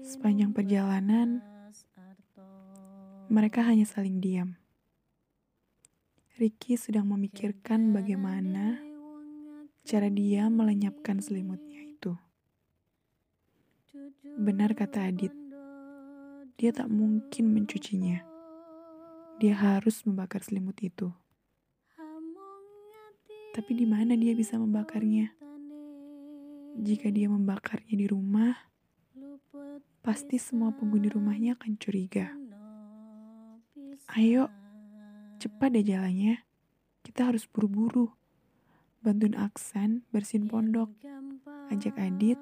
Sepanjang 0.00 0.56
perjalanan, 0.56 1.44
mereka 3.28 3.60
hanya 3.60 3.84
saling 3.84 4.24
diam. 4.24 4.56
Ricky 6.40 6.80
sedang 6.80 7.12
memikirkan 7.12 7.92
bagaimana 7.92 8.80
cara 9.84 10.08
dia 10.08 10.48
melenyapkan 10.48 11.20
selimutnya 11.20 11.65
itu. 11.65 11.65
Benar 14.36 14.76
kata 14.76 15.08
Adit, 15.08 15.32
dia 16.56 16.72
tak 16.72 16.88
mungkin 16.88 17.52
mencucinya. 17.52 18.20
Dia 19.36 19.52
harus 19.56 20.00
membakar 20.08 20.40
selimut 20.40 20.80
itu. 20.80 21.12
Tapi 23.56 23.72
di 23.72 23.88
mana 23.88 24.16
dia 24.16 24.36
bisa 24.36 24.60
membakarnya? 24.60 25.32
Jika 26.76 27.08
dia 27.08 27.28
membakarnya 27.28 27.96
di 27.96 28.04
rumah, 28.08 28.52
pasti 30.04 30.36
semua 30.36 30.76
penghuni 30.76 31.08
rumahnya 31.08 31.56
akan 31.56 31.72
curiga. 31.80 32.36
Ayo, 34.12 34.52
cepat 35.40 35.72
deh 35.72 35.84
jalannya. 35.84 36.44
Kita 37.00 37.32
harus 37.32 37.48
buru-buru. 37.48 38.12
Bantuin 39.00 39.36
Aksan 39.36 40.04
bersihin 40.12 40.48
pondok. 40.48 40.92
Ajak 41.72 41.96
Adit, 41.96 42.36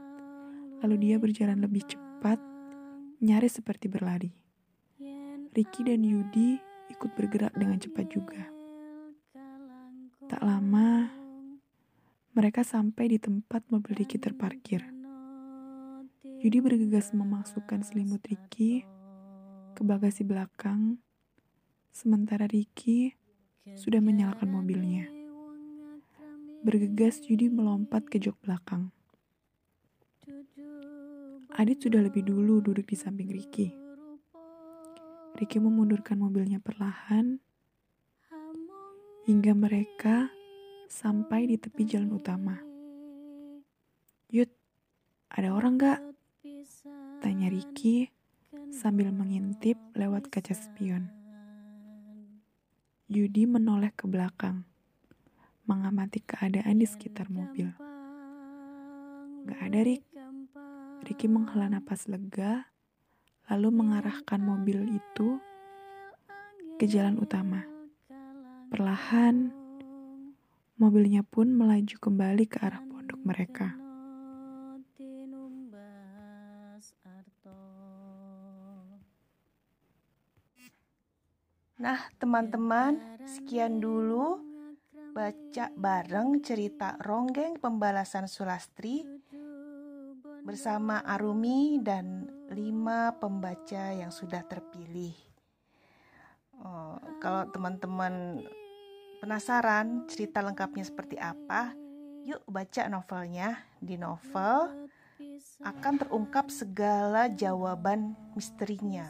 lalu 0.84 1.08
dia 1.08 1.16
berjalan 1.16 1.64
lebih 1.64 1.80
cepat 1.88 2.36
nyaris 3.24 3.56
seperti 3.56 3.88
berlari. 3.88 4.28
Ricky 5.56 5.80
dan 5.80 6.04
Yudi 6.04 6.60
ikut 6.92 7.10
bergerak 7.16 7.56
dengan 7.56 7.80
cepat 7.80 8.04
juga. 8.12 8.44
Tak 10.28 10.44
lama, 10.44 11.08
mereka 12.36 12.60
sampai 12.60 13.16
di 13.16 13.18
tempat 13.22 13.64
mobil 13.72 13.96
Ricky 13.96 14.20
terparkir. 14.20 14.84
Yudi 16.44 16.60
bergegas 16.60 17.16
memasukkan 17.16 17.80
selimut 17.80 18.20
Ricky 18.28 18.84
ke 19.72 19.80
bagasi 19.80 20.20
belakang, 20.20 21.00
sementara 21.88 22.44
Ricky 22.44 23.16
sudah 23.72 24.04
menyalakan 24.04 24.52
mobilnya. 24.52 25.08
Bergegas 26.60 27.24
Yudi 27.24 27.48
melompat 27.48 28.04
ke 28.12 28.20
jok 28.20 28.36
belakang. 28.44 28.92
Adit 31.54 31.86
sudah 31.86 32.02
lebih 32.02 32.26
dulu 32.26 32.58
duduk 32.58 32.82
di 32.90 32.98
samping 32.98 33.30
Ricky. 33.30 33.70
Ricky 35.38 35.62
memundurkan 35.62 36.18
mobilnya 36.18 36.58
perlahan 36.58 37.38
hingga 39.22 39.54
mereka 39.54 40.34
sampai 40.90 41.46
di 41.46 41.54
tepi 41.54 41.86
jalan 41.86 42.10
utama. 42.10 42.58
Yud, 44.34 44.50
ada 45.30 45.54
orang 45.54 45.78
gak? 45.78 46.02
Tanya 47.22 47.46
Ricky 47.46 48.10
sambil 48.74 49.14
mengintip 49.14 49.78
lewat 49.94 50.34
kaca 50.34 50.58
spion. 50.58 51.06
Yudi 53.06 53.46
menoleh 53.46 53.94
ke 53.94 54.10
belakang, 54.10 54.66
mengamati 55.70 56.18
keadaan 56.18 56.82
di 56.82 56.86
sekitar 56.90 57.30
mobil. 57.30 57.70
Gak 59.46 59.60
ada, 59.70 59.80
Rick. 59.86 60.13
Ricky 61.04 61.28
menghela 61.28 61.68
napas 61.68 62.08
lega, 62.08 62.72
lalu 63.52 63.68
mengarahkan 63.68 64.40
mobil 64.40 64.88
itu 64.88 65.36
ke 66.80 66.88
jalan 66.88 67.20
utama. 67.20 67.60
Perlahan, 68.72 69.52
mobilnya 70.80 71.20
pun 71.20 71.52
melaju 71.52 71.96
kembali 72.00 72.44
ke 72.48 72.56
arah 72.64 72.80
pondok 72.88 73.20
mereka. 73.20 73.76
Nah, 81.84 82.00
teman-teman, 82.16 82.96
sekian 83.28 83.76
dulu 83.76 84.40
baca 85.12 85.68
bareng 85.76 86.40
cerita 86.40 86.96
Ronggeng 87.04 87.60
Pembalasan 87.60 88.24
Sulastri 88.24 89.13
bersama 90.44 91.00
Arumi 91.00 91.80
dan 91.80 92.28
lima 92.52 93.16
pembaca 93.16 93.96
yang 93.96 94.12
sudah 94.12 94.44
terpilih. 94.44 95.16
Oh, 96.60 97.00
kalau 97.18 97.48
teman-teman 97.48 98.44
penasaran 99.24 100.04
cerita 100.04 100.44
lengkapnya 100.44 100.84
seperti 100.84 101.16
apa, 101.16 101.72
yuk 102.28 102.44
baca 102.44 102.86
novelnya. 102.92 103.56
Di 103.80 103.96
novel 103.96 104.88
akan 105.64 105.94
terungkap 105.96 106.52
segala 106.52 107.32
jawaban 107.32 108.12
misterinya. 108.36 109.08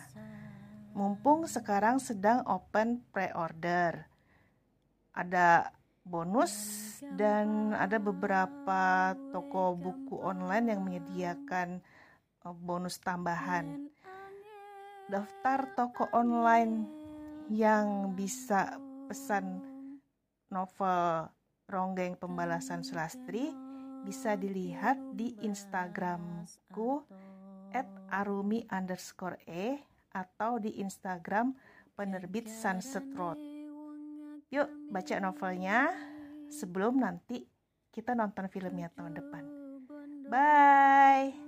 Mumpung 0.95 1.51
sekarang 1.51 1.99
sedang 1.99 2.47
open 2.47 3.03
pre-order. 3.11 4.07
Ada 5.11 5.75
bonus 6.05 6.53
dan 7.17 7.73
ada 7.73 7.97
beberapa 7.97 9.13
toko 9.33 9.73
buku 9.73 10.21
online 10.21 10.77
yang 10.77 10.81
menyediakan 10.85 11.81
eh, 12.45 12.57
bonus 12.61 13.01
tambahan. 13.01 13.89
Daftar 15.09 15.73
toko 15.77 16.09
online 16.13 16.85
yang 17.53 18.17
bisa 18.17 18.77
pesan 19.09 19.61
novel 20.49 21.29
Ronggeng 21.69 22.17
Pembalasan 22.17 22.85
Sulastri 22.85 23.53
bisa 24.05 24.37
dilihat 24.37 25.01
di 25.17 25.33
Instagramku 25.41 27.05
at 27.73 27.89
arumi 28.13 28.69
underscore 28.69 29.41
e 29.49 29.81
atau 30.13 30.61
di 30.61 30.79
Instagram 30.81 31.57
penerbit 31.97 32.47
Sunset 32.47 33.09
Road. 33.17 33.54
Yuk 34.55 34.71
baca 34.87 35.19
novelnya 35.19 35.91
sebelum 36.47 37.03
nanti 37.03 37.43
kita 37.91 38.15
nonton 38.15 38.47
filmnya 38.47 38.87
tahun 38.95 39.19
depan. 39.19 39.43
Bye. 40.31 41.44